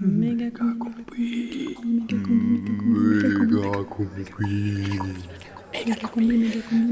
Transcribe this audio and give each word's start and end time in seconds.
Méga 0.00 0.48
combi. 0.50 1.74
Méga 1.82 2.16
combi. 5.74 5.74
Méga 5.74 5.96
combi. 6.06 6.38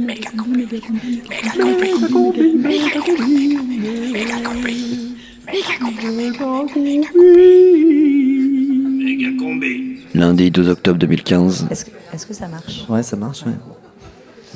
Méga 0.07 0.31
combi. 0.37 0.67
Méga 0.67 2.08
combi. 2.08 2.32
Méga 5.37 6.38
combi. 6.38 6.98
Méga 9.05 9.30
combi. 9.38 9.98
Lundi 10.14 10.50
12 10.50 10.68
octobre 10.70 10.98
2015. 10.98 11.68
Est-ce 11.70 12.27
que, 12.27 12.34
ça 12.34 12.48
marche? 12.48 12.88
Ouais, 12.88 13.04
ça 13.04 13.16
marche, 13.16 13.45
ouais. 13.46 13.52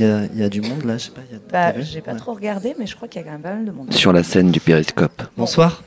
Il 0.01 0.07
y 0.41 0.43
a, 0.43 0.49
du 0.49 0.61
monde 0.61 0.85
là, 0.85 0.99
je 0.99 1.05
sais 1.05 1.11
pas. 1.13 1.21
Y 1.31 1.37
a, 1.37 1.73
bah, 1.73 1.81
j'ai 1.81 2.01
pas 2.01 2.15
trop 2.15 2.35
regardé, 2.35 2.75
mais 2.79 2.87
je 2.87 2.97
crois 2.97 3.07
qu'il 3.07 3.21
y 3.21 3.25
a 3.25 3.27
quand 3.27 3.33
même 3.33 3.43
pas 3.43 3.55
mal 3.55 3.65
de 3.65 3.71
monde. 3.71 3.93
Sur 3.93 4.13
la 4.13 4.25
scène 4.25 4.51
du 4.51 4.59
périscope. 4.59 5.23
Bonsoir. 5.37 5.85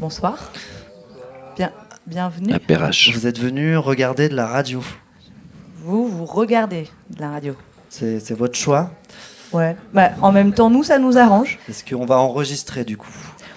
Bonsoir. 0.00 0.52
Bien, 1.56 1.72
bienvenue. 2.08 2.54
Vous 3.12 3.26
êtes 3.26 3.38
venu 3.38 3.76
regarder 3.76 4.28
de 4.28 4.34
la 4.34 4.46
radio. 4.46 4.82
Vous, 5.84 6.08
vous 6.08 6.24
regardez 6.24 6.88
de 7.10 7.20
la 7.20 7.30
radio. 7.30 7.54
C'est 7.90 8.18
c'est 8.20 8.34
votre 8.34 8.58
choix. 8.58 8.90
Ouais. 9.52 9.76
Bah, 9.92 10.10
en 10.22 10.32
même 10.32 10.52
temps, 10.52 10.70
nous, 10.70 10.82
ça 10.82 10.98
nous 10.98 11.18
arrange. 11.18 11.58
Est-ce 11.68 11.84
qu'on 11.84 12.06
va 12.06 12.16
enregistrer 12.18 12.84
du 12.84 12.96
coup? 12.96 13.12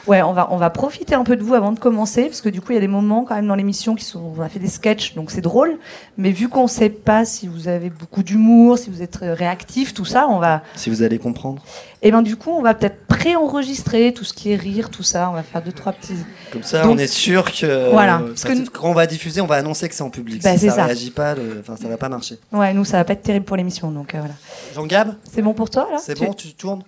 Ouais, 0.08 0.22
on 0.22 0.34
va, 0.34 0.48
on 0.52 0.58
va 0.58 0.70
profiter 0.70 1.14
un 1.16 1.24
peu 1.24 1.36
de 1.36 1.44
vous 1.44 1.54
avant 1.54 1.72
de 1.72 1.80
commencer, 1.80 2.24
parce 2.26 2.42
que 2.42 2.50
du 2.50 2.60
coup, 2.62 2.72
il 2.72 2.76
y 2.76 2.78
a 2.78 2.82
des 2.82 2.88
moments 2.88 3.24
quand 3.24 3.36
même 3.36 3.48
dans 3.48 3.56
l'émission 3.56 3.94
qui 3.96 4.04
sont. 4.04 4.34
On 4.38 4.42
a 4.42 4.50
fait 4.50 4.60
des 4.60 4.68
sketchs, 4.68 5.14
donc 5.16 5.30
c'est 5.32 5.42
drôle. 5.42 5.78
Mais 6.18 6.32
vu 6.32 6.50
qu'on 6.50 6.68
sait 6.68 6.90
pas 6.90 7.24
si 7.26 7.48
vous 7.48 7.68
avez 7.68 7.90
beaucoup 7.90 8.24
d'humour, 8.24 8.78
si 8.78 8.90
vous 8.90 9.02
êtes 9.02 9.20
euh, 9.22 9.34
réactif, 9.34 9.94
tout 9.94 10.06
ça, 10.06 10.28
on 10.28 10.40
va. 10.40 10.64
Si 10.76 10.90
vous 10.90 11.04
allez 11.04 11.20
comprendre. 11.20 11.62
Et 12.04 12.12
ben 12.12 12.24
du 12.24 12.36
coup, 12.36 12.50
on 12.50 12.62
va 12.64 12.74
peut-être 12.74 13.06
pré-enregistrer 13.06 14.14
tout 14.14 14.24
ce 14.24 14.34
qui 14.34 14.52
est 14.52 14.56
rire, 14.56 14.90
tout 14.90 15.04
ça. 15.04 15.30
On 15.30 15.34
va 15.34 15.44
faire 15.44 15.62
deux, 15.62 15.72
trois 15.72 15.92
petits. 15.94 16.16
Comme 16.52 16.64
ça, 16.64 16.82
Donc- 16.84 16.94
on 16.96 16.98
est 16.98 17.08
sûr 17.08 17.52
que. 17.52 17.92
Voilà, 17.92 18.20
euh, 18.22 18.28
parce 18.30 18.44
que- 18.44 18.70
quand 18.70 18.90
on 18.90 18.94
va 18.94 19.06
diffuser, 19.08 19.42
on 19.42 19.46
va 19.48 19.56
annoncer 19.56 19.88
que 19.88 19.96
c'est 19.96 20.02
en 20.04 20.10
public. 20.10 20.42
Bah, 20.42 20.58
si 20.58 20.68
ça, 20.70 20.76
ça. 20.76 20.86
réagit 20.86 21.12
pas, 21.12 21.36
le- 21.36 21.58
enfin, 21.60 21.76
ça 21.82 21.88
va 21.88 21.98
pas 21.98 22.10
marcher. 22.10 22.38
Ouais, 22.52 22.74
nous, 22.74 22.86
ça 22.86 22.98
va 22.98 23.04
pas 23.04 23.14
être 23.14 23.22
terrible 23.24 23.46
pour 23.46 23.56
l'émission, 23.58 23.92
donc 23.92 24.16
euh, 24.16 24.20
voilà. 24.20 24.34
Jean-Gab, 24.74 25.14
C'est 25.32 25.42
bon 25.42 25.54
pour 25.54 25.70
toi, 25.70 25.88
là? 25.92 25.98
C'est 26.00 26.16
Tu- 26.16 26.26
bon, 26.26 26.34
tu 26.34 26.54
tournes? 26.54 26.82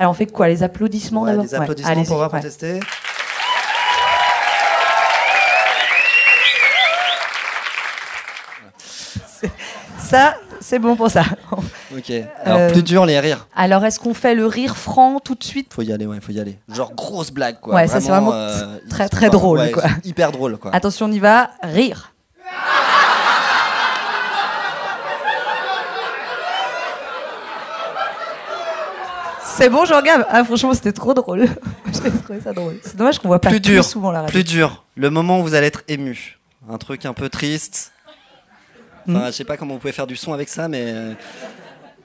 Alors, 0.00 0.12
on 0.12 0.14
fait 0.14 0.26
quoi 0.26 0.48
Les 0.48 0.62
applaudissements 0.62 1.22
Ouais, 1.22 1.30
d'abord 1.30 1.44
Les 1.44 1.50
Ouais, 1.52 1.58
applaudissements 1.60 1.90
allez-y, 1.92 2.06
pour 2.06 2.16
voir 2.16 2.32
ouais. 2.32 2.40
protester. 2.40 2.80
Ça, 9.98 10.34
c'est 10.60 10.78
bon 10.78 10.96
pour 10.96 11.10
ça. 11.10 11.22
Ok. 11.96 12.12
Alors, 12.44 12.58
Euh, 12.60 12.70
plus 12.72 12.82
dur, 12.82 13.06
les 13.06 13.18
rires. 13.20 13.46
Alors, 13.54 13.84
est-ce 13.84 13.98
qu'on 14.00 14.14
fait 14.14 14.34
le 14.34 14.46
rire 14.46 14.76
franc 14.76 15.20
tout 15.20 15.34
de 15.34 15.44
suite? 15.44 15.72
Faut 15.72 15.82
y 15.82 15.92
aller, 15.92 16.06
ouais, 16.06 16.18
faut 16.20 16.32
y 16.32 16.40
aller. 16.40 16.58
Genre 16.72 16.92
grosse 16.94 17.30
blague, 17.30 17.60
quoi. 17.60 17.74
Ouais, 17.74 17.86
ça, 17.88 18.00
c'est 18.00 18.08
vraiment 18.08 18.32
euh, 18.32 18.78
très, 18.88 19.08
très 19.08 19.30
drôle, 19.30 19.58
ouais, 19.60 19.70
quoi. 19.70 19.84
Hyper 20.04 20.32
drôle, 20.32 20.56
quoi. 20.58 20.74
Attention, 20.74 21.06
on 21.06 21.12
y 21.12 21.18
va. 21.18 21.50
Rire. 21.62 22.12
C'est 29.60 29.68
bon, 29.68 29.84
je 29.84 29.92
regarde. 29.94 30.24
Ah, 30.30 30.42
franchement, 30.44 30.72
c'était 30.74 30.92
trop 30.92 31.12
drôle. 31.14 31.46
J'ai 31.92 32.10
trouvé 32.22 32.40
ça 32.40 32.52
drôle. 32.52 32.78
C'est 32.82 32.96
dommage 32.96 33.18
qu'on 33.18 33.28
voit 33.28 33.38
pas 33.40 33.50
Plus 33.50 33.60
plus, 33.60 33.72
dur, 33.72 33.84
souvent 33.84 34.10
la 34.10 34.22
radio. 34.22 34.32
Plus 34.32 34.44
dur. 34.44 34.84
Le 34.96 35.10
moment 35.10 35.40
où 35.40 35.42
vous 35.42 35.54
allez 35.54 35.66
être 35.66 35.82
ému. 35.88 36.38
Un 36.70 36.78
truc 36.78 37.04
un 37.06 37.12
peu 37.12 37.28
triste. 37.28 37.92
Enfin, 39.08 39.26
je 39.26 39.32
sais 39.32 39.44
pas 39.44 39.56
comment 39.56 39.74
vous 39.74 39.80
pouvez 39.80 39.92
faire 39.92 40.06
du 40.06 40.16
son 40.16 40.32
avec 40.32 40.48
ça, 40.48 40.68
mais. 40.68 40.84
euh, 40.86 41.14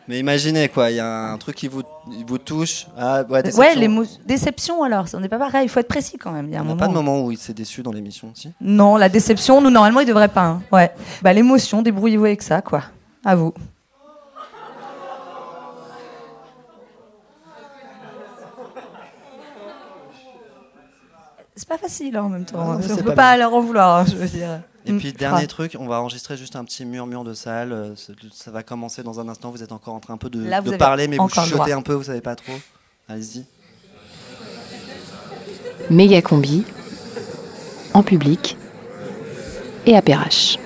Mais 0.08 0.20
imaginez, 0.20 0.70
quoi. 0.70 0.92
Il 0.92 0.98
y 0.98 1.00
a 1.00 1.32
un 1.32 1.38
truc 1.38 1.56
qui 1.56 1.68
vous, 1.68 1.82
vous 2.28 2.38
touche. 2.38 2.88
Ah, 2.98 3.24
ouais, 3.30 3.44
déception. 3.44 3.98
Ouais. 4.00 4.08
Déception 4.26 4.84
alors. 4.84 5.06
On 5.14 5.20
n'est 5.20 5.30
pas 5.30 5.38
pareil. 5.40 5.66
Il 5.66 5.70
faut 5.70 5.80
être 5.80 5.88
précis 5.88 6.18
quand 6.18 6.32
même. 6.32 6.48
Il 6.48 6.54
y 6.54 6.58
a 6.58 6.62
un 6.62 6.76
pas 6.76 6.86
de 6.88 6.92
où- 6.92 6.96
moment 6.96 7.24
où 7.24 7.32
il 7.32 7.38
s'est 7.38 7.54
déçu 7.54 7.84
dans 7.84 7.92
l'émission, 7.92 8.32
si? 8.34 8.52
Non, 8.62 8.98
la 8.98 9.10
déception, 9.10 9.62
nous, 9.62 9.70
normalement, 9.70 10.00
il 10.02 10.08
devrait 10.08 10.28
pas. 10.30 10.46
hein. 10.46 10.62
Ouais. 10.72 10.92
Bah, 11.22 11.32
l'émotion, 11.34 11.82
débrouillez-vous 11.82 12.26
avec 12.26 12.42
ça, 12.42 12.62
quoi. 12.62 12.84
À 13.24 13.36
vous. 13.36 13.54
C'est 21.56 21.68
pas 21.70 21.78
facile 21.78 22.18
hein, 22.18 22.24
en 22.24 22.30
même 22.30 22.46
temps. 22.46 22.60
Ah 22.60 22.78
non, 22.78 22.94
on 22.94 22.98
peut 22.98 23.04
pas 23.06 23.16
pas 23.16 23.38
leur 23.38 23.54
en 23.54 23.62
vouloir, 23.62 24.00
hein, 24.00 24.06
je 24.08 24.16
veux 24.16 24.28
dire. 24.28 24.60
Et 24.86 24.92
Mm, 24.92 24.98
puis, 25.00 25.14
ah. 25.16 25.18
dernier 25.18 25.48
truc, 25.48 25.76
on 25.80 25.88
va 25.88 26.00
enregistrer 26.02 26.38
juste 26.38 26.56
un 26.56 26.64
petit 26.64 26.86
murmure 26.86 27.24
de 27.24 27.34
salle. 27.34 27.72
euh, 27.72 27.96
Ça, 28.32 28.52
va 28.52 28.62
commencer 28.62 29.02
dans 29.04 29.20
un 29.20 29.28
instant. 29.30 29.50
Vous 29.52 29.64
êtes 29.64 29.72
encore 29.72 29.94
en 29.96 30.00
train 30.00 30.14
un 30.14 30.18
peu 30.18 30.30
de, 30.30 30.44
Là, 30.48 30.62
de 30.62 30.76
parler, 30.76 31.08
mais 31.08 31.18
vous 31.18 31.30
chuchotez 31.30 31.72
un 31.74 31.82
peu, 31.82 31.94
vous 31.94 32.04
savez 32.04 32.22
pas 32.22 32.36
trop. 32.36 32.54
Allez-y. 33.10 33.46
Méga 35.90 36.22
combi, 36.22 36.64
en 37.94 38.04
public 38.04 38.58
et 39.86 39.96
à 39.96 40.02
Perrache. 40.02 40.58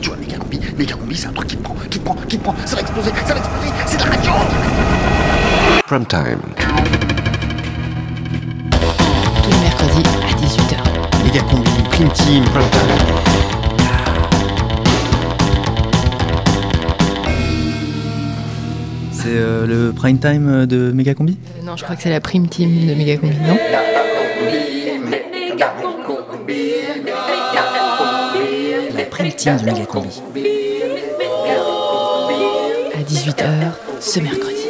Tu 0.00 0.08
vois, 0.08 0.16
méga 0.18 0.36
combi, 0.38 0.58
méga 0.76 0.94
combi, 0.96 1.16
c'est 1.16 1.28
un 1.28 1.32
truc 1.32 1.48
qui 1.48 1.56
te 1.56 1.62
prend, 1.62 1.74
qui 1.74 1.98
te 1.98 2.04
prend, 2.04 2.14
qui 2.28 2.38
te 2.38 2.42
prend. 2.42 2.54
Ça 2.66 2.76
va 2.76 2.82
exploser, 2.82 3.10
ça 3.26 3.34
va 3.34 3.40
exploser. 3.40 3.68
C'est 3.86 3.98
de 3.98 4.02
la 4.04 4.10
radio. 4.10 4.32
Prime 5.86 6.06
time. 6.06 6.40
Mercredis 9.82 10.08
à 10.22 10.36
18h. 10.36 11.24
Méga 11.24 11.40
combi, 11.50 11.68
prime 11.90 12.08
team. 12.10 12.44
C'est 19.12 19.28
euh, 19.28 19.66
le 19.66 19.92
prime 19.92 20.18
time 20.18 20.66
de 20.66 20.92
Megacombi 20.92 21.36
non, 21.64 21.76
je 21.76 21.82
crois 21.84 21.96
que 21.96 22.02
c'est 22.02 22.10
la 22.10 22.20
prime 22.20 22.48
team 22.48 22.86
de 22.86 22.94
Méga 22.94 23.16
combi, 23.16 23.36
non? 23.46 23.56
La 28.96 29.04
prime 29.04 29.32
team 29.32 29.56
de 29.56 29.64
Megacombi. 29.64 30.22
À 32.94 33.02
18h 33.02 33.44
ce 34.00 34.20
mercredi. 34.20 34.61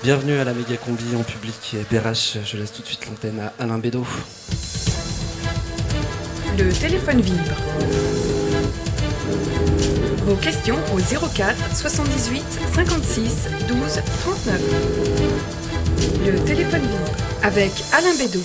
Bienvenue 0.00 0.38
à 0.38 0.44
la 0.44 0.54
méga 0.54 0.76
combi 0.76 1.16
en 1.16 1.24
public 1.24 1.74
et 1.74 1.82
BRH. 1.92 2.38
Je 2.44 2.56
laisse 2.56 2.72
tout 2.72 2.82
de 2.82 2.86
suite 2.86 3.04
l'antenne 3.06 3.40
à 3.40 3.52
Alain 3.58 3.78
Bédot. 3.78 4.06
Le 6.56 6.72
téléphone 6.72 7.20
vibre. 7.20 7.56
Vos 10.24 10.36
questions 10.36 10.76
au 10.94 10.98
04 10.98 11.76
78 11.76 12.44
56 12.74 13.48
12 13.66 14.00
39. 14.20 14.60
Le 16.26 16.44
téléphone 16.44 16.82
vibre 16.82 17.12
avec 17.42 17.72
Alain 17.92 18.14
Bédot. 18.16 18.44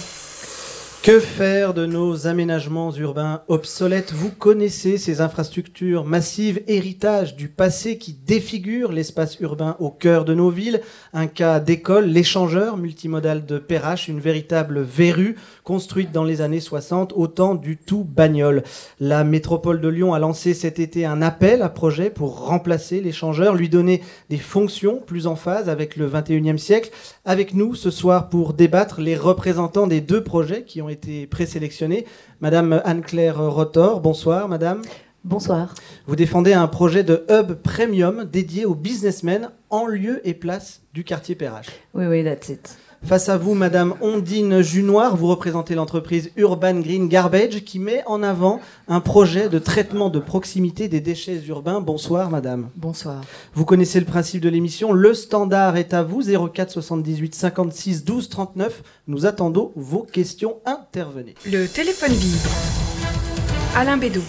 Que 1.03 1.19
faire 1.19 1.73
de 1.73 1.85
nos 1.85 2.27
aménagements 2.27 2.93
urbains 2.93 3.41
obsolètes? 3.49 4.13
Vous 4.13 4.31
connaissez 4.31 4.97
ces 4.97 5.19
infrastructures 5.19 6.05
massives, 6.05 6.61
héritage 6.67 7.35
du 7.35 7.49
passé 7.49 7.97
qui 7.97 8.13
défigurent 8.13 8.93
l'espace 8.93 9.37
urbain 9.41 9.75
au 9.79 9.89
cœur 9.89 10.23
de 10.23 10.33
nos 10.33 10.49
villes. 10.49 10.79
Un 11.11 11.27
cas 11.27 11.59
d'école, 11.59 12.05
l'échangeur 12.05 12.77
multimodal 12.77 13.45
de 13.45 13.59
Perrache, 13.59 14.07
une 14.07 14.21
véritable 14.21 14.79
verrue 14.79 15.35
construite 15.65 16.13
dans 16.13 16.23
les 16.23 16.39
années 16.39 16.61
60 16.61 17.11
au 17.17 17.27
temps 17.27 17.55
du 17.55 17.75
tout 17.75 18.05
bagnole. 18.05 18.63
La 19.01 19.25
métropole 19.25 19.81
de 19.81 19.89
Lyon 19.89 20.13
a 20.13 20.19
lancé 20.19 20.53
cet 20.53 20.79
été 20.79 21.05
un 21.05 21.21
appel 21.21 21.63
à 21.63 21.69
projet 21.69 22.11
pour 22.11 22.45
remplacer 22.45 23.01
l'échangeur, 23.01 23.55
lui 23.55 23.67
donner 23.67 24.01
des 24.29 24.37
fonctions 24.37 25.01
plus 25.05 25.27
en 25.27 25.35
phase 25.35 25.67
avec 25.67 25.97
le 25.97 26.09
21e 26.09 26.57
siècle. 26.57 26.91
Avec 27.25 27.53
nous 27.53 27.75
ce 27.75 27.91
soir 27.91 28.29
pour 28.29 28.53
débattre 28.53 29.01
les 29.01 29.17
représentants 29.17 29.87
des 29.87 29.99
deux 29.99 30.23
projets 30.23 30.63
qui 30.63 30.81
ont 30.81 30.92
été 30.93 31.27
présélectionnés. 31.27 32.05
Madame 32.39 32.81
Anne-Claire 32.85 33.37
Rotor, 33.37 33.99
bonsoir 33.99 34.47
madame. 34.47 34.81
Bonsoir. 35.25 35.73
Vous 36.05 36.15
défendez 36.15 36.53
un 36.53 36.67
projet 36.67 37.03
de 37.03 37.25
hub 37.29 37.53
premium 37.53 38.25
dédié 38.25 38.65
aux 38.65 38.75
businessmen 38.75 39.51
en 39.69 39.85
lieu 39.85 40.19
et 40.27 40.33
place 40.33 40.81
du 40.93 41.03
quartier 41.03 41.35
Perrache. 41.35 41.67
Oui, 41.93 42.05
oui, 42.05 42.23
that's 42.23 42.49
it. 42.49 42.77
Face 43.05 43.27
à 43.27 43.37
vous, 43.37 43.53
Madame 43.53 43.95
Ondine 44.01 44.61
Junoir, 44.61 45.17
vous 45.17 45.27
représentez 45.27 45.75
l'entreprise 45.75 46.31
Urban 46.37 46.79
Green 46.79 47.09
Garbage 47.09 47.63
qui 47.65 47.77
met 47.77 48.01
en 48.05 48.23
avant 48.23 48.61
un 48.87 49.01
projet 49.01 49.49
de 49.49 49.59
traitement 49.59 50.09
de 50.09 50.19
proximité 50.19 50.87
des 50.87 51.01
déchets 51.01 51.41
urbains. 51.47 51.81
Bonsoir, 51.81 52.29
Madame. 52.29 52.69
Bonsoir. 52.77 53.21
Vous 53.55 53.65
connaissez 53.65 53.99
le 53.99 54.05
principe 54.05 54.41
de 54.41 54.49
l'émission. 54.49 54.93
Le 54.93 55.13
standard 55.13 55.75
est 55.75 55.93
à 55.93 56.01
vous. 56.01 56.23
04 56.23 56.71
78 56.71 57.35
56 57.35 58.05
12 58.05 58.29
39. 58.29 58.83
Nous 59.07 59.25
attendons 59.25 59.73
vos 59.75 60.03
questions. 60.03 60.57
Intervenez. 60.65 61.35
Le 61.45 61.67
téléphone 61.67 62.13
vibre. 62.13 62.49
Alain 63.75 63.97
Bédot. 63.97 64.21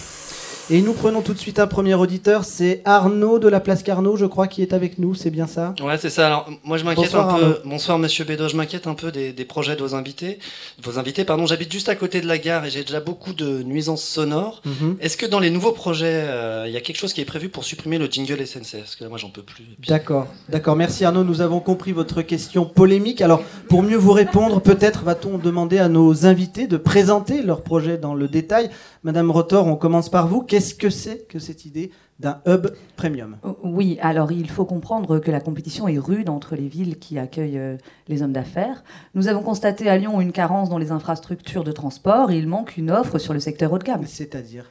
Et 0.71 0.81
nous 0.81 0.95
prenons 0.95 1.21
tout 1.21 1.35
de 1.35 1.39
suite 1.39 1.59
un 1.59 1.67
premier 1.67 1.93
auditeur, 1.95 2.43
c'est 2.45 2.81
Arnaud 2.87 3.39
de 3.39 3.49
la 3.49 3.61
place 3.61 3.83
Carnot, 3.83 4.17
je 4.17 4.25
crois, 4.25 4.47
qui 4.47 4.63
est 4.63 4.73
avec 4.73 4.99
nous, 4.99 5.15
c'est 5.15 5.29
bien 5.29 5.47
ça? 5.47 5.75
Ouais, 5.83 5.99
c'est 5.99 6.09
ça. 6.09 6.27
Alors, 6.27 6.49
moi, 6.65 6.79
je 6.79 6.85
m'inquiète 6.87 7.15
un 7.15 7.23
peu. 7.25 7.45
Arnaud. 7.45 7.55
Bonsoir, 7.67 7.99
monsieur 7.99 8.25
Bédo. 8.25 8.49
Je 8.49 8.57
m'inquiète 8.57 8.87
un 8.87 8.95
peu 8.95 9.13
des, 9.13 9.35
des 9.35 9.45
projets 9.45 9.77
de 9.77 9.83
vos 9.83 9.95
invités. 9.95 10.39
Vos 10.83 10.99
invités, 10.99 11.25
pardon. 11.27 11.45
J'habite 11.45 11.71
juste 11.71 11.91
à 11.91 11.95
côté 11.97 12.23
de 12.23 12.27
la 12.27 12.39
gare 12.39 12.65
et 12.65 12.71
j'ai 12.71 12.81
déjà 12.83 13.01
beaucoup 13.01 13.35
de 13.35 13.63
nuisances 13.63 14.03
sonores. 14.03 14.63
Mhm. 14.65 14.97
Est-ce 15.01 15.19
que 15.19 15.27
dans 15.27 15.39
les 15.39 15.51
nouveaux 15.51 15.73
projets, 15.73 16.23
euh, 16.25 16.65
il 16.67 16.73
y 16.73 16.79
a 16.79 16.81
quelque 16.81 16.97
chose 16.97 17.13
qui 17.13 17.21
est 17.21 17.27
prévu 17.27 17.51
pour 17.51 17.65
supprimer 17.65 17.99
le 17.99 18.07
jingle 18.07 18.41
SNCF 18.47 18.79
Parce 18.79 18.97
que 18.97 19.05
là, 19.05 19.11
moi, 19.11 19.19
j'en 19.19 19.29
peux 19.29 19.43
plus. 19.43 19.65
Puis- 19.83 19.91
D'accord, 19.91 20.29
d'accord. 20.49 20.77
Merci 20.77 21.05
Arnaud. 21.05 21.25
Nous 21.25 21.43
avons 21.43 21.61
compris 21.61 21.93
votre 21.93 22.23
question 22.23 22.65
polémique. 22.65 23.21
Alors, 23.21 23.43
pour 23.69 23.83
mieux 23.83 23.99
vous 23.99 24.13
répondre, 24.13 24.63
peut-être 24.63 25.03
va-t-on 25.05 25.37
demander 25.37 25.77
à 25.77 25.89
nos 25.91 26.25
invités 26.25 26.67
de 26.69 26.79
présenter 26.79 27.43
leur 27.43 27.61
projet 27.61 27.99
dans 27.99 28.15
le 28.15 28.29
détail. 28.29 28.71
Madame 29.05 29.31
Rotor, 29.31 29.67
on 29.67 29.77
commence 29.77 30.09
par 30.09 30.27
vous. 30.29 30.41
Qu'est-ce 30.41 30.75
que 30.75 30.89
c'est 30.89 31.29
que 31.29 31.39
cette 31.39 31.67
idée 31.67 31.91
d'un 32.21 32.41
hub 32.47 32.69
premium? 32.97 33.37
Oui, 33.63 33.99
alors 34.01 34.33
il 34.33 34.49
faut 34.49 34.65
comprendre 34.65 35.19
que 35.19 35.31
la 35.31 35.41
compétition 35.41 35.87
est 35.89 35.99
rude 35.99 36.31
entre 36.31 36.57
les 36.57 36.69
villes 36.69 36.99
qui 36.99 37.19
accueillent 37.19 37.59
euh, 37.59 37.77
les 38.09 38.23
hommes 38.23 38.33
d'affaires. 38.33 38.83
Nous 39.15 39.29
avons 39.29 39.43
constaté 39.43 39.91
à 39.91 39.99
Lyon 39.99 40.23
une 40.23 40.33
carence 40.33 40.71
dans 40.71 40.79
les 40.79 40.91
infrastructures 40.91 41.65
de 41.65 41.73
transport 41.73 42.31
et 42.31 42.39
il 42.39 42.49
manque 42.49 42.79
une 42.79 42.91
offre 42.91 43.19
sur 43.19 43.35
le 43.35 43.41
secteur 43.41 43.75
haut 43.75 43.79
de 43.79 43.85
gamme. 43.85 44.07
C'est-à-dire? 44.07 44.71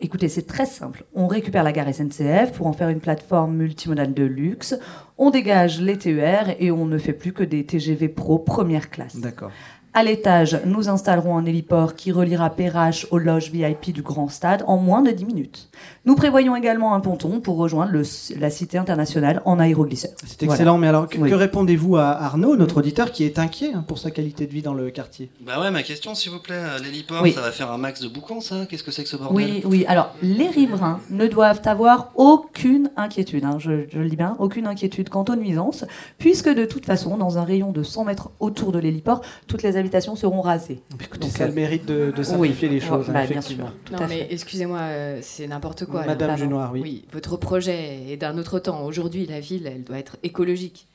Écoutez, 0.00 0.30
c'est 0.30 0.46
très 0.46 0.64
simple. 0.64 1.04
On 1.14 1.26
récupère 1.26 1.62
la 1.62 1.72
gare 1.72 1.92
SNCF 1.92 2.52
pour 2.54 2.66
en 2.66 2.72
faire 2.72 2.88
une 2.88 3.00
plateforme 3.00 3.54
multimodale 3.54 4.14
de 4.14 4.24
luxe. 4.24 4.78
On 5.18 5.28
dégage 5.30 5.82
les 5.82 5.98
TER 5.98 6.56
et 6.58 6.70
on 6.70 6.86
ne 6.86 6.96
fait 6.96 7.12
plus 7.12 7.34
que 7.34 7.44
des 7.44 7.66
TGV 7.66 8.08
pro 8.08 8.38
première 8.38 8.88
classe. 8.88 9.16
D'accord. 9.16 9.50
À 9.96 10.02
l'étage, 10.02 10.60
nous 10.64 10.88
installerons 10.88 11.38
un 11.38 11.44
héliport 11.44 11.94
qui 11.94 12.10
reliera 12.10 12.50
Perrache 12.50 13.06
aux 13.12 13.18
loges 13.18 13.52
VIP 13.52 13.92
du 13.92 14.02
Grand 14.02 14.28
Stade 14.28 14.64
en 14.66 14.76
moins 14.76 15.02
de 15.02 15.12
10 15.12 15.24
minutes. 15.24 15.70
Nous 16.06 16.16
prévoyons 16.16 16.54
également 16.54 16.94
un 16.94 17.00
ponton 17.00 17.40
pour 17.40 17.56
rejoindre 17.56 17.90
le- 17.92 18.02
la 18.38 18.50
cité 18.50 18.76
internationale 18.76 19.40
en 19.46 19.58
aéroglisseur. 19.58 20.10
C'est 20.26 20.42
excellent, 20.42 20.76
mais 20.76 20.86
alors 20.88 21.08
que, 21.08 21.16
Oui. 21.18 21.30
que 21.30 21.34
répondez-vous 21.34 21.96
à 21.96 22.08
Arnaud, 22.10 22.56
notre 22.56 22.76
auditeur, 22.78 23.10
qui 23.10 23.24
est 23.24 23.38
inquiet 23.38 23.72
hein, 23.74 23.82
pour 23.88 23.96
sa 23.96 24.10
qualité 24.10 24.46
de 24.46 24.52
vie 24.52 24.60
dans 24.60 24.74
le 24.74 24.90
quartier? 24.90 25.30
Bah 25.40 25.58
ouais, 25.62 25.70
ma 25.70 25.82
question, 25.82 26.14
s'il 26.14 26.30
vous 26.32 26.40
plaît. 26.40 26.56
euh, 26.58 26.78
L'héliport, 26.78 27.22
Oui. 27.22 27.32
ça 27.32 27.40
va 27.40 27.50
faire 27.52 27.72
un 27.72 27.78
max 27.78 28.02
de 28.02 28.08
boucans, 28.08 28.42
ça? 28.42 28.66
Qu'est-ce 28.68 28.84
que 28.84 28.90
c'est 28.90 29.02
que 29.02 29.08
ce 29.08 29.16
bordel? 29.16 29.34
Oui, 29.34 29.62
oui. 29.64 29.84
Alors, 29.88 30.14
les 30.20 30.48
riverains 30.48 31.00
ne 31.08 31.26
doivent 31.26 31.62
avoir 31.64 32.10
aucune 32.16 32.90
inquiétude, 32.98 33.44
hein, 33.46 33.56
je, 33.58 33.84
je 33.90 33.98
le 33.98 34.08
dis 34.10 34.16
bien, 34.16 34.36
aucune 34.40 34.66
inquiétude 34.66 35.08
quant 35.08 35.24
aux 35.26 35.36
nuisances, 35.36 35.86
puisque 36.18 36.50
de 36.50 36.66
toute 36.66 36.84
façon, 36.84 37.16
dans 37.16 37.38
un 37.38 37.44
rayon 37.44 37.72
de 37.72 37.82
100 37.82 38.04
mètres 38.04 38.30
autour 38.40 38.72
de 38.72 38.78
l'héliport, 38.78 39.22
toutes 39.46 39.62
les 39.62 39.78
habitations 39.78 40.16
seront 40.16 40.42
rasées. 40.42 40.82
Écoutez, 41.02 41.30
ça 41.30 41.44
a 41.44 41.46
le 41.46 41.54
mérite 41.54 41.86
de, 41.86 42.10
de 42.14 42.18
oui. 42.18 42.24
simplifier 42.24 42.68
les 42.68 42.80
Ouais, 42.80 42.86
choses, 42.86 43.08
hein, 43.08 43.12
bah, 43.14 43.26
bien 43.26 43.40
sûr, 43.40 43.56
tout 43.86 43.94
non, 43.94 44.00
à 44.00 44.06
mais 44.06 44.26
excusez-moi, 44.30 44.78
euh, 44.80 45.18
c'est 45.22 45.46
n'importe 45.46 45.86
quoi. 45.86 45.93
Madame. 45.94 46.36
Junoir, 46.36 46.72
oui. 46.72 46.80
Oui, 46.82 47.04
votre 47.12 47.36
projet 47.36 48.10
est 48.10 48.16
d'un 48.16 48.36
autre 48.38 48.58
temps. 48.58 48.84
Aujourd'hui, 48.84 49.26
la 49.26 49.40
ville, 49.40 49.66
elle 49.66 49.84
doit 49.84 49.98
être 49.98 50.16
écologique. 50.22 50.88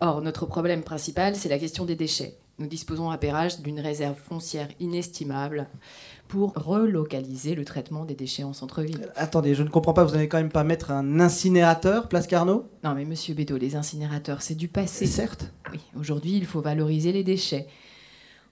Or, 0.00 0.20
notre 0.20 0.44
problème 0.44 0.82
principal, 0.82 1.36
c'est 1.36 1.48
la 1.48 1.58
question 1.58 1.84
des 1.86 1.96
déchets. 1.96 2.36
Nous 2.58 2.66
disposons 2.66 3.10
à 3.10 3.18
Perrache 3.18 3.60
d'une 3.60 3.80
réserve 3.80 4.16
foncière 4.16 4.68
inestimable 4.80 5.68
pour 6.28 6.54
relocaliser 6.54 7.54
le 7.54 7.64
traitement 7.64 8.04
des 8.04 8.14
déchets 8.14 8.44
en 8.44 8.52
centre-ville. 8.52 9.10
Attendez, 9.14 9.54
je 9.54 9.62
ne 9.62 9.68
comprends 9.68 9.92
pas, 9.92 10.04
vous 10.04 10.12
n'allez 10.12 10.28
quand 10.28 10.38
même 10.38 10.50
pas 10.50 10.64
mettre 10.64 10.90
un 10.90 11.20
incinérateur, 11.20 12.08
place 12.08 12.26
Carnot? 12.26 12.66
Non, 12.82 12.94
mais 12.94 13.04
monsieur 13.04 13.34
Bédot, 13.34 13.58
les 13.58 13.76
incinérateurs, 13.76 14.42
c'est 14.42 14.54
du 14.54 14.68
passé. 14.68 15.06
Certes. 15.06 15.52
Oui, 15.70 15.80
aujourd'hui, 15.98 16.36
il 16.36 16.46
faut 16.46 16.60
valoriser 16.60 17.12
les 17.12 17.24
déchets. 17.24 17.68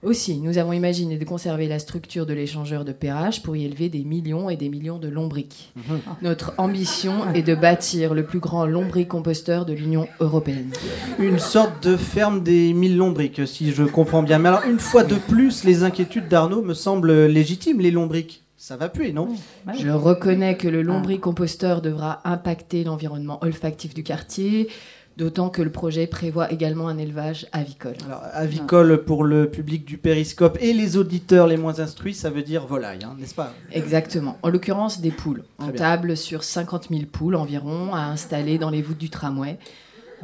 Aussi, 0.05 0.37
nous 0.39 0.59
avons 0.59 0.71
imaginé 0.71 1.17
de 1.17 1.25
conserver 1.25 1.67
la 1.67 1.79
structure 1.79 2.27
de 2.27 2.33
l'échangeur 2.33 2.85
de 2.85 2.91
Perrache 2.91 3.41
pour 3.41 3.55
y 3.55 3.65
élever 3.65 3.89
des 3.89 4.03
millions 4.03 4.51
et 4.51 4.55
des 4.55 4.69
millions 4.69 4.99
de 4.99 5.07
lombrics. 5.07 5.73
Mhm. 5.75 5.99
Notre 6.21 6.53
ambition 6.59 7.33
est 7.33 7.41
de 7.41 7.55
bâtir 7.55 8.13
le 8.13 8.23
plus 8.23 8.37
grand 8.37 8.67
lombricomposteur 8.67 9.65
de 9.65 9.73
l'Union 9.73 10.07
européenne. 10.19 10.71
Une 11.17 11.39
sorte 11.39 11.83
de 11.83 11.97
ferme 11.97 12.43
des 12.43 12.71
mille 12.73 12.97
lombriques, 12.97 13.47
si 13.47 13.71
je 13.71 13.81
comprends 13.81 14.21
bien. 14.21 14.37
Mais 14.37 14.49
alors, 14.49 14.63
une 14.69 14.79
fois 14.79 15.03
de 15.03 15.15
plus, 15.15 15.63
les 15.63 15.81
inquiétudes 15.81 16.27
d'Arnaud 16.27 16.61
me 16.61 16.75
semblent 16.75 17.25
légitimes, 17.25 17.79
les 17.79 17.89
lombriques. 17.89 18.43
Ça 18.57 18.77
va 18.77 18.89
puer, 18.89 19.11
non? 19.11 19.29
Je 19.77 19.89
reconnais 19.89 20.55
que 20.55 20.67
le 20.67 20.81
lombricomposteur 20.81 21.81
devra 21.81 22.21
impacter 22.23 22.83
l'environnement 22.83 23.37
olfactif 23.43 23.93
du 23.93 24.01
quartier, 24.01 24.69
d'autant 25.17 25.49
que 25.49 25.61
le 25.61 25.71
projet 25.71 26.07
prévoit 26.07 26.51
également 26.51 26.87
un 26.87 26.97
élevage 26.97 27.47
avicole. 27.51 27.95
Alors, 28.05 28.21
avicole 28.33 29.03
pour 29.05 29.23
le 29.23 29.49
public 29.49 29.85
du 29.85 29.97
périscope 29.97 30.57
et 30.61 30.73
les 30.73 30.97
auditeurs 30.97 31.47
les 31.47 31.57
moins 31.57 31.79
instruits, 31.79 32.13
ça 32.13 32.29
veut 32.29 32.43
dire 32.43 32.65
volaille, 32.67 33.03
hein, 33.03 33.15
n'est-ce 33.17 33.35
pas? 33.35 33.53
Exactement. 33.71 34.37
En 34.43 34.49
l'occurrence, 34.49 34.99
des 35.01 35.11
poules. 35.11 35.43
On 35.59 35.69
table 35.69 36.17
sur 36.17 36.43
50 36.43 36.87
000 36.89 37.03
poules 37.11 37.35
environ 37.35 37.93
à 37.93 38.01
installer 38.01 38.57
dans 38.57 38.69
les 38.69 38.81
voûtes 38.81 38.97
du 38.97 39.09
tramway. 39.09 39.57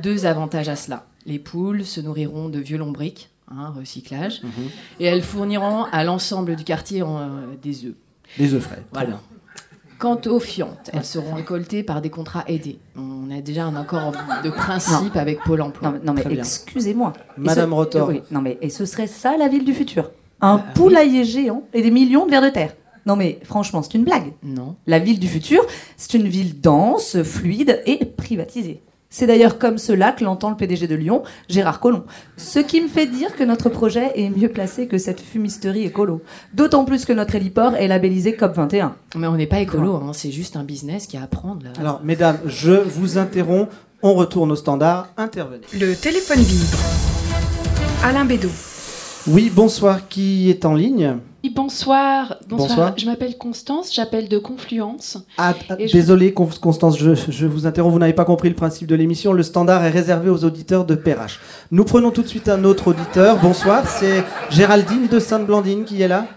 Deux 0.01 0.25
avantages 0.25 0.69
à 0.69 0.75
cela. 0.75 1.05
Les 1.25 1.39
poules 1.39 1.85
se 1.85 2.01
nourriront 2.01 2.49
de 2.49 2.59
vieux 2.59 2.77
lombrics, 2.77 3.29
hein, 3.49 3.73
recyclage, 3.77 4.41
Mhm. 4.43 4.49
et 4.99 5.05
elles 5.05 5.21
fourniront 5.21 5.83
à 5.91 6.03
l'ensemble 6.03 6.55
du 6.55 6.63
quartier 6.63 7.01
euh, 7.01 7.05
des 7.61 7.85
œufs. 7.85 7.93
Des 8.37 8.53
œufs 8.53 8.63
frais. 8.63 8.83
Voilà. 8.91 9.07
bien. 9.09 9.21
Quant 10.01 10.19
aux 10.25 10.39
fientes, 10.39 10.89
elles 10.93 11.05
seront 11.05 11.35
récoltées 11.35 11.83
par 11.83 12.01
des 12.01 12.09
contrats 12.09 12.43
aidés. 12.47 12.79
On 12.97 13.29
a 13.29 13.39
déjà 13.39 13.65
un 13.65 13.75
accord 13.75 14.13
de 14.43 14.49
principe 14.49 15.15
avec 15.15 15.43
Pôle 15.43 15.61
emploi. 15.61 15.91
Non, 16.03 16.13
mais- 16.15 16.23
non, 16.23 16.31
excusez-moi. 16.31 17.13
Madame 17.37 17.69
ce- 17.69 17.75
Rotor. 17.75 18.07
oui, 18.09 18.21
non 18.31 18.41
mais 18.41 18.57
et 18.61 18.69
ce 18.71 18.85
serait 18.85 19.05
ça 19.05 19.37
la 19.37 19.47
ville 19.47 19.63
du 19.63 19.75
futur? 19.75 20.09
Un 20.41 20.55
Ah, 20.59 20.71
poulailler 20.73 21.23
géant 21.23 21.61
et 21.71 21.83
des 21.83 21.91
millions 21.91 22.25
de 22.25 22.31
vers 22.31 22.41
de 22.41 22.49
terre. 22.49 22.73
Non 23.05 23.15
mais 23.15 23.39
franchement, 23.43 23.83
c'est 23.83 23.93
une 23.93 24.03
blague. 24.03 24.33
Non. 24.41 24.75
La 24.87 24.97
ville 24.97 25.19
du 25.19 25.27
futur, 25.27 25.63
c'est 25.97 26.15
une 26.15 26.27
ville 26.27 26.59
dense, 26.61 27.21
fluide 27.21 27.83
et 27.85 28.03
privatisée. 28.03 28.81
C'est 29.13 29.27
d'ailleurs 29.27 29.59
comme 29.59 29.77
cela 29.77 30.13
que 30.13 30.23
l'entend 30.23 30.49
le 30.49 30.55
PDG 30.55 30.87
de 30.87 30.95
Lyon, 30.95 31.21
Gérard 31.49 31.81
Collomb. 31.81 32.05
Ce 32.37 32.59
qui 32.59 32.79
me 32.79 32.87
fait 32.87 33.07
dire 33.07 33.35
que 33.35 33.43
notre 33.43 33.67
projet 33.67 34.13
est 34.15 34.29
mieux 34.29 34.47
placé 34.47 34.87
que 34.87 34.97
cette 34.97 35.19
fumisterie 35.19 35.83
écolo. 35.83 36.21
D'autant 36.53 36.85
plus 36.85 37.03
que 37.03 37.11
notre 37.11 37.35
héliport 37.35 37.75
est 37.75 37.89
labellisé 37.89 38.31
COP21. 38.31 38.91
Mais 39.17 39.27
on 39.27 39.35
n'est 39.35 39.47
pas 39.47 39.59
écolo, 39.59 39.95
hein, 39.95 40.11
c'est 40.13 40.31
juste 40.31 40.55
un 40.55 40.63
business 40.63 41.07
qui 41.07 41.17
a 41.17 41.23
à 41.23 41.27
prendre. 41.27 41.63
Là. 41.65 41.71
Alors, 41.77 42.01
mesdames, 42.03 42.37
je 42.45 42.71
vous 42.71 43.17
interromps. 43.17 43.67
On 44.01 44.13
retourne 44.13 44.51
au 44.51 44.55
standard. 44.55 45.09
Intervenez. 45.17 45.67
Le 45.73 45.93
téléphone 45.93 46.39
vibre. 46.39 46.77
Alain 48.03 48.25
Bédot. 48.25 48.49
Oui, 49.27 49.51
bonsoir. 49.53 50.07
Qui 50.07 50.49
est 50.49 50.65
en 50.65 50.73
ligne? 50.73 51.17
Bonsoir. 51.49 52.37
bonsoir. 52.47 52.67
Bonsoir. 52.69 52.93
Je 52.97 53.05
m'appelle 53.05 53.37
Constance, 53.37 53.93
j'appelle 53.93 54.29
de 54.29 54.37
Confluence. 54.37 55.17
Ah, 55.37 55.53
je- 55.79 55.91
désolé, 55.91 56.33
Con- 56.33 56.49
Constance, 56.61 56.97
je, 56.99 57.15
je 57.15 57.45
vous 57.47 57.65
interromps. 57.65 57.93
Vous 57.93 57.99
n'avez 57.99 58.13
pas 58.13 58.25
compris 58.25 58.49
le 58.49 58.55
principe 58.55 58.87
de 58.87 58.95
l'émission. 58.95 59.33
Le 59.33 59.43
standard 59.43 59.83
est 59.83 59.89
réservé 59.89 60.29
aux 60.29 60.43
auditeurs 60.45 60.85
de 60.85 60.95
Perrache. 60.95 61.39
Nous 61.71 61.83
prenons 61.83 62.11
tout 62.11 62.21
de 62.21 62.27
suite 62.27 62.47
un 62.49 62.63
autre 62.63 62.89
auditeur. 62.89 63.37
Bonsoir, 63.37 63.87
c'est 63.87 64.23
Géraldine 64.49 65.07
de 65.07 65.19
Sainte-Blandine 65.19 65.83
qui 65.85 66.01
est 66.01 66.07
là. 66.07 66.27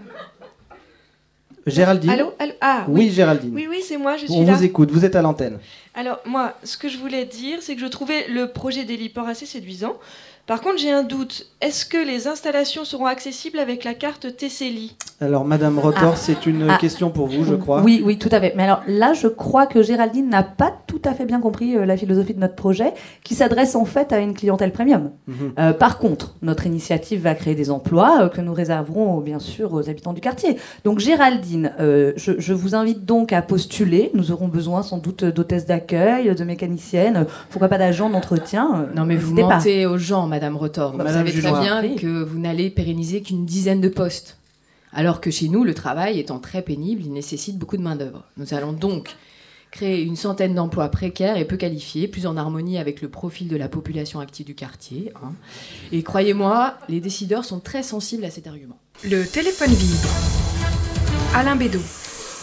Géraldine 1.66 2.10
Allô, 2.10 2.32
allô 2.38 2.52
Ah 2.60 2.84
Oui, 2.88 3.10
Géraldine. 3.10 3.52
Oui, 3.54 3.66
oui, 3.70 3.78
c'est 3.86 3.96
moi, 3.96 4.16
je 4.18 4.26
suis 4.26 4.34
On 4.34 4.44
là. 4.44 4.52
vous 4.52 4.64
écoute, 4.64 4.90
vous 4.90 5.04
êtes 5.06 5.16
à 5.16 5.22
l'antenne. 5.22 5.58
Alors, 5.94 6.18
moi, 6.26 6.52
ce 6.62 6.76
que 6.76 6.88
je 6.90 6.98
voulais 6.98 7.24
dire, 7.24 7.58
c'est 7.62 7.74
que 7.74 7.80
je 7.80 7.86
trouvais 7.86 8.26
le 8.28 8.48
projet 8.48 8.84
d'héliport 8.84 9.26
assez 9.28 9.46
séduisant. 9.46 9.94
Par 10.46 10.60
contre, 10.60 10.76
j'ai 10.78 10.90
un 10.92 11.04
doute. 11.04 11.46
Est-ce 11.62 11.86
que 11.86 11.96
les 11.96 12.28
installations 12.28 12.84
seront 12.84 13.06
accessibles 13.06 13.58
avec 13.58 13.82
la 13.82 13.94
carte 13.94 14.36
TCLI 14.36 14.94
Alors, 15.22 15.46
Madame 15.46 15.78
Rotor, 15.78 16.12
Ah. 16.12 16.16
c'est 16.16 16.44
une 16.44 16.68
Ah. 16.68 16.76
question 16.78 17.08
pour 17.08 17.28
vous, 17.28 17.46
je 17.46 17.54
crois. 17.54 17.80
Oui, 17.80 18.02
oui, 18.04 18.18
tout 18.18 18.28
à 18.30 18.38
fait. 18.40 18.52
Mais 18.54 18.64
alors 18.64 18.82
là, 18.86 19.14
je 19.14 19.26
crois 19.26 19.66
que 19.66 19.82
Géraldine 19.82 20.28
n'a 20.28 20.42
pas 20.42 20.70
tout 20.86 21.00
à 21.06 21.14
fait 21.14 21.24
bien 21.24 21.40
compris 21.40 21.76
euh, 21.78 21.86
la 21.86 21.96
philosophie 21.96 22.34
de 22.34 22.40
notre 22.40 22.56
projet, 22.56 22.92
qui 23.22 23.34
s'adresse 23.34 23.74
en 23.74 23.86
fait 23.86 24.12
à 24.12 24.18
une 24.18 24.34
clientèle 24.34 24.70
premium. 24.70 25.12
Mhm. 25.26 25.52
Euh, 25.58 25.72
par 25.72 25.96
contre, 25.96 26.34
notre 26.42 26.66
initiative 26.66 27.22
va 27.22 27.34
créer 27.34 27.54
des 27.54 27.70
emplois 27.70 28.24
euh, 28.24 28.28
que 28.28 28.42
nous 28.42 28.52
réserverons 28.52 29.20
bien 29.20 29.38
sûr 29.38 29.72
aux 29.72 29.88
habitants 29.88 30.12
du 30.12 30.20
quartier. 30.20 30.58
Donc 30.84 30.98
Géraldine, 30.98 31.72
euh, 31.80 32.12
je, 32.16 32.32
je 32.36 32.52
vous 32.52 32.74
invite 32.74 33.06
donc 33.06 33.32
à 33.32 33.40
postuler. 33.40 34.10
Nous 34.12 34.30
aurons 34.30 34.48
besoin 34.48 34.82
sans 34.82 34.98
doute 34.98 35.24
d'hôtesses 35.24 35.64
d'accueil, 35.64 36.34
de 36.34 36.44
mécaniciennes, 36.44 37.24
pourquoi 37.48 37.68
pas 37.68 37.78
d'agents 37.78 38.10
d'entretien. 38.10 38.88
Non 38.94 39.06
mais 39.06 39.16
vous 39.16 39.30
n'hésitez 39.32 39.48
pas. 39.48 39.56
mentez 39.56 39.86
aux 39.86 39.96
gens, 39.96 40.26
Madame 40.34 40.56
Rotor. 40.56 40.90
Vous 40.92 40.98
Madame 40.98 41.14
savez 41.26 41.30
très 41.40 41.52
bien 41.60 41.80
Oui. 41.80 41.94
que 41.94 42.24
vous 42.24 42.40
n'allez 42.40 42.68
pérenniser 42.68 43.22
qu'une 43.22 43.44
dizaine 43.44 43.80
de 43.80 43.88
postes. 43.88 44.36
Alors 44.92 45.20
que 45.20 45.30
chez 45.30 45.48
nous, 45.48 45.62
le 45.62 45.74
travail 45.74 46.18
étant 46.18 46.40
très 46.40 46.60
pénible, 46.62 47.02
il 47.04 47.12
nécessite 47.12 47.56
beaucoup 47.56 47.76
de 47.76 47.82
main-d'œuvre. 47.82 48.24
Nous 48.36 48.52
allons 48.52 48.72
donc 48.72 49.14
créer 49.70 50.02
une 50.02 50.16
centaine 50.16 50.54
d'emplois 50.56 50.88
précaires 50.88 51.36
et 51.36 51.44
peu 51.44 51.56
qualifiés, 51.56 52.08
plus 52.08 52.26
en 52.26 52.36
harmonie 52.36 52.78
avec 52.78 53.00
le 53.00 53.08
profil 53.08 53.46
de 53.46 53.56
la 53.56 53.68
population 53.68 54.18
active 54.18 54.44
du 54.46 54.56
quartier. 54.56 55.12
hein. 55.22 55.32
Et 55.92 56.02
croyez-moi, 56.02 56.74
les 56.88 56.98
décideurs 57.00 57.44
sont 57.44 57.60
très 57.60 57.84
sensibles 57.84 58.24
à 58.24 58.30
cet 58.30 58.48
argument. 58.48 58.78
Le 59.04 59.24
téléphone 59.24 59.70
vibre. 59.70 60.08
Alain 61.32 61.54
Bédot. 61.54 61.78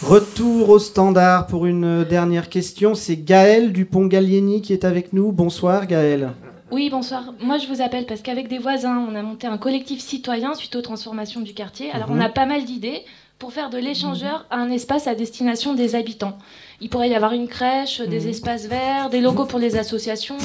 Retour 0.04 0.70
au 0.70 0.80
standard 0.80 1.46
pour 1.48 1.66
une 1.66 2.06
dernière 2.06 2.48
question. 2.48 2.96
C'est 2.96 3.18
Gaël 3.18 3.74
Dupont-Gallieni 3.74 4.62
qui 4.62 4.72
est 4.74 4.86
avec 4.86 5.12
nous. 5.14 5.32
Bonsoir, 5.34 5.88
Gaël. 5.88 6.32
Oui, 6.72 6.90
bonsoir. 6.90 7.34
Moi, 7.42 7.58
je 7.58 7.68
vous 7.68 7.82
appelle 7.82 8.06
parce 8.06 8.22
qu'avec 8.22 8.48
des 8.48 8.58
voisins, 8.58 9.06
on 9.10 9.16
a 9.16 9.22
monté 9.22 9.46
un 9.46 9.58
collectif 9.58 10.00
citoyen 10.00 10.54
suite 10.54 10.75
aux 10.75 10.82
transformations 10.82 11.42
du 11.42 11.54
quartier. 11.54 11.92
Alors, 11.92 12.10
Mhm. 12.10 12.18
on 12.18 12.22
a 12.22 12.30
pas 12.30 12.46
mal 12.46 12.66
d'idées. 12.66 13.04
pour 13.40 13.54
faire 13.54 13.72
de 13.72 13.80
l'échangeur 13.80 14.46
un 14.51 14.70
espace 14.70 15.08
à 15.08 15.16
destination 15.16 15.74
des 15.74 15.96
habitants. 15.96 16.38
Il 16.82 16.90
pourrait 16.90 17.10
y 17.10 17.16
avoir 17.16 17.34
une 17.34 17.48
crèche, 17.48 18.02
des 18.02 18.28
espaces 18.28 18.66
verts, 18.66 19.10
des 19.10 19.22
locaux 19.22 19.46
pour 19.46 19.60
les 19.60 19.78
associations, 19.78 20.38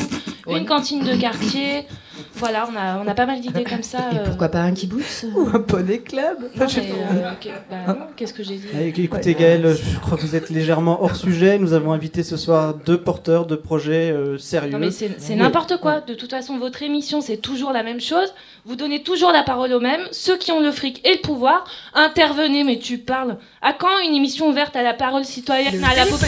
une 0.48 0.66
cantine 0.66 1.02
de 1.02 1.16
quartier. 1.16 1.86
Voilà, 2.34 2.68
on 2.70 2.76
a, 2.76 3.02
on 3.02 3.08
a 3.08 3.14
pas 3.14 3.24
mal 3.26 3.40
d'idées 3.40 3.64
comme 3.64 3.82
ça. 3.82 3.98
Et 4.12 4.18
euh. 4.18 4.24
pourquoi 4.24 4.48
pas 4.48 4.60
un 4.60 4.72
kibbutz 4.72 5.24
Ou 5.34 5.48
un 5.54 5.60
poney 5.60 5.98
club 6.00 6.36
Non, 6.56 6.66
mais, 6.76 6.82
euh, 6.90 7.30
que- 7.40 7.48
bah 7.70 7.76
non, 7.88 8.06
Qu'est-ce 8.14 8.34
que 8.34 8.42
j'ai 8.42 8.56
dit 8.56 8.66
Allez, 8.74 8.92
écoutez 8.96 9.34
Gaël, 9.34 9.74
je 9.74 9.98
crois 10.00 10.16
que 10.18 10.22
vous 10.22 10.34
êtes 10.36 10.50
légèrement 10.50 11.02
hors 11.02 11.16
sujet. 11.16 11.58
Nous 11.58 11.72
avons 11.72 11.92
invité 11.92 12.22
ce 12.22 12.36
soir 12.36 12.74
deux 12.74 12.98
porteurs 13.00 13.46
de 13.46 13.56
projets 13.56 14.10
euh, 14.10 14.38
sérieux. 14.38 14.70
Non 14.72 14.78
mais 14.78 14.90
c'est 14.90 15.10
c'est 15.18 15.32
Oui. 15.34 15.38
n'importe 15.38 15.78
quoi. 15.78 16.00
De 16.00 16.14
toute 16.14 16.30
façon, 16.30 16.58
votre 16.58 16.82
émission, 16.82 17.20
c'est 17.22 17.38
toujours 17.38 17.72
la 17.72 17.82
même 17.82 18.00
chose. 18.00 18.32
Vous 18.66 18.76
donnez 18.76 19.02
toujours 19.02 19.32
la 19.32 19.42
parole 19.42 19.72
aux 19.72 19.80
mêmes. 19.80 20.02
Ceux 20.10 20.36
qui 20.36 20.52
ont 20.52 20.60
le 20.60 20.70
fric 20.70 21.00
et 21.06 21.14
le 21.14 21.20
pouvoir, 21.20 21.64
intervenez, 21.94 22.64
mais 22.64 22.78
tu 22.78 22.98
parles. 22.98 23.36
À 23.62 23.72
quand 23.72 23.98
une 24.06 24.14
émission 24.14 24.48
ouverte 24.48 24.76
à 24.76 24.82
la 24.82 24.94
parole 24.94 25.24
citoyenne, 25.24 25.78
Le 25.78 25.84
à 25.84 25.88
la 25.94 26.04
téléphone. 26.04 26.18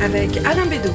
Avec 0.00 0.36
Alain 0.46 0.66
Bédot. 0.66 0.92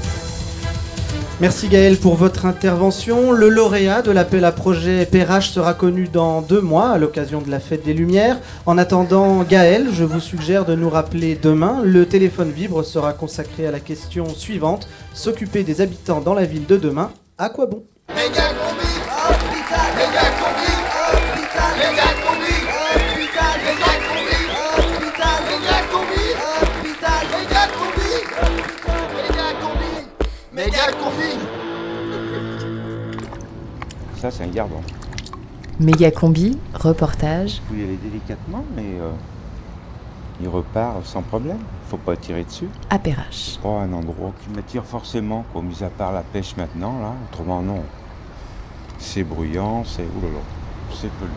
Merci 1.42 1.68
Gaël 1.68 1.98
pour 1.98 2.16
votre 2.16 2.46
intervention. 2.46 3.34
Le 3.34 3.50
lauréat 3.50 4.02
de 4.02 4.12
l'appel 4.12 4.46
à 4.46 4.54
projet 4.54 5.06
PRH 5.06 5.50
sera 5.50 5.74
connu 5.74 6.08
dans 6.08 6.42
deux 6.42 6.62
mois 6.62 6.92
à 6.92 6.98
l'occasion 6.98 7.42
de 7.42 7.52
la 7.52 7.60
fête 7.60 7.84
des 7.84 7.94
Lumières. 7.94 8.40
En 8.66 8.78
attendant 8.78 9.44
Gaël, 9.44 9.88
je 9.92 10.06
vous 10.06 10.22
suggère 10.22 10.64
de 10.64 10.76
nous 10.76 10.90
rappeler 10.90 11.36
demain. 11.36 11.82
Le 11.84 12.06
téléphone 12.06 12.52
vibre 12.52 12.84
sera 12.86 13.12
consacré 13.12 13.68
à 13.68 13.72
la 13.72 13.82
question 13.82 14.30
suivante. 14.30 14.88
S'occuper 15.14 15.64
des 15.64 15.82
habitants 15.82 16.22
dans 16.22 16.34
la 16.34 16.46
ville 16.46 16.66
de 16.66 16.78
demain, 16.78 17.12
à 17.38 17.50
quoi 17.50 17.66
bon? 17.66 17.84
Ça, 34.24 34.32
c'est 34.32 34.46
un 34.46 34.48
gardon. 34.48 34.80
Méga 35.82 36.10
combi, 36.10 36.58
reportage. 36.74 37.62
Faut 37.68 37.76
y 37.76 37.84
aller 37.84 37.98
délicatement, 37.98 38.64
mais 38.74 38.86
euh, 39.02 39.12
il 40.40 40.48
repart 40.48 41.06
sans 41.06 41.22
problème. 41.22 41.58
Faut 41.90 41.98
pas 41.98 42.16
tirer 42.16 42.46
dessus. 42.46 42.70
à 42.90 43.00
Perrache. 43.00 43.60
Pas 43.62 43.82
un 43.82 43.92
endroit 43.92 44.32
qui 44.42 44.50
m'attire 44.56 44.86
forcément, 44.86 45.44
quoi, 45.52 45.62
mis 45.62 45.84
à 45.84 45.90
part 45.90 46.14
la 46.14 46.22
pêche 46.22 46.56
maintenant, 46.56 47.02
là. 47.02 47.12
Autrement, 47.30 47.62
non. 47.62 47.82
C'est 48.98 49.26
bruyant, 49.26 49.84
c'est. 49.84 50.04
Oulala. 50.04 50.40
C'est 50.94 51.12
pollué. 51.12 51.34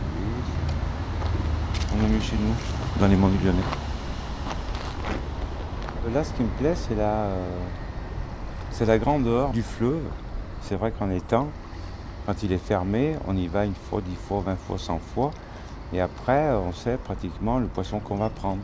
On 1.92 2.04
est 2.06 2.08
mieux 2.08 2.20
chez 2.20 2.36
nous, 2.36 2.54
dans 3.00 3.08
les 3.08 3.16
monts 3.16 3.30
du 3.30 3.44
Lyonnais. 3.44 3.58
Là, 6.14 6.22
ce 6.22 6.32
qui 6.34 6.44
me 6.44 6.48
plaît, 6.60 6.76
c'est 6.76 6.94
la, 6.94 7.02
euh, 7.02 7.46
c'est 8.70 8.86
la 8.86 8.98
grandeur 8.98 9.50
du 9.50 9.62
fleuve. 9.62 10.04
C'est 10.62 10.76
vrai 10.76 10.92
qu'en 10.96 11.10
étant, 11.10 11.48
quand 12.26 12.42
il 12.42 12.52
est 12.52 12.58
fermé, 12.58 13.16
on 13.28 13.36
y 13.36 13.46
va 13.46 13.64
une 13.64 13.74
fois, 13.74 14.00
dix 14.00 14.16
fois, 14.16 14.42
vingt 14.44 14.56
fois, 14.56 14.78
cent 14.78 14.98
fois. 15.14 15.30
Et 15.92 16.00
après, 16.00 16.50
on 16.50 16.72
sait 16.72 16.96
pratiquement 16.96 17.60
le 17.60 17.66
poisson 17.66 18.00
qu'on 18.00 18.16
va 18.16 18.28
prendre, 18.28 18.62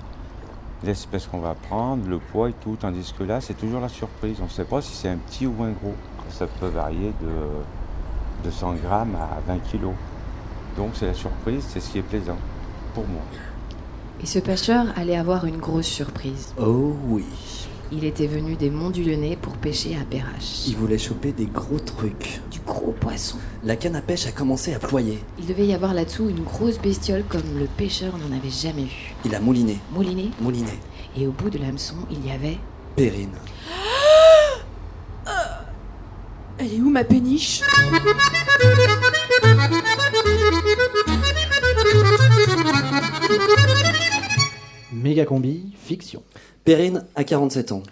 l'espèce 0.83 1.29
qu'on 1.29 1.39
va 1.39 1.55
prendre, 1.55 2.09
le 2.09 2.19
poids 2.19 2.51
et 2.51 2.55
tout. 2.55 2.77
Tandis 2.79 3.15
que 3.17 3.23
là, 3.23 3.41
c'est 3.41 3.55
toujours 3.55 3.81
la 3.81 3.89
surprise. 3.89 4.39
On 4.41 4.45
ne 4.45 4.51
sait 4.51 4.65
pas 4.65 4.83
si 4.83 4.93
c'est 4.93 5.09
un 5.09 5.17
petit 5.17 5.47
ou 5.47 5.55
un 5.63 5.71
gros. 5.71 5.95
Ça 6.29 6.47
peut 6.47 6.67
varier 6.67 7.13
de 7.21 8.45
200 8.45 8.75
grammes 8.85 9.15
à 9.15 9.41
20 9.47 9.59
kilos. 9.71 9.95
Donc 10.77 10.91
c'est 10.95 11.07
la 11.07 11.15
surprise, 11.15 11.65
c'est 11.69 11.81
ce 11.81 11.91
qui 11.91 11.99
est 11.99 12.03
plaisant 12.03 12.39
pour 12.95 13.07
moi. 13.07 13.23
Et 14.23 14.27
ce 14.27 14.39
pêcheur 14.39 14.87
allait 14.97 15.17
avoir 15.17 15.45
une 15.45 15.59
grosse 15.59 15.87
surprise. 15.87 16.55
Oh 16.59 16.97
oui. 17.09 17.27
Il 17.95 18.07
était 18.07 18.27
venu 18.27 18.57
des 18.57 18.71
monts 18.71 18.89
du 18.89 19.05
Lyonnais 19.05 19.37
pour 19.37 19.55
pêcher 19.59 19.99
à 20.01 20.05
Perrache. 20.07 20.67
Il 20.67 20.77
voulait 20.77 20.97
choper 20.97 21.31
des 21.33 21.45
gros 21.45 21.79
trucs. 21.79 22.41
Du 22.51 22.59
gros 22.61 22.93
poisson. 22.93 23.37
La 23.65 23.77
canne 23.77 23.97
à 23.97 24.01
pêche 24.01 24.27
a 24.27 24.33
commencé 24.33 24.73
à 24.73 24.79
ployer. 24.79 25.19
Il 25.39 25.45
devait 25.45 25.67
y 25.67 25.75
avoir 25.75 25.93
là-dessous 25.93 26.31
une 26.31 26.43
grosse 26.43 26.79
bestiole 26.79 27.23
comme 27.29 27.59
le 27.59 27.67
pêcheur 27.67 28.15
n'en 28.17 28.35
avait 28.35 28.49
jamais 28.49 28.85
vu. 28.85 29.15
Il 29.27 29.35
a 29.35 29.41
mouliné. 29.41 29.79
Mouliné. 29.93 30.31
Mouliné. 30.41 30.73
Et 31.19 31.27
au 31.27 31.33
bout 31.33 31.51
de 31.51 31.59
l'hameçon, 31.59 31.97
il 32.11 32.27
y 32.27 32.31
avait 32.31 32.57
Périne. 32.97 33.37
Elle 36.59 36.73
est 36.73 36.81
où 36.81 36.89
ma 36.89 37.05
péniche? 37.05 37.61
Méga 44.93 45.27
combi, 45.27 45.75
fiction. 45.77 46.23
Périne 46.65 47.05
a 47.17 47.25
47 47.25 47.73
ans. 47.73 47.83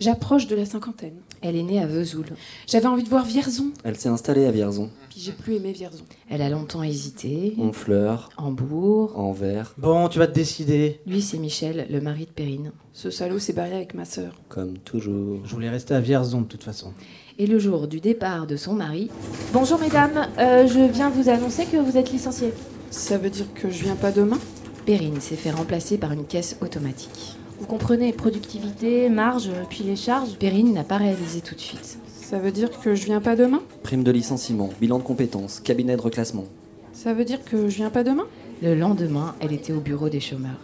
J'approche 0.00 0.46
de 0.46 0.54
la 0.54 0.64
cinquantaine. 0.64 1.14
Elle 1.42 1.56
est 1.56 1.62
née 1.62 1.80
à 1.80 1.86
Vesoul. 1.86 2.26
J'avais 2.68 2.86
envie 2.86 3.02
de 3.02 3.08
voir 3.08 3.24
Vierzon, 3.24 3.72
Elle 3.82 3.96
s'est 3.96 4.08
installée 4.08 4.44
à 4.44 4.50
Vierzon. 4.52 4.90
puis 5.08 5.18
j'ai 5.20 5.32
plus 5.32 5.54
aimé 5.56 5.72
Vierzon. 5.72 6.04
Elle 6.30 6.42
a 6.42 6.48
longtemps 6.50 6.82
hésité. 6.84 7.54
Honfleur, 7.58 8.28
Hambourg. 8.36 9.18
Anvers, 9.18 9.74
Bon, 9.78 10.08
tu 10.08 10.18
vas 10.20 10.28
te 10.28 10.34
décider. 10.34 11.00
Lui, 11.06 11.20
c'est 11.20 11.38
Michel, 11.38 11.86
le 11.90 12.00
mari 12.00 12.26
de 12.26 12.30
Perrine. 12.30 12.70
Ce 12.92 13.10
salaud 13.10 13.40
s'est 13.40 13.54
barré 13.54 13.74
avec 13.74 13.94
ma 13.94 14.04
sœur. 14.04 14.34
comme 14.48 14.78
toujours. 14.78 15.40
Je 15.44 15.52
voulais 15.54 15.70
rester 15.70 15.94
à 15.94 16.00
Vierzon 16.00 16.42
de 16.42 16.46
toute 16.46 16.62
façon. 16.64 16.92
Et 17.38 17.46
le 17.46 17.58
jour 17.58 17.88
du 17.88 17.98
départ 18.00 18.46
de 18.46 18.56
son 18.56 18.74
mari, 18.74 19.10
Bonjour 19.52 19.80
mesdames, 19.80 20.28
Euh, 20.38 20.66
je 20.68 20.80
viens 20.92 21.08
vous 21.10 21.28
annoncer 21.28 21.64
que 21.64 21.76
vous 21.78 21.96
êtes 21.96 22.12
licenciés. 22.12 22.52
Ça 22.90 23.16
veut 23.18 23.30
dire 23.30 23.52
que 23.54 23.68
je 23.70 23.82
viens 23.82 23.96
pas 23.96 24.12
demain? 24.12 24.38
Perrine 24.86 25.20
s'est 25.20 25.34
fait 25.36 25.50
remplacer 25.50 25.98
par 25.98 26.12
une 26.12 26.24
caisse 26.24 26.56
automatique. 26.60 27.36
Vous 27.60 27.66
comprenez, 27.66 28.12
productivité, 28.12 29.08
marge, 29.08 29.50
puis 29.68 29.82
les 29.84 29.96
charges. 29.96 30.36
Perrine 30.38 30.72
n'a 30.72 30.84
pas 30.84 30.96
réalisé 30.96 31.40
tout 31.40 31.54
de 31.54 31.60
suite. 31.60 31.98
Ça 32.06 32.38
veut 32.38 32.52
dire 32.52 32.70
que 32.80 32.94
je 32.94 33.04
viens 33.06 33.20
pas 33.20 33.36
demain? 33.36 33.60
Prime 33.82 34.04
de 34.04 34.10
licenciement, 34.10 34.70
bilan 34.80 34.98
de 34.98 35.02
compétences, 35.02 35.60
cabinet 35.60 35.96
de 35.96 36.02
reclassement. 36.02 36.44
Ça 36.92 37.14
veut 37.14 37.24
dire 37.24 37.44
que 37.44 37.68
je 37.68 37.76
viens 37.76 37.90
pas 37.90 38.04
demain? 38.04 38.26
Le 38.62 38.74
lendemain, 38.74 39.34
elle 39.40 39.52
était 39.52 39.72
au 39.72 39.80
bureau 39.80 40.08
des 40.08 40.20
chômeurs. 40.20 40.58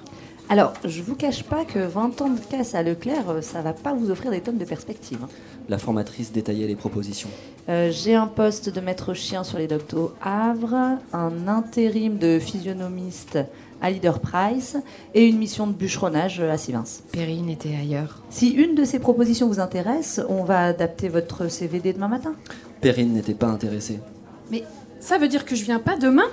Alors, 0.51 0.75
je 0.85 1.01
vous 1.01 1.15
cache 1.15 1.43
pas 1.43 1.65
que 1.65 1.79
20 1.79 2.21
ans 2.21 2.29
de 2.29 2.39
caisse 2.39 2.75
à 2.75 2.83
Leclerc, 2.83 3.31
euh, 3.31 3.41
ça 3.41 3.63
va 3.63 3.73
pas 3.73 3.95
vous 3.95 4.11
offrir 4.11 4.31
des 4.31 4.41
tonnes 4.43 4.59
de 4.59 4.65
perspectives. 4.67 5.21
hein. 5.23 5.29
La 5.71 5.79
formatrice 5.79 6.33
détaillait 6.33 6.67
les 6.67 6.77
propositions. 6.77 7.31
Euh, 7.71 7.91
J'ai 7.91 8.15
un 8.15 8.27
poste 8.27 8.69
de 8.69 8.81
maître 8.83 9.15
chien 9.15 9.43
sur 9.43 9.57
les 9.59 9.67
au 9.95 10.13
Havre, 10.23 10.99
un 11.15 11.49
intérim 11.49 12.19
de 12.19 12.39
physionomiste 12.39 13.39
à 13.81 13.91
Leader 13.91 14.21
Price 14.21 14.77
et 15.15 15.27
une 15.27 15.39
mission 15.39 15.67
de 15.67 15.73
bûcheronnage 15.73 16.41
à 16.41 16.57
Sivins. 16.57 16.85
Perrine 17.13 17.49
était 17.51 17.75
ailleurs. 17.75 18.23
Si 18.31 18.51
une 18.51 18.75
de 18.75 18.85
ces 18.85 18.99
propositions 18.99 19.49
vous 19.49 19.61
intéresse, 19.61 20.21
on 20.29 20.45
va 20.45 20.67
adapter 20.67 21.09
votre 21.09 21.49
CVD 21.49 21.93
demain 21.93 22.09
matin. 22.09 22.35
Perrine 22.81 23.13
n'était 23.13 23.35
pas 23.35 23.47
intéressée. 23.49 24.01
Mais 24.51 24.65
ça 25.01 25.19
veut 25.19 25.29
dire 25.29 25.45
que 25.45 25.55
je 25.57 25.65
viens 25.65 25.79
pas 25.81 25.97
demain? 25.97 26.27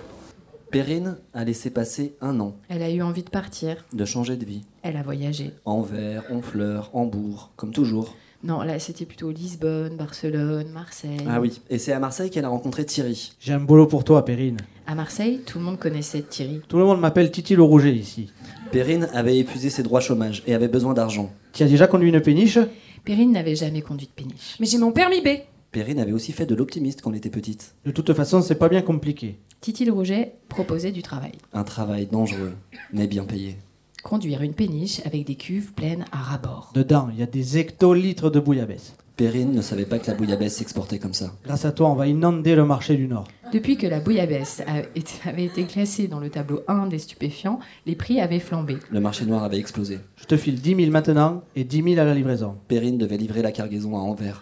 Perrine 0.72 1.18
a 1.34 1.44
laissé 1.44 1.70
passer 1.70 2.16
un 2.22 2.40
an 2.40 2.56
Elle 2.70 2.82
a 2.82 2.90
eu 2.90 3.02
envie 3.02 3.24
de 3.24 3.30
partir. 3.30 3.84
de 3.92 4.06
changer 4.06 4.38
de 4.38 4.46
vie. 4.46 4.64
Elle 4.84 4.96
a 4.96 5.04
voyagé. 5.04 5.54
Anvers, 5.66 6.24
Honfleur, 6.32 6.90
Hambourg, 6.94 7.52
comme 7.58 7.72
toujours. 7.72 8.16
Non, 8.44 8.62
là, 8.64 8.80
c'était 8.80 9.06
plutôt 9.06 9.30
Lisbonne, 9.30 9.98
Barcelone, 9.98 10.70
Marseille. 10.74 11.28
Ah 11.30 11.40
oui, 11.40 11.62
et 11.70 11.78
c'est 11.78 11.92
à 11.92 12.00
Marseille 12.00 12.32
qu'elle 12.32 12.46
a 12.46 12.50
rencontré 12.50 12.86
Thierry. 12.86 13.34
J'ai 13.40 13.54
un 13.54 13.60
boulot 13.60 13.86
pour 13.86 14.04
toi, 14.04 14.26
Perrine. 14.26 14.58
À 14.88 14.96
Marseille, 14.96 15.42
tout 15.46 15.60
le 15.60 15.66
monde 15.66 15.78
connaissait 15.78 16.24
Thierry. 16.24 16.62
Tout 16.68 16.78
le 16.78 16.86
monde 16.86 17.00
m'appelle 17.00 17.30
Titi 17.30 17.56
le 17.56 17.62
Rouget 17.62 17.94
ici. 17.94 18.32
Perrine 18.72 19.08
avait 19.14 19.38
épuisé 19.38 19.70
ses 19.70 19.84
droits 19.84 20.00
chômage 20.00 20.42
et 20.48 20.56
avait 20.56 20.68
besoin 20.68 20.94
d'argent. 20.94 21.32
Tu 21.54 21.62
as 21.62 21.68
déjà 21.68 21.86
conduit 21.86 22.10
une 22.10 22.20
péniche? 22.20 22.58
Perrine 23.06 23.32
n'avait 23.32 23.56
jamais 23.56 23.82
conduit 23.82 24.08
de 24.08 24.12
péniche. 24.12 24.58
Mais 24.60 24.66
j'ai 24.66 24.80
mon 24.80 24.92
permis 24.92 25.22
B 25.22 25.28
Perrine 25.72 26.00
avait 26.00 26.12
aussi 26.12 26.34
fait 26.34 26.46
de 26.46 26.56
l'optimiste 26.56 27.02
quand 27.02 27.12
elle 27.12 27.18
était 27.18 27.30
petite. 27.30 27.76
De 27.86 27.92
toute 27.92 28.12
façon, 28.14 28.42
c'est 28.42 28.56
pas 28.56 28.68
bien 28.70 28.82
compliqué. 28.82 29.38
Titi 29.62 29.86
le 29.86 29.94
Rouget 29.94 30.34
proposait 30.50 30.92
du 30.92 31.02
travail. 31.02 31.34
Un 31.54 31.64
travail 31.64 32.08
dangereux, 32.08 32.54
mais 32.92 33.08
bien 33.08 33.24
payé. 33.24 33.58
Conduire 34.04 34.42
une 34.42 34.54
péniche 34.54 35.02
avec 35.06 35.26
des 35.26 35.36
cuves 35.36 35.74
pleines 35.74 36.06
à 36.12 36.18
ras-bord. 36.18 36.72
Dedans, 36.74 37.10
il 37.14 37.20
y 37.20 37.24
a 37.24 37.28
des 37.28 37.58
hectolitres 37.58 38.32
de 38.32 38.40
bouillabaisse. 38.40 38.96
Perrine 39.16 39.52
ne 39.54 39.62
savait 39.62 39.86
pas 39.86 40.00
que 40.00 40.08
la 40.10 40.16
bouillabaisse 40.18 40.56
s'exportait 40.56 40.98
comme 40.98 41.14
ça. 41.14 41.32
Grâce 41.46 41.66
à 41.66 41.72
toi, 41.72 41.90
on 41.90 41.96
va 41.96 42.08
inonder 42.08 42.56
le 42.56 42.66
marché 42.66 42.96
du 42.96 43.08
Nord. 43.08 43.28
Depuis 43.54 43.78
que 43.78 43.86
la 43.86 44.00
bouillabaisse 44.00 44.64
avait 45.26 45.44
été 45.46 45.66
classée 45.66 46.08
dans 46.08 46.20
le 46.20 46.30
tableau 46.32 46.62
1 46.68 46.88
des 46.88 46.98
stupéfiants, 46.98 47.60
les 47.86 47.96
prix 47.96 48.20
avaient 48.20 48.40
flambé. 48.40 48.78
Le 48.90 49.00
marché 49.00 49.26
noir 49.26 49.44
avait 49.44 49.60
explosé. 49.60 50.00
Je 50.16 50.26
te 50.26 50.36
file 50.38 50.60
10 50.60 50.76
000 50.76 50.92
maintenant 50.92 51.44
et 51.56 51.64
10 51.64 51.84
000 51.84 52.00
à 52.00 52.06
la 52.06 52.16
livraison. 52.16 52.56
Perrine 52.68 52.98
devait 52.98 53.18
livrer 53.18 53.44
la 53.44 53.52
cargaison 53.52 53.96
à 53.96 54.00
Anvers. 54.00 54.42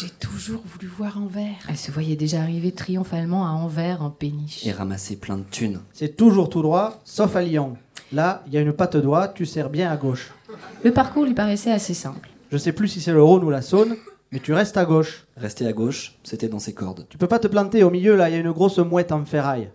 J'ai 0.00 0.08
toujours 0.10 0.62
voulu 0.64 0.86
voir 0.86 1.18
Anvers. 1.18 1.56
Elle 1.68 1.76
se 1.76 1.90
voyait 1.90 2.16
déjà 2.16 2.40
arriver 2.40 2.72
triomphalement 2.72 3.46
à 3.46 3.50
Anvers 3.50 4.02
en 4.02 4.10
péniche. 4.10 4.64
et 4.66 4.72
ramasser 4.72 5.16
plein 5.16 5.36
de 5.36 5.44
thunes. 5.50 5.80
C'est 5.92 6.16
toujours 6.16 6.48
tout 6.48 6.62
droit, 6.62 7.00
sauf 7.04 7.36
à 7.36 7.42
Lyon. 7.42 7.76
Là, 8.12 8.42
il 8.46 8.52
y 8.52 8.56
a 8.56 8.60
une 8.60 8.72
patte 8.72 8.96
droite, 8.96 9.34
tu 9.34 9.46
sers 9.46 9.70
bien 9.70 9.90
à 9.90 9.96
gauche. 9.96 10.32
Le 10.82 10.90
parcours 10.90 11.24
lui 11.24 11.34
paraissait 11.34 11.70
assez 11.70 11.94
simple. 11.94 12.28
Je 12.50 12.56
sais 12.58 12.72
plus 12.72 12.88
si 12.88 13.00
c'est 13.00 13.12
le 13.12 13.22
Rhône 13.22 13.44
ou 13.44 13.50
la 13.50 13.62
Saône, 13.62 13.96
mais 14.32 14.40
tu 14.40 14.52
restes 14.52 14.76
à 14.76 14.84
gauche. 14.84 15.26
Rester 15.36 15.66
à 15.66 15.72
gauche, 15.72 16.16
c'était 16.24 16.48
dans 16.48 16.58
ses 16.58 16.72
cordes. 16.72 17.06
Tu 17.08 17.18
peux 17.18 17.28
pas 17.28 17.38
te 17.38 17.46
planter 17.46 17.84
au 17.84 17.90
milieu, 17.90 18.16
là, 18.16 18.28
il 18.28 18.32
y 18.32 18.36
a 18.36 18.40
une 18.40 18.50
grosse 18.50 18.78
mouette 18.78 19.12
en 19.12 19.24
ferraille. 19.24 19.70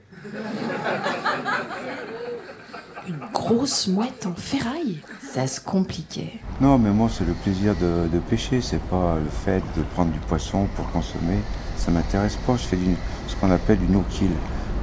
Une 3.07 3.19
grosse 3.33 3.87
mouette 3.87 4.25
en 4.25 4.33
ferraille? 4.33 4.99
Ça 5.21 5.47
se 5.47 5.61
compliquait. 5.61 6.33
Non, 6.59 6.77
mais 6.77 6.89
moi, 6.89 7.09
c'est 7.11 7.25
le 7.25 7.33
plaisir 7.33 7.73
de, 7.75 8.07
de 8.13 8.19
pêcher, 8.19 8.59
c'est 8.61 8.81
pas 8.81 9.15
le 9.15 9.29
fait 9.29 9.63
de 9.77 9.83
prendre 9.93 10.11
du 10.11 10.19
poisson 10.19 10.67
pour 10.75 10.89
consommer. 10.91 11.37
Ça 11.77 11.91
m'intéresse 11.91 12.37
pas. 12.47 12.57
Je 12.57 12.63
fais 12.63 12.77
du, 12.77 12.95
ce 13.27 13.35
qu'on 13.35 13.51
appelle 13.51 13.77
du 13.77 13.87
no-kill. 13.87 14.31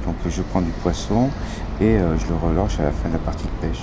Donc, 0.05 0.15
je 0.27 0.41
prends 0.41 0.61
du 0.61 0.71
poisson 0.81 1.29
et 1.81 1.97
euh, 1.97 2.17
je 2.17 2.27
le 2.27 2.35
relâche 2.35 2.79
à 2.79 2.83
la 2.83 2.91
fin 2.91 3.09
de 3.09 3.13
la 3.13 3.19
partie 3.19 3.45
de 3.45 3.67
pêche. 3.67 3.81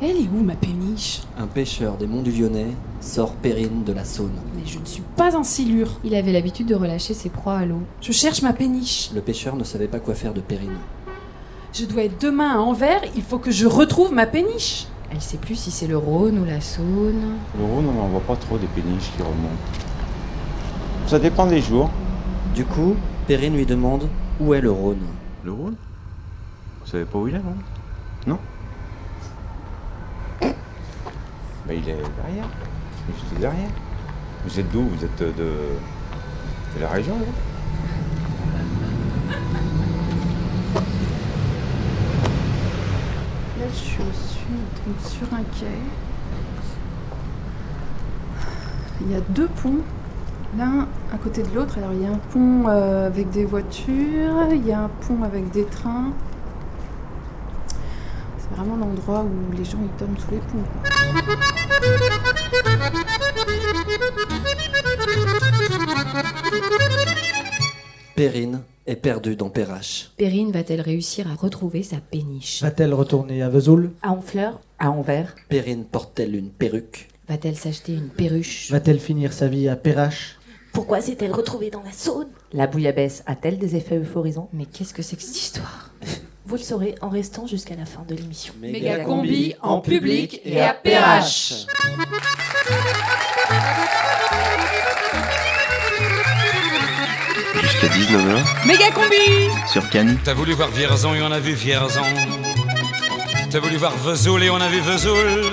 Elle 0.00 0.16
est 0.16 0.28
où 0.32 0.44
ma 0.44 0.54
péniche? 0.54 1.22
Un 1.36 1.46
pêcheur 1.46 1.96
des 1.96 2.06
monts 2.06 2.22
du 2.22 2.30
Lyonnais 2.30 2.70
sort 3.00 3.32
Perrine 3.32 3.82
de 3.84 3.92
la 3.92 4.04
Saône. 4.04 4.38
Mais 4.54 4.62
je 4.64 4.78
ne 4.78 4.84
suis 4.84 5.02
pas 5.16 5.36
un 5.36 5.42
silure. 5.42 5.98
Il 6.04 6.14
avait 6.14 6.30
l'habitude 6.30 6.68
de 6.68 6.76
relâcher 6.76 7.14
ses 7.14 7.30
proies 7.30 7.56
à 7.56 7.66
l'eau. 7.66 7.82
Je 8.00 8.12
cherche 8.12 8.42
ma 8.42 8.52
péniche. 8.52 9.10
Le 9.12 9.20
pêcheur 9.20 9.56
ne 9.56 9.64
savait 9.64 9.88
pas 9.88 9.98
quoi 9.98 10.14
faire 10.14 10.34
de 10.34 10.40
Perrine. 10.40 10.76
Je 11.72 11.84
dois 11.84 12.04
être 12.04 12.20
demain 12.20 12.50
à 12.54 12.58
Anvers, 12.58 13.02
il 13.16 13.22
faut 13.22 13.38
que 13.38 13.50
je 13.50 13.66
retrouve 13.66 14.12
ma 14.12 14.26
péniche. 14.26 14.86
Elle 15.10 15.20
sait 15.20 15.36
plus 15.36 15.56
si 15.56 15.70
c'est 15.70 15.86
le 15.86 15.96
Rhône 15.96 16.38
ou 16.38 16.44
la 16.44 16.60
Saône. 16.60 17.34
Le 17.58 17.64
Rhône, 17.64 17.86
on 17.88 17.92
n'en 17.92 18.08
voit 18.08 18.20
pas 18.20 18.36
trop 18.36 18.56
des 18.56 18.66
péniches 18.68 19.10
qui 19.16 19.22
remontent. 19.22 19.88
Ça 21.06 21.18
dépend 21.18 21.46
des 21.46 21.60
jours. 21.60 21.90
Du 22.54 22.64
coup, 22.64 22.94
Perrine 23.26 23.56
lui 23.56 23.66
demande 23.66 24.08
où 24.40 24.54
est 24.54 24.60
le 24.60 24.70
Rhône? 24.70 25.02
Le 25.44 25.52
Rhône? 25.52 25.76
Vous 26.88 26.92
savez 26.92 27.04
pas 27.04 27.18
où 27.18 27.28
il 27.28 27.34
est, 27.34 27.38
non? 27.40 27.54
Non? 28.26 28.38
Il 31.68 31.74
est 31.74 31.82
derrière. 31.82 32.48
Juste 33.12 33.38
derrière. 33.38 33.68
Vous 34.42 34.58
êtes 34.58 34.72
d'où? 34.72 34.84
Vous 34.84 35.04
êtes 35.04 35.20
de, 35.20 35.52
de 36.76 36.80
la 36.80 36.88
région, 36.88 37.18
là 37.18 37.26
Là, 43.58 43.66
je 43.70 43.74
suis 43.74 43.98
donc 43.98 44.98
sur 45.04 45.26
un 45.34 45.42
quai. 45.60 45.66
Il 49.02 49.12
y 49.12 49.14
a 49.14 49.20
deux 49.28 49.48
ponts, 49.62 49.82
l'un 50.56 50.88
à 51.12 51.18
côté 51.18 51.42
de 51.42 51.54
l'autre. 51.54 51.76
Alors, 51.76 51.92
il 51.92 52.00
y 52.02 52.06
a 52.06 52.12
un 52.12 52.20
pont 52.32 52.66
euh, 52.66 53.08
avec 53.08 53.28
des 53.28 53.44
voitures, 53.44 54.46
il 54.52 54.66
y 54.66 54.72
a 54.72 54.84
un 54.84 54.90
pont 55.06 55.22
avec 55.22 55.50
des 55.50 55.66
trains. 55.66 56.14
C'est 58.58 58.64
vraiment 58.64 58.86
l'endroit 58.86 59.22
où 59.22 59.56
les 59.56 59.64
gens 59.64 59.78
ils 59.80 60.00
dorment 60.00 60.18
sous 60.18 60.32
les 60.32 60.38
ponts. 60.38 60.64
Perrine 68.16 68.62
est 68.88 68.96
perdue 68.96 69.36
dans 69.36 69.48
Perrache. 69.48 70.10
Perrine 70.16 70.50
va-t-elle 70.50 70.80
réussir 70.80 71.30
à 71.30 71.36
retrouver 71.36 71.84
sa 71.84 71.98
péniche? 71.98 72.60
Va-t-elle 72.62 72.94
retourner 72.94 73.42
à 73.42 73.48
Vesoul? 73.48 73.92
À 74.02 74.10
Honfleur, 74.10 74.58
à 74.80 74.90
Anvers? 74.90 75.36
Perrine 75.48 75.84
porte-t-elle 75.84 76.34
une 76.34 76.50
perruque? 76.50 77.06
Va-t-elle 77.28 77.56
s'acheter 77.56 77.94
une 77.94 78.08
perruche? 78.08 78.72
Va-t-elle 78.72 78.98
finir 78.98 79.32
sa 79.32 79.46
vie 79.46 79.68
à 79.68 79.76
Perrache? 79.76 80.36
Pourquoi 80.72 81.00
s'est-elle 81.00 81.32
retrouvée 81.32 81.70
dans 81.70 81.84
la 81.84 81.92
Saône? 81.92 82.30
La 82.52 82.66
bouillabaisse 82.66 83.22
a-t-elle 83.26 83.58
des 83.58 83.76
effets 83.76 83.98
euphorisants? 83.98 84.50
Mais 84.52 84.66
qu'est-ce 84.66 84.94
que 84.94 85.02
c'est 85.02 85.14
que 85.14 85.22
cette 85.22 85.40
histoire? 85.40 85.92
Vous 86.48 86.56
le 86.56 86.62
saurez 86.62 86.94
en 87.02 87.10
restant 87.10 87.46
jusqu'à 87.46 87.76
la 87.76 87.84
fin 87.84 88.06
de 88.08 88.14
l'émission. 88.14 88.54
Méga 88.58 89.00
combi 89.00 89.54
en 89.60 89.82
public 89.82 90.40
et 90.46 90.62
à 90.62 90.72
Perrache. 90.72 91.52
Jusqu'à 97.60 97.88
19h 97.88 98.66
Méga 98.66 98.90
combi 98.92 99.50
sur 99.70 99.90
Cannes. 99.90 100.18
T'as 100.24 100.32
voulu 100.32 100.54
voir 100.54 100.70
Vierzon 100.70 101.12
et 101.12 101.20
on 101.20 101.30
a 101.30 101.38
vu 101.38 101.52
Vierzon. 101.52 102.00
T'as 103.50 103.60
voulu 103.60 103.76
voir 103.76 103.94
Vesoul 103.98 104.42
et 104.42 104.48
on 104.48 104.56
a 104.56 104.68
vu 104.68 104.80
Vesoul. 104.80 105.52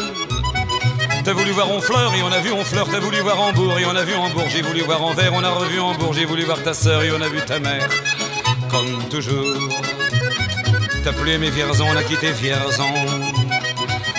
T'as 1.26 1.34
voulu 1.34 1.52
voir 1.52 1.70
Honfleur 1.72 2.14
et 2.14 2.22
on 2.22 2.32
a 2.32 2.40
vu 2.40 2.54
Honfleur. 2.54 2.88
T'as 2.90 3.02
voulu 3.02 3.20
voir 3.20 3.42
Hambourg 3.42 3.78
et 3.78 3.86
on 3.86 3.98
a 3.98 4.04
vu 4.06 4.16
Hambourg. 4.16 4.48
J'ai 4.48 4.62
voulu 4.62 4.80
voir 4.80 5.04
Anvers, 5.04 5.34
on 5.34 5.44
a 5.44 5.50
revu 5.50 5.78
Hambourg. 5.78 6.14
J'ai 6.14 6.24
voulu 6.24 6.44
voir 6.44 6.64
ta 6.64 6.74
sœur 6.74 7.04
et 7.04 7.12
on 7.12 7.20
a 7.20 7.28
vu 7.28 7.42
ta 7.42 7.60
mère. 7.60 7.90
Comme 8.72 9.10
toujours. 9.10 9.58
T'as 11.06 11.14
plus 11.14 11.34
aimé 11.34 11.52
Vierzon, 11.52 11.86
on 11.88 11.96
a 11.96 12.02
quitté 12.02 12.32
Vierzon. 12.32 12.92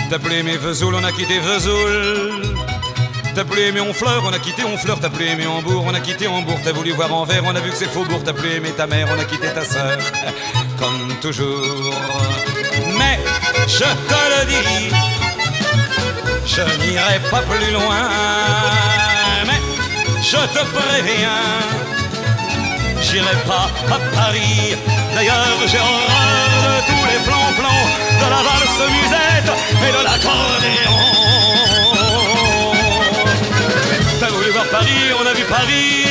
T'as 0.08 0.20
plus 0.20 0.36
aimé 0.36 0.56
Vesoul, 0.56 0.94
on 0.94 1.02
a 1.02 1.10
quitté 1.10 1.40
Vesoul. 1.40 2.54
T'as 3.34 3.42
plus 3.44 3.62
aimé 3.62 3.80
Honfleur, 3.80 4.22
on 4.24 4.32
a 4.32 4.38
quitté 4.38 4.62
Honfleur. 4.62 5.00
T'as 5.00 5.10
plus 5.10 5.26
aimé 5.26 5.48
Hambourg, 5.48 5.82
on 5.84 5.94
a 5.94 5.98
quitté 5.98 6.28
Hambourg. 6.28 6.60
T'as 6.62 6.70
voulu 6.70 6.92
voir 6.92 7.12
Anvers, 7.12 7.42
on 7.44 7.56
a 7.56 7.58
vu 7.58 7.70
que 7.70 7.76
c'est 7.76 7.90
Faubourg. 7.90 8.22
T'as 8.24 8.34
plus 8.34 8.52
aimé 8.52 8.70
ta 8.70 8.86
mère, 8.86 9.08
on 9.10 9.18
a 9.20 9.24
quitté 9.24 9.48
ta 9.48 9.64
sœur. 9.64 9.98
Comme 10.78 11.12
toujours. 11.20 11.92
Mais 12.96 13.18
je 13.66 13.78
te 13.80 14.20
le 14.30 14.46
dis, 14.46 14.94
je 16.46 16.62
n'irai 16.86 17.18
pas 17.32 17.42
plus 17.42 17.72
loin. 17.72 18.08
Mais 19.44 19.60
je 20.22 20.36
te 20.36 20.64
préviens, 20.64 21.95
j'irai 23.10 23.36
pas 23.46 23.66
à 23.94 23.98
Paris. 24.14 24.76
D'ailleurs, 25.14 25.58
j'ai 25.66 25.78
horreur 25.78 26.48
de 26.66 26.74
tous 26.88 27.04
les 27.10 27.20
plans-plans, 27.26 27.84
de 28.20 28.26
la 28.34 28.42
valse 28.48 28.82
musette 28.96 29.52
et 29.86 29.92
de 29.96 30.02
l'accordéon. 30.06 30.98
T'as 34.20 34.28
voulu 34.28 34.50
voir 34.50 34.66
Paris, 34.66 35.02
on 35.20 35.26
a 35.26 35.34
vu 35.34 35.44
Paris. 35.44 36.06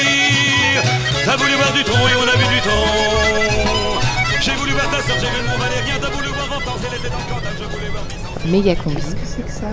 T'as 1.26 1.36
voulu 1.38 1.54
voir 1.56 1.72
du 1.74 1.84
tronc 1.84 2.08
et 2.08 2.16
on 2.24 2.28
a 2.28 2.36
vu 2.38 2.48
du 2.56 2.62
tronc. 2.62 4.00
J'ai 4.42 4.56
voulu 4.56 4.72
voir 4.72 4.90
ta 4.90 5.02
soeur, 5.02 5.18
j'ai 5.20 5.28
vu 5.28 5.38
le 5.42 5.48
Mont 5.50 5.58
Valérien. 5.58 5.96
T'as 6.02 6.10
voulu 6.10 6.28
voir 6.30 6.48
Ventan, 6.48 6.76
elle 6.88 6.98
était 7.00 7.10
dans 7.10 7.18
le 7.18 7.34
Cantal. 7.34 7.54
Je 7.60 7.64
voulais 7.64 7.90
voir 7.90 8.04
Byzance. 8.06 8.46
Méga 8.46 8.76
combi 8.76 8.96
Qu'est-ce 8.96 9.16
que 9.16 9.26
c'est 9.26 9.46
que 9.46 9.52
ça? 9.52 9.72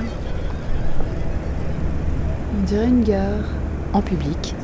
On 2.58 2.62
dirait 2.64 2.86
une 2.86 3.04
gare. 3.04 3.44
en 3.92 4.00
public 4.00 4.54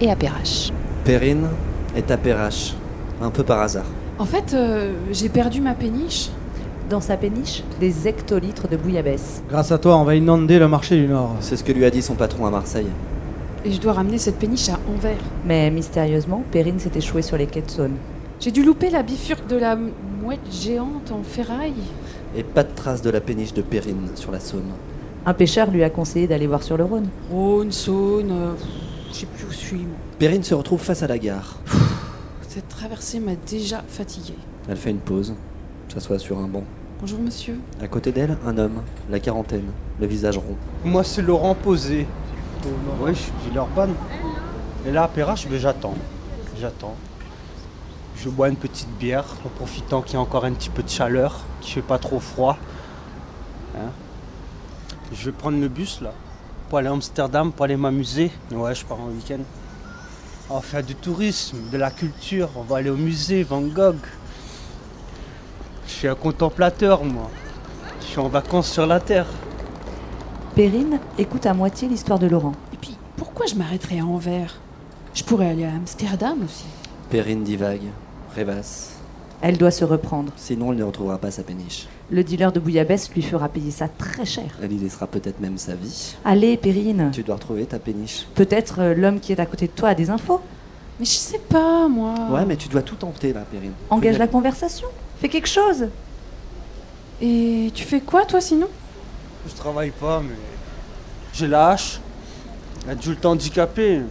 et 0.00 0.10
à 0.10 0.16
Perrache. 0.16 0.72
Perrine 1.06 1.46
est 1.94 2.10
à 2.10 2.16
Perrache, 2.16 2.74
un 3.22 3.30
peu 3.30 3.44
par 3.44 3.60
hasard. 3.60 3.84
En 4.18 4.24
fait, 4.24 4.54
euh, 4.54 4.92
j'ai 5.12 5.28
perdu 5.28 5.60
ma 5.60 5.74
péniche. 5.74 6.30
Dans 6.90 7.00
sa 7.00 7.16
péniche, 7.16 7.62
des 7.78 8.08
hectolitres 8.08 8.66
de 8.66 8.76
bouillabaisse. 8.76 9.40
Grâce 9.48 9.70
à 9.70 9.78
toi, 9.78 9.96
on 9.98 10.02
va 10.02 10.16
inonder 10.16 10.58
le 10.58 10.66
marché 10.66 10.96
du 10.96 11.06
Nord. 11.06 11.36
C'est 11.38 11.56
ce 11.56 11.62
que 11.62 11.70
lui 11.70 11.84
a 11.84 11.90
dit 11.90 12.02
son 12.02 12.14
patron 12.14 12.44
à 12.44 12.50
Marseille. 12.50 12.88
Et 13.64 13.70
je 13.70 13.80
dois 13.80 13.92
ramener 13.92 14.18
cette 14.18 14.36
péniche 14.36 14.68
à 14.68 14.80
Anvers. 14.92 15.22
Mais 15.44 15.70
mystérieusement, 15.70 16.42
Perrine 16.50 16.80
s'est 16.80 16.90
échouée 16.96 17.22
sur 17.22 17.36
les 17.36 17.46
quais 17.46 17.62
de 17.62 17.70
Saône. 17.70 17.94
J'ai 18.40 18.50
dû 18.50 18.64
louper 18.64 18.90
la 18.90 19.04
bifurque 19.04 19.46
de 19.46 19.56
la 19.56 19.76
mouette 19.76 20.40
géante 20.50 21.12
en 21.12 21.22
ferraille. 21.22 21.84
Et 22.36 22.42
pas 22.42 22.64
de 22.64 22.74
trace 22.74 23.00
de 23.00 23.10
la 23.10 23.20
péniche 23.20 23.54
de 23.54 23.62
Perrine 23.62 24.08
sur 24.16 24.32
la 24.32 24.40
Saône. 24.40 24.72
Un 25.24 25.34
pêcheur 25.34 25.70
lui 25.70 25.84
a 25.84 25.90
conseillé 25.90 26.26
d'aller 26.26 26.48
voir 26.48 26.64
sur 26.64 26.76
le 26.76 26.84
Rhône. 26.84 27.08
Rhône, 27.30 27.70
Saône, 27.70 28.30
euh, 28.30 28.52
je 29.16 29.20
sais 29.20 29.26
plus 29.26 29.46
où 29.46 29.50
je 29.50 29.56
suis. 29.56 29.78
moi. 29.78 29.96
Perrine 30.18 30.42
se 30.42 30.52
retrouve 30.54 30.80
face 30.80 31.02
à 31.02 31.06
la 31.06 31.18
gare. 31.18 31.56
Cette 32.48 32.68
traversée 32.68 33.18
m'a 33.18 33.34
déjà 33.34 33.82
fatiguée. 33.88 34.36
Elle 34.68 34.76
fait 34.76 34.90
une 34.90 34.98
pause, 34.98 35.34
s'assoit 35.88 36.18
sur 36.18 36.38
un 36.38 36.48
banc. 36.48 36.64
Bonjour 37.00 37.18
monsieur. 37.20 37.58
À 37.80 37.88
côté 37.88 38.12
d'elle, 38.12 38.36
un 38.46 38.58
homme, 38.58 38.82
la 39.08 39.18
quarantaine, 39.18 39.70
le 40.00 40.06
visage 40.06 40.36
rond. 40.36 40.56
Moi, 40.84 41.02
c'est 41.02 41.22
Laurent 41.22 41.54
Posé. 41.54 42.06
Oui, 43.00 43.12
je 43.14 43.18
suis 43.18 43.32
Villeurbanne. 43.46 43.94
Et 44.86 44.92
là, 44.92 45.04
à 45.04 45.08
Perrache, 45.08 45.48
ben, 45.48 45.58
j'attends. 45.58 45.94
J'attends. 46.60 46.96
Je 48.18 48.28
bois 48.28 48.50
une 48.50 48.56
petite 48.56 48.90
bière 48.98 49.24
en 49.46 49.48
profitant 49.48 50.02
qu'il 50.02 50.14
y 50.14 50.16
a 50.16 50.20
encore 50.20 50.44
un 50.44 50.52
petit 50.52 50.70
peu 50.70 50.82
de 50.82 50.90
chaleur, 50.90 51.40
qu'il 51.62 51.72
fait 51.72 51.80
pas 51.82 51.98
trop 51.98 52.20
froid. 52.20 52.58
Hein. 53.76 53.90
je 55.12 55.26
vais 55.26 55.32
prendre 55.32 55.58
le 55.58 55.68
bus 55.68 56.00
là 56.00 56.12
pour 56.68 56.78
aller 56.78 56.88
à 56.88 56.92
Amsterdam, 56.92 57.52
pour 57.52 57.64
aller 57.64 57.76
m'amuser. 57.76 58.30
Ouais, 58.50 58.74
je 58.74 58.84
pars 58.84 59.00
en 59.00 59.08
week-end. 59.08 59.40
On 60.48 60.56
va 60.56 60.60
faire 60.60 60.82
du 60.82 60.94
tourisme, 60.94 61.58
de 61.70 61.76
la 61.76 61.90
culture. 61.90 62.50
On 62.56 62.62
va 62.62 62.78
aller 62.78 62.90
au 62.90 62.96
musée 62.96 63.42
Van 63.42 63.60
Gogh. 63.60 63.96
Je 65.86 65.92
suis 65.92 66.08
un 66.08 66.14
contemplateur, 66.14 67.04
moi. 67.04 67.30
Je 68.00 68.06
suis 68.06 68.18
en 68.18 68.28
vacances 68.28 68.70
sur 68.70 68.86
la 68.86 69.00
terre. 69.00 69.26
Perrine 70.54 71.00
écoute 71.18 71.46
à 71.46 71.54
moitié 71.54 71.88
l'histoire 71.88 72.18
de 72.18 72.26
Laurent. 72.26 72.52
Et 72.72 72.76
puis, 72.76 72.96
pourquoi 73.16 73.46
je 73.46 73.54
m'arrêterais 73.54 74.00
à 74.00 74.04
Anvers? 74.04 74.54
Je 75.14 75.22
pourrais 75.24 75.50
aller 75.50 75.64
à 75.64 75.74
Amsterdam 75.74 76.38
aussi. 76.44 76.64
Perrine 77.10 77.44
divague, 77.44 77.88
rêvasse. 78.34 78.94
Elle 79.40 79.58
doit 79.58 79.70
se 79.70 79.84
reprendre. 79.84 80.32
Sinon, 80.36 80.72
elle 80.72 80.78
ne 80.78 80.84
retrouvera 80.84 81.18
pas 81.18 81.30
sa 81.30 81.42
péniche. 81.42 81.86
Le 82.08 82.22
dealer 82.22 82.52
de 82.52 82.60
bouillabaisse 82.60 83.10
lui 83.12 83.22
fera 83.22 83.48
payer 83.48 83.72
ça 83.72 83.88
très 83.88 84.24
cher. 84.24 84.44
Elle 84.62 84.72
y 84.72 84.78
laissera 84.78 85.08
peut-être 85.08 85.40
même 85.40 85.58
sa 85.58 85.74
vie. 85.74 86.14
Allez, 86.24 86.56
Perrine. 86.56 87.10
Tu 87.12 87.24
dois 87.24 87.34
retrouver 87.34 87.66
ta 87.66 87.80
péniche. 87.80 88.26
Peut-être 88.36 88.80
euh, 88.80 88.94
l'homme 88.94 89.18
qui 89.18 89.32
est 89.32 89.40
à 89.40 89.46
côté 89.46 89.66
de 89.66 89.72
toi 89.72 89.88
a 89.88 89.94
des 89.94 90.08
infos. 90.08 90.40
Mais 91.00 91.04
je 91.04 91.10
sais 91.10 91.40
pas, 91.40 91.88
moi. 91.88 92.14
Ouais, 92.30 92.44
mais 92.46 92.56
tu 92.56 92.68
dois 92.68 92.82
tout 92.82 92.94
tenter 92.94 93.32
là, 93.32 93.40
Perrine. 93.40 93.72
Engage 93.90 94.18
la 94.18 94.28
conversation. 94.28 94.86
Fais 95.20 95.28
quelque 95.28 95.48
chose. 95.48 95.88
Et 97.20 97.72
tu 97.74 97.82
fais 97.82 98.00
quoi, 98.00 98.24
toi, 98.24 98.40
sinon? 98.40 98.68
Je 99.48 99.54
travaille 99.54 99.90
pas, 99.90 100.20
mais 100.20 100.36
j'ai 101.32 101.48
la 101.48 101.70
hache. 101.70 102.00
Adulte 102.88 103.26
handicapé. 103.26 104.02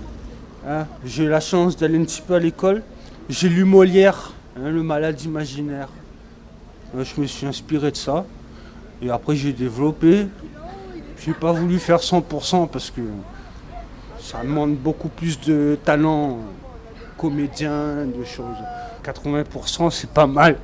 Hein. 0.67 0.85
J'ai 1.05 1.23
eu 1.23 1.29
la 1.29 1.39
chance 1.39 1.77
d'aller 1.77 1.97
un 1.97 2.03
petit 2.03 2.21
peu 2.21 2.33
à 2.33 2.39
l'école. 2.39 2.83
J'ai 3.29 3.47
lu 3.47 3.63
Molière, 3.63 4.33
hein, 4.57 4.69
le 4.69 4.83
malade 4.83 5.21
imaginaire. 5.21 5.87
Euh, 6.95 7.03
Je 7.03 7.21
me 7.21 7.27
suis 7.27 7.45
inspiré 7.45 7.91
de 7.91 7.97
ça. 7.97 8.25
Et 9.01 9.09
après, 9.09 9.35
j'ai 9.35 9.53
développé. 9.53 10.27
J'ai 11.19 11.33
pas 11.33 11.51
voulu 11.51 11.79
faire 11.79 11.99
100% 11.99 12.67
parce 12.67 12.91
que 12.91 13.01
ça 14.19 14.41
demande 14.43 14.75
beaucoup 14.75 15.09
plus 15.09 15.39
de 15.39 15.77
talent 15.83 16.39
comédien, 17.17 18.05
de 18.05 18.23
choses. 18.23 18.57
80% 19.03 19.91
c'est 19.91 20.09
pas 20.09 20.27
mal. 20.27 20.57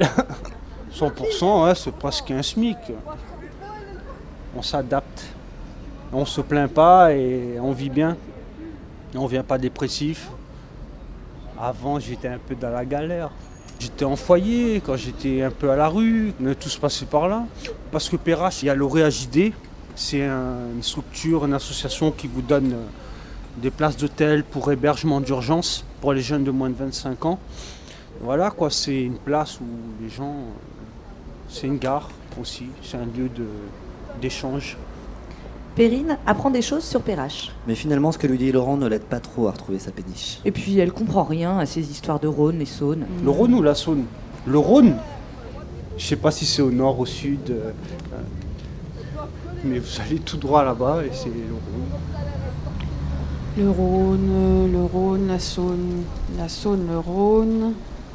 100% 0.94 1.66
ouais, 1.66 1.76
c'est 1.76 1.94
presque 1.94 2.32
un 2.32 2.42
SMIC. 2.42 2.78
On 4.56 4.62
s'adapte. 4.62 5.24
On 6.12 6.26
se 6.26 6.42
plaint 6.42 6.70
pas 6.70 7.14
et 7.14 7.58
on 7.60 7.72
vit 7.72 7.90
bien. 7.90 8.18
On 9.16 9.26
vient 9.26 9.44
pas 9.44 9.58
dépressif. 9.58 10.30
Avant 11.60 12.00
j'étais 12.00 12.28
un 12.28 12.40
peu 12.40 12.56
dans 12.56 12.72
la 12.72 12.84
galère. 12.86 13.30
J'étais 13.82 14.06
en 14.06 14.16
foyer, 14.16 14.80
quand 14.86 14.96
j'étais 14.96 15.42
un 15.42 15.50
peu 15.50 15.72
à 15.72 15.76
la 15.76 15.88
rue, 15.88 16.34
tout 16.60 16.70
se 16.70 16.78
passait 16.80 17.08
par 17.08 17.28
là. 17.28 17.46
Parce 17.92 18.10
que 18.10 18.16
PRH, 18.16 18.62
il 18.62 18.68
y 18.68 18.70
a 18.70 18.76
l'OREAJD, 18.76 19.54
c'est 19.96 20.24
un- 20.24 20.70
une 20.76 20.84
structure, 20.84 21.46
une 21.46 21.54
association 21.56 22.12
qui 22.12 22.28
vous 22.28 22.44
donne 22.44 22.74
euh, 22.74 22.86
des 23.58 23.72
places 23.72 23.98
d'hôtel 23.98 24.44
pour 24.44 24.72
hébergement 24.72 25.20
d'urgence 25.20 25.84
pour 26.00 26.14
les 26.14 26.22
jeunes 26.22 26.44
de 26.44 26.52
moins 26.52 26.70
de 26.70 26.76
25 26.76 27.26
ans. 27.26 27.40
Voilà 28.22 28.52
quoi, 28.52 28.70
c'est 28.70 29.02
une 29.02 29.18
place 29.18 29.60
où 29.60 29.66
les 30.04 30.10
gens. 30.10 30.30
euh, 30.36 30.52
C'est 31.50 31.66
une 31.68 31.80
gare 31.80 32.08
aussi, 32.40 32.68
c'est 32.84 32.98
un 32.98 33.06
lieu 33.06 33.30
d'échange. 34.22 34.78
Perrine 35.76 36.18
apprend 36.28 36.50
des 36.50 36.62
choses 36.62 36.84
sur 36.84 37.02
Perrache. 37.02 37.52
Mais 37.68 37.76
finalement, 37.76 38.12
ce 38.12 38.18
que 38.18 38.28
lui 38.28 38.38
dit 38.38 38.52
Laurent 38.52 38.76
ne 38.78 38.88
l'aide 38.88 39.04
pas 39.04 39.20
trop 39.20 39.48
à 39.48 39.52
retrouver 39.52 39.80
sa 39.80 39.92
péniche. 39.92 40.40
Et 40.44 40.52
puis 40.52 40.78
elle 40.80 40.92
comprend 40.92 41.24
rien 41.24 41.58
à 41.60 41.66
ces 41.66 41.90
histoires 41.90 42.20
de 42.20 42.28
Rhône 42.28 42.62
et 42.62 42.66
Saône. 42.66 43.06
Le 43.24 43.30
Rhône 43.30 43.54
ou 43.54 43.62
la 43.62 43.74
Saône? 43.76 44.04
Le 44.46 44.58
Rhône? 44.58 44.96
Je 45.98 46.06
sais 46.06 46.16
pas 46.18 46.32
si 46.32 46.46
c'est 46.46 46.62
au 46.62 46.72
nord, 46.72 47.00
au 47.00 47.06
sud. 47.06 47.50
euh, 47.52 47.72
euh, 48.14 49.22
mais 49.64 49.80
vous 49.80 50.02
allez 50.06 50.18
tout 50.20 50.38
droit 50.38 50.64
là-bas 50.66 51.04
et 51.06 51.12
c'est 51.14 51.28
le 51.30 51.34
Rhône. 51.54 52.00
Le 53.58 53.70
Rhône, 53.70 54.72
le 54.72 54.84
Rhône, 54.84 55.28
la 55.28 55.40
Saône, 55.40 56.04
la 56.38 56.50
Saône, 56.50 56.88
le 56.90 56.98
Rhône. 57.00 57.74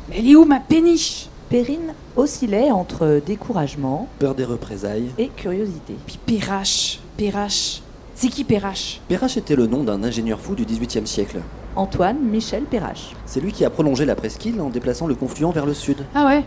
Mais 0.08 0.16
elle 0.18 0.28
est 0.30 0.34
où 0.36 0.44
ma 0.44 0.60
péniche? 0.60 1.28
Perrine 1.48 1.94
oscillait 2.16 2.72
entre 2.72 3.20
découragement 3.24 4.08
Peur 4.18 4.34
des 4.34 4.44
représailles. 4.44 5.10
et 5.16 5.28
curiosité. 5.28 5.94
Puis 6.06 6.18
Perrache, 6.26 6.98
Perrache. 7.16 7.80
C'est 8.14 8.28
qui 8.28 8.44
Perrache? 8.44 9.00
Perrache 9.08 9.38
était 9.38 9.56
le 9.56 9.66
nom 9.66 9.84
d'un 9.84 10.04
ingénieur 10.04 10.38
fou 10.38 10.54
du 10.54 10.66
XVIIIe 10.66 11.06
siècle. 11.06 11.40
Antoine 11.74 12.18
Michel 12.20 12.64
Perrache. 12.64 13.12
C'est 13.24 13.40
lui 13.40 13.52
qui 13.52 13.64
a 13.64 13.70
prolongé 13.70 14.04
la 14.04 14.14
presqu'île 14.14 14.60
en 14.60 14.68
déplaçant 14.68 15.06
le 15.06 15.14
confluent 15.14 15.50
vers 15.50 15.64
le 15.64 15.72
sud. 15.72 16.04
Ah 16.14 16.26
ouais? 16.26 16.44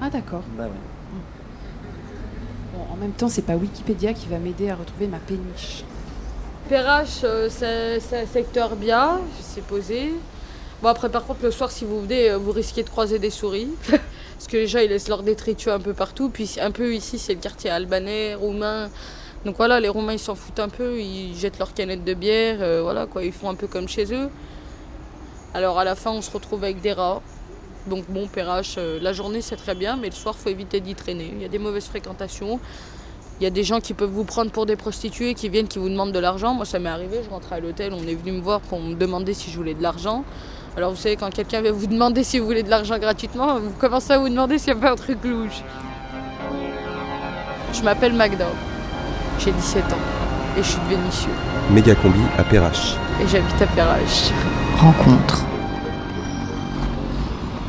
Ah 0.00 0.08
d'accord. 0.08 0.42
Bah 0.56 0.64
ouais. 0.64 0.70
Bon, 2.74 2.94
en 2.94 2.96
même 2.96 3.12
temps, 3.12 3.28
c'est 3.28 3.42
pas 3.42 3.56
Wikipédia 3.56 4.14
qui 4.14 4.26
va 4.28 4.38
m'aider 4.38 4.70
à 4.70 4.76
retrouver 4.76 5.06
ma 5.06 5.18
péniche. 5.18 5.84
Perrache, 6.70 7.20
euh, 7.24 7.48
c'est 7.50 8.00
c'est 8.00 8.22
un 8.22 8.26
secteur 8.26 8.76
bien, 8.76 9.20
c'est 9.42 9.64
posé. 9.64 10.14
Bon, 10.82 10.88
après, 10.88 11.10
par 11.10 11.26
contre, 11.26 11.40
le 11.42 11.50
soir, 11.50 11.70
si 11.70 11.84
vous 11.84 12.00
venez, 12.00 12.30
euh, 12.30 12.38
vous 12.38 12.52
risquez 12.52 12.82
de 12.82 12.88
croiser 12.88 13.18
des 13.18 13.28
souris. 13.28 13.68
Parce 13.90 14.46
que 14.48 14.56
les 14.56 14.66
gens, 14.66 14.78
ils 14.78 14.88
laissent 14.88 15.08
leur 15.08 15.22
détritus 15.22 15.68
un 15.68 15.78
peu 15.78 15.92
partout. 15.92 16.30
Puis, 16.30 16.56
un 16.58 16.70
peu 16.70 16.94
ici, 16.94 17.18
c'est 17.18 17.34
le 17.34 17.40
quartier 17.40 17.68
albanais, 17.68 18.34
roumain. 18.34 18.88
Donc 19.44 19.56
voilà, 19.56 19.80
les 19.80 19.88
Roumains, 19.88 20.12
ils 20.14 20.18
s'en 20.18 20.34
foutent 20.34 20.60
un 20.60 20.68
peu. 20.68 21.00
Ils 21.00 21.36
jettent 21.36 21.58
leurs 21.58 21.74
canettes 21.74 22.04
de 22.04 22.14
bière. 22.14 22.58
euh, 22.60 22.80
voilà, 22.82 23.06
quoi. 23.06 23.24
Ils 23.24 23.32
font 23.32 23.48
un 23.48 23.54
peu 23.54 23.66
comme 23.66 23.88
chez 23.88 24.12
eux. 24.12 24.28
Alors, 25.54 25.78
à 25.78 25.84
la 25.84 25.94
fin, 25.94 26.10
on 26.10 26.22
se 26.22 26.30
retrouve 26.30 26.62
avec 26.64 26.80
des 26.80 26.92
rats. 26.92 27.22
Donc, 27.86 28.04
bon, 28.08 28.28
Perrache, 28.28 28.74
euh, 28.78 28.98
la 29.00 29.12
journée, 29.12 29.40
c'est 29.40 29.56
très 29.56 29.74
bien. 29.74 29.96
Mais 29.96 30.08
le 30.08 30.14
soir, 30.14 30.36
faut 30.36 30.50
éviter 30.50 30.80
d'y 30.80 30.94
traîner. 30.94 31.30
Il 31.34 31.40
y 31.40 31.44
a 31.44 31.48
des 31.48 31.58
mauvaises 31.58 31.86
fréquentations. 31.86 32.60
Il 33.40 33.44
y 33.44 33.46
a 33.46 33.50
des 33.50 33.64
gens 33.64 33.80
qui 33.80 33.94
peuvent 33.94 34.10
vous 34.10 34.24
prendre 34.24 34.50
pour 34.50 34.66
des 34.66 34.76
prostituées, 34.76 35.32
qui 35.32 35.48
viennent, 35.48 35.66
qui 35.66 35.78
vous 35.78 35.88
demandent 35.88 36.12
de 36.12 36.18
l'argent. 36.18 36.52
Moi, 36.52 36.66
ça 36.66 36.78
m'est 36.78 36.90
arrivé, 36.90 37.22
je 37.24 37.30
rentrais 37.30 37.56
à 37.56 37.60
l'hôtel, 37.60 37.94
on 37.94 38.06
est 38.06 38.14
venu 38.14 38.32
me 38.32 38.40
voir 38.42 38.60
pour 38.60 38.78
me 38.78 38.94
demander 38.94 39.32
si 39.32 39.50
je 39.50 39.56
voulais 39.56 39.72
de 39.72 39.82
l'argent. 39.82 40.24
Alors, 40.76 40.90
vous 40.90 40.98
savez, 40.98 41.16
quand 41.16 41.32
quelqu'un 41.32 41.62
vient 41.62 41.72
vous 41.72 41.86
demander 41.86 42.22
si 42.22 42.38
vous 42.38 42.44
voulez 42.44 42.62
de 42.62 42.68
l'argent 42.68 42.98
gratuitement, 42.98 43.58
vous 43.58 43.72
commencez 43.80 44.12
à 44.12 44.18
vous 44.18 44.28
demander 44.28 44.58
s'il 44.58 44.74
n'y 44.74 44.80
a 44.80 44.82
pas 44.82 44.92
un 44.92 44.96
truc 44.96 45.24
louche. 45.24 45.62
Je 47.72 47.82
m'appelle 47.82 48.12
Magda, 48.12 48.48
j'ai 49.44 49.52
17 49.52 49.84
ans 49.92 49.96
et 50.58 50.62
je 50.62 50.68
suis 50.68 50.80
de 50.80 50.94
Vénissieux 50.96 51.30
Méga 51.70 51.94
combi 51.94 52.20
à 52.38 52.44
Perrache. 52.44 52.94
et 53.22 53.26
j'habite 53.28 53.60
à 53.62 53.66
Perrache. 53.66 54.30
Rencontre. 54.78 55.44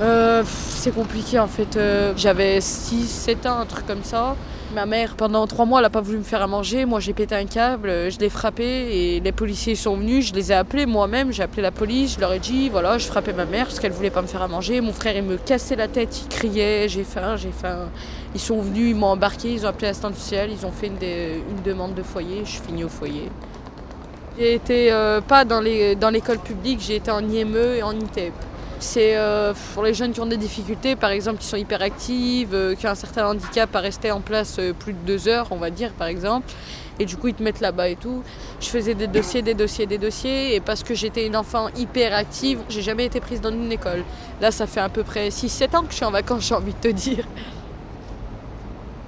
Euh, 0.01 0.43
c'est 0.45 0.93
compliqué 0.93 1.37
en 1.39 1.47
fait. 1.47 1.77
Euh, 1.77 2.13
J'avais 2.17 2.59
6, 2.59 3.07
7 3.07 3.45
ans, 3.45 3.59
un 3.59 3.65
truc 3.65 3.85
comme 3.85 4.03
ça. 4.03 4.35
Ma 4.73 4.85
mère, 4.85 5.15
pendant 5.15 5.45
3 5.45 5.65
mois, 5.65 5.79
elle 5.79 5.83
n'a 5.85 5.89
pas 5.89 5.99
voulu 6.01 6.17
me 6.19 6.23
faire 6.23 6.41
à 6.41 6.47
manger. 6.47 6.85
Moi, 6.85 6.99
j'ai 7.01 7.11
pété 7.13 7.35
un 7.35 7.45
câble, 7.45 7.89
je 8.09 8.17
l'ai 8.19 8.29
frappé 8.29 8.63
et 8.63 9.19
les 9.19 9.31
policiers 9.33 9.75
sont 9.75 9.97
venus. 9.97 10.29
Je 10.29 10.33
les 10.33 10.51
ai 10.51 10.55
appelés 10.55 10.85
moi-même. 10.85 11.31
J'ai 11.33 11.43
appelé 11.43 11.61
la 11.61 11.71
police. 11.71 12.15
Je 12.15 12.19
leur 12.21 12.31
ai 12.33 12.39
dit 12.39 12.69
voilà, 12.69 12.97
je 12.97 13.05
frappais 13.05 13.33
ma 13.33 13.45
mère 13.45 13.65
parce 13.65 13.79
qu'elle 13.79 13.91
voulait 13.91 14.09
pas 14.09 14.21
me 14.23 14.27
faire 14.27 14.41
à 14.41 14.47
manger. 14.47 14.81
Mon 14.81 14.93
frère, 14.93 15.15
il 15.15 15.23
me 15.23 15.35
cassait 15.37 15.75
la 15.75 15.87
tête, 15.89 16.21
il 16.23 16.29
criait 16.29 16.87
j'ai 16.89 17.03
faim, 17.03 17.35
j'ai 17.35 17.51
faim. 17.51 17.89
Ils 18.33 18.39
sont 18.39 18.61
venus, 18.61 18.89
ils 18.91 18.95
m'ont 18.95 19.07
embarqué, 19.07 19.53
ils 19.53 19.65
ont 19.65 19.69
appelé 19.69 19.87
l'assistante 19.87 20.15
sociale, 20.15 20.49
ils 20.51 20.65
ont 20.65 20.71
fait 20.71 20.87
une, 20.87 21.63
demande 21.63 21.95
de 21.95 22.03
foyer. 22.03 22.43
Je 22.45 22.61
finie 22.61 22.83
au 22.83 22.89
foyer. 22.89 23.29
J'ai 24.37 24.53
été 24.53 24.91
euh, 24.91 25.19
pas 25.21 25.43
dans 25.45 25.59
l'école 25.59 26.39
publique, 26.39 26.79
j'ai 26.81 26.95
été 26.95 27.11
en 27.11 27.27
IME 27.27 27.75
et 27.77 27.83
en 27.83 27.91
ITEP. 27.91 28.33
C'est 28.81 29.15
euh, 29.15 29.53
pour 29.75 29.83
les 29.83 29.93
jeunes 29.93 30.11
qui 30.11 30.19
ont 30.21 30.25
des 30.25 30.37
difficultés, 30.37 30.95
par 30.95 31.11
exemple, 31.11 31.37
qui 31.37 31.45
sont 31.45 31.55
hyperactives, 31.55 32.55
euh, 32.55 32.73
qui 32.73 32.87
ont 32.87 32.89
un 32.89 32.95
certain 32.95 33.27
handicap 33.27 33.73
à 33.75 33.79
rester 33.79 34.09
en 34.09 34.21
place 34.21 34.57
euh, 34.57 34.73
plus 34.73 34.93
de 34.93 34.97
deux 35.05 35.27
heures, 35.27 35.47
on 35.51 35.57
va 35.57 35.69
dire, 35.69 35.91
par 35.91 36.07
exemple. 36.07 36.51
Et 36.97 37.05
du 37.05 37.15
coup, 37.15 37.27
ils 37.27 37.35
te 37.35 37.43
mettent 37.43 37.59
là-bas 37.59 37.89
et 37.89 37.95
tout. 37.95 38.23
Je 38.59 38.65
faisais 38.65 38.95
des 38.95 39.05
dossiers, 39.05 39.43
des 39.43 39.53
dossiers, 39.53 39.85
des 39.85 39.99
dossiers. 39.99 40.55
Et 40.55 40.61
parce 40.61 40.81
que 40.81 40.95
j'étais 40.95 41.27
une 41.27 41.35
enfant 41.35 41.67
hyperactive, 41.77 42.61
j'ai 42.69 42.81
jamais 42.81 43.05
été 43.05 43.19
prise 43.19 43.39
dans 43.39 43.51
une 43.51 43.71
école. 43.71 44.03
Là, 44.41 44.49
ça 44.49 44.65
fait 44.65 44.81
à 44.81 44.89
peu 44.89 45.03
près 45.03 45.29
6-7 45.29 45.77
ans 45.77 45.83
que 45.83 45.91
je 45.91 45.97
suis 45.97 46.05
en 46.05 46.11
vacances, 46.11 46.47
j'ai 46.47 46.55
envie 46.55 46.73
de 46.73 46.79
te 46.79 46.87
dire. 46.87 47.25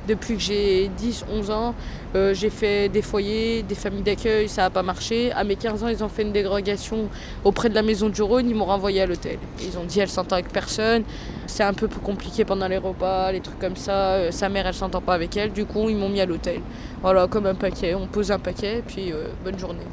Depuis 0.07 0.35
que 0.35 0.41
j'ai 0.41 0.89
10, 0.97 1.25
11 1.31 1.51
ans, 1.51 1.75
euh, 2.15 2.33
j'ai 2.33 2.49
fait 2.49 2.89
des 2.89 3.01
foyers, 3.01 3.63
des 3.63 3.75
familles 3.75 4.01
d'accueil, 4.01 4.49
ça 4.49 4.63
n'a 4.63 4.69
pas 4.69 4.83
marché. 4.83 5.31
À 5.31 5.45
mes 5.45 5.55
15 5.55 5.83
ans, 5.83 5.87
ils 5.87 6.03
ont 6.03 6.09
fait 6.09 6.23
une 6.23 6.33
dérogation 6.33 7.07
auprès 7.45 7.69
de 7.69 7.75
la 7.75 7.83
maison 7.83 8.09
du 8.09 8.21
Rhône, 8.21 8.49
ils 8.49 8.55
m'ont 8.55 8.65
renvoyé 8.65 9.01
à 9.01 9.05
l'hôtel. 9.05 9.39
Ils 9.61 9.77
ont 9.77 9.85
dit 9.85 10.01
elle 10.01 10.09
s'entend 10.09 10.35
avec 10.35 10.49
personne, 10.49 11.03
c'est 11.47 11.63
un 11.63 11.73
peu 11.73 11.87
plus 11.87 12.01
compliqué 12.01 12.43
pendant 12.43 12.67
les 12.67 12.77
repas, 12.77 13.31
les 13.31 13.39
trucs 13.39 13.59
comme 13.59 13.77
ça. 13.77 14.15
Euh, 14.15 14.31
sa 14.31 14.49
mère, 14.49 14.67
elle 14.67 14.73
s'entend 14.73 15.01
pas 15.01 15.13
avec 15.13 15.37
elle, 15.37 15.53
du 15.53 15.65
coup, 15.65 15.89
ils 15.89 15.95
m'ont 15.95 16.09
mis 16.09 16.19
à 16.19 16.25
l'hôtel. 16.25 16.59
Voilà, 17.01 17.27
comme 17.27 17.45
un 17.45 17.55
paquet, 17.55 17.95
on 17.95 18.07
pose 18.07 18.29
un 18.31 18.39
paquet, 18.39 18.83
puis 18.85 19.13
euh, 19.13 19.27
bonne 19.43 19.57
journée. 19.57 19.85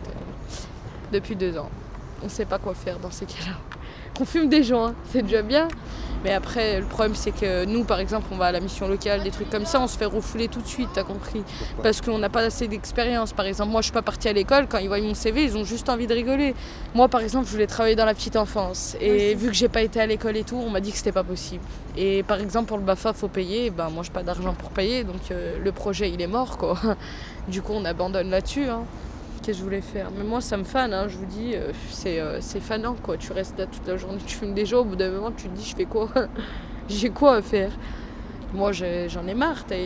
Depuis 1.12 1.36
deux 1.36 1.56
ans, 1.56 1.70
on 2.22 2.28
sait 2.28 2.46
pas 2.46 2.58
quoi 2.58 2.74
faire 2.74 2.98
dans 2.98 3.10
ces 3.12 3.26
cas-là. 3.26 3.69
On 4.20 4.24
fume 4.26 4.48
des 4.50 4.62
joints, 4.62 4.94
c'est 5.10 5.22
déjà 5.22 5.40
bien. 5.40 5.68
Mais 6.22 6.34
après, 6.34 6.80
le 6.80 6.84
problème, 6.84 7.14
c'est 7.14 7.30
que 7.30 7.64
nous, 7.64 7.84
par 7.84 7.98
exemple, 7.98 8.26
on 8.30 8.36
va 8.36 8.46
à 8.46 8.52
la 8.52 8.60
mission 8.60 8.86
locale, 8.86 9.22
des 9.22 9.30
trucs 9.30 9.48
comme 9.48 9.64
ça, 9.64 9.80
on 9.80 9.86
se 9.86 9.96
fait 9.96 10.04
refouler 10.04 10.48
tout 10.48 10.60
de 10.60 10.66
suite, 10.66 10.90
t'as 10.92 11.02
compris 11.04 11.42
Parce 11.82 12.02
qu'on 12.02 12.18
n'a 12.18 12.28
pas 12.28 12.42
assez 12.42 12.68
d'expérience. 12.68 13.32
Par 13.32 13.46
exemple, 13.46 13.70
moi, 13.70 13.80
je 13.80 13.86
suis 13.86 13.94
pas 13.94 14.02
partie 14.02 14.28
à 14.28 14.34
l'école, 14.34 14.66
quand 14.68 14.76
ils 14.76 14.88
voient 14.88 15.00
mon 15.00 15.14
CV, 15.14 15.44
ils 15.44 15.56
ont 15.56 15.64
juste 15.64 15.88
envie 15.88 16.06
de 16.06 16.12
rigoler. 16.12 16.54
Moi, 16.94 17.08
par 17.08 17.22
exemple, 17.22 17.46
je 17.46 17.52
voulais 17.52 17.66
travailler 17.66 17.96
dans 17.96 18.04
la 18.04 18.12
petite 18.12 18.36
enfance. 18.36 18.94
Et 19.00 19.34
vu 19.34 19.48
que 19.48 19.54
j'ai 19.54 19.70
pas 19.70 19.80
été 19.80 19.98
à 19.98 20.04
l'école 20.04 20.36
et 20.36 20.44
tout, 20.44 20.56
on 20.56 20.68
m'a 20.68 20.80
dit 20.80 20.90
que 20.92 20.98
c'était 20.98 21.12
pas 21.12 21.24
possible. 21.24 21.64
Et 21.96 22.22
par 22.22 22.38
exemple, 22.40 22.68
pour 22.68 22.76
le 22.76 22.84
BAFA, 22.84 23.14
faut 23.14 23.28
payer. 23.28 23.70
Ben, 23.70 23.88
moi, 23.88 24.02
j'ai 24.02 24.12
pas 24.12 24.22
d'argent 24.22 24.52
pour 24.52 24.68
payer, 24.68 25.04
donc 25.04 25.30
euh, 25.30 25.56
le 25.64 25.72
projet, 25.72 26.10
il 26.10 26.20
est 26.20 26.26
mort, 26.26 26.58
quoi. 26.58 26.78
Du 27.48 27.62
coup, 27.62 27.72
on 27.74 27.84
abandonne 27.86 28.28
là-dessus. 28.28 28.68
hein. 28.68 28.82
Qu'est-ce 29.42 29.56
que 29.56 29.60
je 29.60 29.64
voulais 29.64 29.80
faire 29.80 30.10
Mais 30.10 30.22
moi, 30.22 30.42
ça 30.42 30.58
me 30.58 30.64
fan, 30.64 30.92
hein, 30.92 31.08
je 31.08 31.16
vous 31.16 31.24
dis, 31.24 31.52
euh, 31.54 31.72
c'est 31.88 32.20
euh, 32.20 32.42
c'est 32.42 32.60
fanant, 32.60 32.94
quoi. 33.02 33.16
Tu 33.16 33.32
restes 33.32 33.58
là 33.58 33.64
toute 33.64 33.86
la 33.86 33.96
journée, 33.96 34.18
tu 34.26 34.36
fumes 34.36 34.54
jours, 34.66 34.82
au 34.82 34.84
bout 34.84 34.96
d'un 34.96 35.10
moment, 35.10 35.32
tu 35.32 35.48
te 35.48 35.54
dis, 35.54 35.64
je 35.64 35.74
fais 35.74 35.86
quoi? 35.86 36.10
J'ai 36.88 37.08
quoi 37.08 37.36
à 37.36 37.42
faire? 37.42 37.70
Moi, 38.52 38.72
j'en 38.72 39.26
ai 39.28 39.34
marre, 39.34 39.64
t'as 39.64 39.76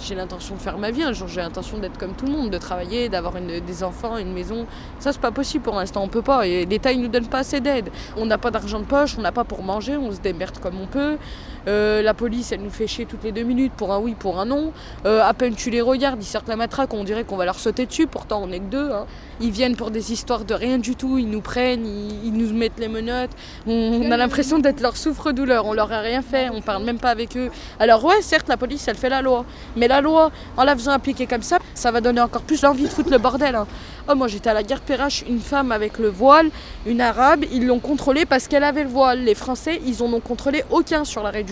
J'ai 0.00 0.14
l'intention 0.14 0.54
de 0.54 0.60
faire 0.60 0.78
ma 0.78 0.90
vie 0.90 1.02
un 1.02 1.12
j'ai 1.12 1.40
l'intention 1.42 1.76
d'être 1.76 1.98
comme 1.98 2.14
tout 2.14 2.24
le 2.24 2.32
monde, 2.32 2.48
de 2.48 2.56
travailler, 2.56 3.10
d'avoir 3.10 3.34
des 3.34 3.82
enfants, 3.84 4.16
une 4.16 4.32
maison. 4.32 4.66
Ça, 4.98 5.12
c'est 5.12 5.20
pas 5.20 5.30
possible 5.30 5.62
pour 5.62 5.74
l'instant, 5.74 6.02
on 6.02 6.08
peut 6.08 6.22
pas. 6.22 6.46
Et 6.46 6.64
l'État, 6.64 6.92
il 6.92 7.02
nous 7.02 7.08
donne 7.08 7.26
pas 7.26 7.40
assez 7.40 7.60
d'aide. 7.60 7.90
On 8.16 8.24
n'a 8.24 8.38
pas 8.38 8.50
d'argent 8.50 8.80
de 8.80 8.86
poche, 8.86 9.16
on 9.18 9.20
n'a 9.20 9.32
pas 9.32 9.44
pour 9.44 9.62
manger, 9.62 9.98
on 9.98 10.10
se 10.10 10.20
démerde 10.20 10.58
comme 10.58 10.80
on 10.80 10.86
peut. 10.86 11.18
Euh, 11.68 12.02
la 12.02 12.14
police, 12.14 12.52
elle 12.52 12.60
nous 12.62 12.70
fait 12.70 12.86
chier 12.86 13.06
toutes 13.06 13.24
les 13.24 13.32
deux 13.32 13.42
minutes 13.42 13.72
pour 13.76 13.92
un 13.92 13.98
oui, 13.98 14.14
pour 14.18 14.38
un 14.38 14.46
non. 14.46 14.72
Euh, 15.04 15.22
à 15.22 15.34
peine 15.34 15.54
tu 15.54 15.70
les 15.70 15.80
regardes, 15.80 16.22
ils 16.22 16.26
sortent 16.26 16.48
la 16.48 16.56
matraque, 16.56 16.94
on 16.94 17.04
dirait 17.04 17.24
qu'on 17.24 17.36
va 17.36 17.44
leur 17.44 17.58
sauter 17.58 17.86
dessus, 17.86 18.06
pourtant 18.06 18.42
on 18.42 18.52
est 18.52 18.60
que 18.60 18.64
deux. 18.64 18.90
hein. 18.90 19.06
Ils 19.40 19.50
viennent 19.50 19.76
pour 19.76 19.90
des 19.90 20.12
histoires 20.12 20.44
de 20.44 20.54
rien 20.54 20.78
du 20.78 20.96
tout, 20.96 21.18
ils 21.18 21.28
nous 21.28 21.42
prennent, 21.42 21.86
ils, 22.24 22.32
nous 22.32 22.54
mettent 22.54 22.78
les 22.78 22.88
menottes. 22.88 23.32
On, 23.66 24.10
a 24.10 24.16
l'impression 24.16 24.58
d'être 24.58 24.80
leur 24.80 24.96
souffre-douleur, 24.96 25.66
on 25.66 25.74
leur 25.74 25.92
a 25.92 26.00
rien 26.00 26.22
fait, 26.22 26.48
on 26.50 26.62
parle 26.62 26.84
même 26.84 26.98
pas 26.98 27.10
avec 27.10 27.36
eux. 27.36 27.50
Alors 27.78 28.02
ouais, 28.04 28.22
certes, 28.22 28.48
la 28.48 28.56
police, 28.56 28.86
elle 28.88 28.96
fait 28.96 29.10
la 29.10 29.20
loi. 29.20 29.44
Mais 29.76 29.88
la 29.88 30.00
loi, 30.00 30.30
en 30.56 30.64
la 30.64 30.74
faisant 30.74 30.92
appliquer 30.92 31.26
comme 31.26 31.42
ça, 31.42 31.58
ça 31.74 31.90
va 31.90 32.00
donner 32.00 32.20
encore 32.20 32.42
plus 32.42 32.62
l'envie 32.62 32.84
de 32.84 32.88
foutre 32.88 33.10
le 33.10 33.18
bordel. 33.18 33.54
hein. 33.54 33.66
Oh, 34.08 34.14
moi 34.14 34.28
j'étais 34.28 34.48
à 34.50 34.54
la 34.54 34.62
gare 34.62 34.80
Perrache, 34.80 35.24
une 35.28 35.40
femme 35.40 35.72
avec 35.72 35.98
le 35.98 36.08
voile, 36.08 36.50
une 36.86 37.00
arabe, 37.00 37.44
ils 37.52 37.66
l'ont 37.66 37.80
contrôlée 37.80 38.24
parce 38.24 38.46
qu'elle 38.46 38.62
avait 38.62 38.84
le 38.84 38.88
voile. 38.88 39.24
Les 39.24 39.34
Français, 39.34 39.80
ils 39.84 40.00
en 40.02 40.12
ont 40.12 40.20
contrôlé 40.20 40.64
aucun 40.70 41.04
sur 41.04 41.24
l'arrêt 41.24 41.42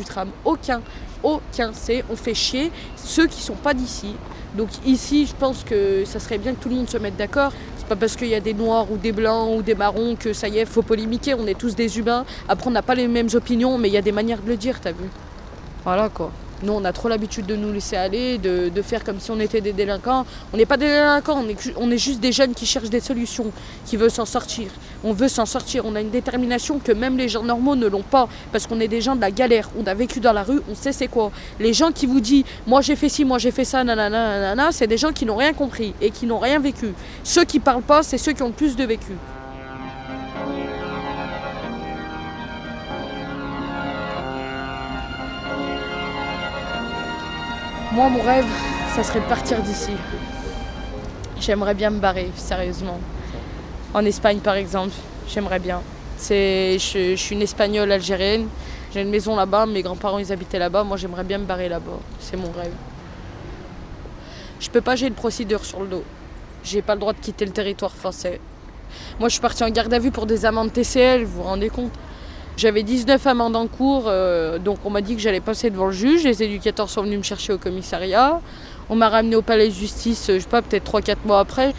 Aucun. 0.44 0.80
Aucun. 1.22 1.70
C'est 1.72 2.04
on 2.10 2.16
fait 2.16 2.34
chier 2.34 2.70
ceux 2.96 3.26
qui 3.26 3.40
sont 3.40 3.54
pas 3.54 3.74
d'ici. 3.74 4.14
Donc 4.54 4.68
ici, 4.86 5.26
je 5.26 5.34
pense 5.34 5.64
que 5.64 6.04
ça 6.04 6.20
serait 6.20 6.38
bien 6.38 6.54
que 6.54 6.62
tout 6.62 6.68
le 6.68 6.76
monde 6.76 6.88
se 6.88 6.98
mette 6.98 7.16
d'accord. 7.16 7.52
C'est 7.76 7.86
pas 7.86 7.96
parce 7.96 8.16
qu'il 8.16 8.28
y 8.28 8.34
a 8.34 8.40
des 8.40 8.54
noirs 8.54 8.90
ou 8.90 8.96
des 8.96 9.12
blancs 9.12 9.50
ou 9.56 9.62
des 9.62 9.74
marrons 9.74 10.16
que 10.16 10.32
ça 10.32 10.48
y 10.48 10.58
est, 10.58 10.64
faut 10.64 10.82
polémiquer. 10.82 11.34
On 11.34 11.46
est 11.46 11.58
tous 11.58 11.74
des 11.74 11.98
humains. 11.98 12.24
Après, 12.48 12.68
on 12.68 12.70
n'a 12.70 12.82
pas 12.82 12.94
les 12.94 13.08
mêmes 13.08 13.28
opinions, 13.34 13.78
mais 13.78 13.88
il 13.88 13.94
y 13.94 13.98
a 13.98 14.02
des 14.02 14.12
manières 14.12 14.40
de 14.42 14.48
le 14.48 14.56
dire, 14.56 14.80
t'as 14.80 14.92
vu 14.92 15.08
Voilà 15.84 16.08
quoi. 16.08 16.30
Nous, 16.62 16.72
on 16.72 16.84
a 16.84 16.92
trop 16.92 17.08
l'habitude 17.08 17.46
de 17.46 17.56
nous 17.56 17.72
laisser 17.72 17.96
aller, 17.96 18.38
de, 18.38 18.68
de 18.68 18.82
faire 18.82 19.04
comme 19.04 19.20
si 19.20 19.30
on 19.30 19.40
était 19.40 19.60
des 19.60 19.72
délinquants. 19.72 20.24
On 20.52 20.56
n'est 20.56 20.66
pas 20.66 20.76
des 20.76 20.86
délinquants, 20.86 21.42
on 21.44 21.48
est, 21.48 21.72
on 21.76 21.90
est 21.90 21.98
juste 21.98 22.20
des 22.20 22.32
jeunes 22.32 22.54
qui 22.54 22.66
cherchent 22.66 22.90
des 22.90 23.00
solutions, 23.00 23.50
qui 23.86 23.96
veulent 23.96 24.10
s'en 24.10 24.24
sortir. 24.24 24.68
On 25.02 25.12
veut 25.12 25.28
s'en 25.28 25.46
sortir, 25.46 25.84
on 25.84 25.94
a 25.94 26.00
une 26.00 26.10
détermination 26.10 26.78
que 26.78 26.92
même 26.92 27.16
les 27.16 27.28
gens 27.28 27.42
normaux 27.42 27.76
ne 27.76 27.86
l'ont 27.86 28.02
pas, 28.02 28.28
parce 28.52 28.66
qu'on 28.66 28.80
est 28.80 28.88
des 28.88 29.00
gens 29.00 29.16
de 29.16 29.20
la 29.20 29.30
galère. 29.30 29.68
On 29.78 29.86
a 29.86 29.94
vécu 29.94 30.20
dans 30.20 30.32
la 30.32 30.42
rue, 30.42 30.60
on 30.70 30.74
sait 30.74 30.92
c'est 30.92 31.08
quoi. 31.08 31.30
Les 31.60 31.72
gens 31.72 31.92
qui 31.92 32.06
vous 32.06 32.20
disent, 32.20 32.44
moi 32.66 32.80
j'ai 32.80 32.96
fait 32.96 33.08
ci, 33.08 33.24
moi 33.24 33.38
j'ai 33.38 33.50
fait 33.50 33.64
ça, 33.64 33.84
nanana, 33.84 34.10
nanana, 34.10 34.72
c'est 34.72 34.86
des 34.86 34.98
gens 34.98 35.12
qui 35.12 35.26
n'ont 35.26 35.36
rien 35.36 35.52
compris 35.52 35.94
et 36.00 36.10
qui 36.10 36.26
n'ont 36.26 36.38
rien 36.38 36.58
vécu. 36.58 36.94
Ceux 37.22 37.44
qui 37.44 37.60
parlent 37.60 37.82
pas, 37.82 38.02
c'est 38.02 38.18
ceux 38.18 38.32
qui 38.32 38.42
ont 38.42 38.48
le 38.48 38.52
plus 38.52 38.76
de 38.76 38.84
vécu. 38.84 39.12
Moi, 47.94 48.08
mon 48.08 48.22
rêve, 48.22 48.46
ça 48.96 49.04
serait 49.04 49.20
de 49.20 49.26
partir 49.26 49.62
d'ici. 49.62 49.92
J'aimerais 51.40 51.74
bien 51.74 51.90
me 51.90 52.00
barrer, 52.00 52.28
sérieusement. 52.34 52.98
En 53.94 54.04
Espagne, 54.04 54.40
par 54.40 54.56
exemple, 54.56 54.94
j'aimerais 55.28 55.60
bien. 55.60 55.80
Je 56.18 56.76
suis 57.16 57.34
une 57.36 57.42
espagnole 57.42 57.92
algérienne. 57.92 58.48
J'ai 58.92 59.02
une 59.02 59.10
maison 59.10 59.36
là-bas, 59.36 59.66
mes 59.66 59.82
grands-parents 59.82 60.18
ils 60.18 60.32
habitaient 60.32 60.58
là-bas. 60.58 60.82
Moi, 60.82 60.96
j'aimerais 60.96 61.22
bien 61.22 61.38
me 61.38 61.44
barrer 61.44 61.68
là-bas. 61.68 62.00
C'est 62.18 62.36
mon 62.36 62.50
rêve. 62.50 62.74
Je 64.58 64.70
peux 64.70 64.80
pas, 64.80 64.96
j'ai 64.96 65.06
une 65.06 65.14
procédure 65.14 65.64
sur 65.64 65.78
le 65.78 65.86
dos. 65.86 66.04
J'ai 66.64 66.82
pas 66.82 66.94
le 66.94 67.00
droit 67.00 67.12
de 67.12 67.20
quitter 67.20 67.44
le 67.44 67.52
territoire 67.52 67.92
français. 67.92 68.40
Moi, 69.20 69.28
je 69.28 69.34
suis 69.34 69.40
partie 69.40 69.62
en 69.62 69.70
garde 69.70 69.94
à 69.94 70.00
vue 70.00 70.10
pour 70.10 70.26
des 70.26 70.44
amendes 70.44 70.72
TCL, 70.72 71.22
vous 71.22 71.36
vous 71.36 71.42
rendez 71.44 71.68
compte? 71.68 71.92
J'avais 72.56 72.84
19 72.84 73.26
amendes 73.26 73.56
en 73.56 73.66
cours, 73.66 74.04
euh, 74.06 74.58
donc 74.60 74.78
on 74.84 74.90
m'a 74.90 75.00
dit 75.00 75.16
que 75.16 75.20
j'allais 75.20 75.40
passer 75.40 75.70
devant 75.70 75.86
le 75.86 75.92
juge. 75.92 76.22
Les 76.22 76.40
éducateurs 76.40 76.88
sont 76.88 77.02
venus 77.02 77.18
me 77.18 77.24
chercher 77.24 77.52
au 77.52 77.58
commissariat. 77.58 78.40
On 78.88 78.94
m'a 78.94 79.08
ramené 79.08 79.34
au 79.34 79.42
palais 79.42 79.68
de 79.68 79.74
justice, 79.74 80.30
euh, 80.30 80.34
je 80.34 80.40
sais 80.40 80.48
pas, 80.48 80.62
peut-être 80.62 80.84
3-4 80.84 81.16
mois 81.26 81.40
après. 81.40 81.74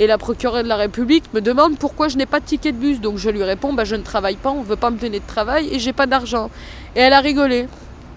Et 0.00 0.08
la 0.08 0.18
procureure 0.18 0.64
de 0.64 0.68
la 0.68 0.76
République 0.76 1.32
me 1.32 1.40
demande 1.40 1.78
pourquoi 1.78 2.08
je 2.08 2.16
n'ai 2.16 2.26
pas 2.26 2.40
de 2.40 2.44
ticket 2.44 2.72
de 2.72 2.76
bus. 2.76 3.00
Donc 3.00 3.18
je 3.18 3.30
lui 3.30 3.44
réponds, 3.44 3.72
bah, 3.72 3.84
je 3.84 3.94
ne 3.94 4.02
travaille 4.02 4.34
pas, 4.34 4.50
on 4.50 4.62
ne 4.62 4.66
veut 4.66 4.74
pas 4.76 4.90
me 4.90 4.98
donner 4.98 5.20
de 5.20 5.26
travail 5.26 5.68
et 5.72 5.78
j'ai 5.78 5.92
pas 5.92 6.06
d'argent. 6.06 6.50
Et 6.96 7.00
elle 7.00 7.12
a 7.12 7.20
rigolé 7.20 7.68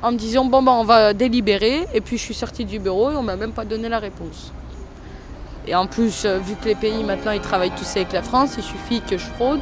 en 0.01 0.11
me 0.11 0.17
disant, 0.17 0.45
bon, 0.45 0.63
bah, 0.63 0.71
on 0.71 0.85
va 0.85 1.13
délibérer. 1.13 1.85
Et 1.93 2.01
puis 2.01 2.17
je 2.17 2.23
suis 2.23 2.33
sortie 2.33 2.65
du 2.65 2.79
bureau 2.79 3.11
et 3.11 3.15
on 3.15 3.23
m'a 3.23 3.35
même 3.35 3.51
pas 3.51 3.65
donné 3.65 3.87
la 3.87 3.99
réponse. 3.99 4.51
Et 5.67 5.75
en 5.75 5.85
plus, 5.85 6.25
euh, 6.25 6.39
vu 6.39 6.55
que 6.55 6.65
les 6.65 6.73
pays 6.73 7.03
maintenant 7.03 7.31
ils 7.31 7.41
travaillent 7.41 7.75
tous 7.77 7.95
avec 7.95 8.11
la 8.11 8.23
France, 8.23 8.55
il 8.57 8.63
suffit 8.63 9.01
que 9.01 9.19
je 9.19 9.25
fraude, 9.25 9.59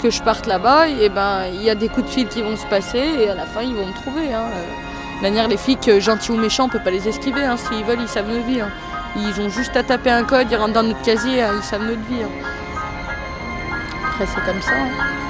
que 0.00 0.10
je 0.10 0.22
parte 0.22 0.46
là-bas, 0.46 0.88
et 0.88 1.08
ben 1.08 1.44
il 1.52 1.62
y 1.62 1.70
a 1.70 1.74
des 1.74 1.88
coups 1.88 2.06
de 2.06 2.10
fil 2.10 2.26
qui 2.28 2.42
vont 2.42 2.56
se 2.56 2.66
passer 2.66 2.98
et 2.98 3.28
à 3.30 3.34
la 3.34 3.44
fin 3.46 3.62
ils 3.62 3.74
vont 3.74 3.86
me 3.86 3.92
trouver. 3.92 4.32
Hein. 4.32 4.44
Euh, 4.54 5.18
De 5.18 5.22
manière, 5.22 5.48
les 5.48 5.56
flics, 5.58 5.86
euh, 5.88 6.00
gentils 6.00 6.32
ou 6.32 6.36
méchants, 6.36 6.64
on 6.64 6.68
peut 6.68 6.82
pas 6.82 6.90
les 6.90 7.06
esquiver. 7.06 7.44
Hein. 7.44 7.56
S'ils 7.58 7.84
veulent, 7.84 8.00
ils 8.00 8.08
savent 8.08 8.28
notre 8.28 8.46
vie. 8.46 8.60
hein. 8.60 8.70
Ils 9.16 9.40
ont 9.40 9.48
juste 9.50 9.76
à 9.76 9.82
taper 9.82 10.10
un 10.10 10.24
code, 10.24 10.46
ils 10.50 10.56
rentrent 10.56 10.72
dans 10.74 10.82
notre 10.82 11.02
casier, 11.02 11.42
hein, 11.42 11.52
ils 11.56 11.62
savent 11.62 11.82
notre 11.82 12.00
vie. 12.08 12.22
hein. 12.22 12.30
Après, 14.12 14.26
c'est 14.26 14.44
comme 14.50 14.62
ça. 14.62 15.29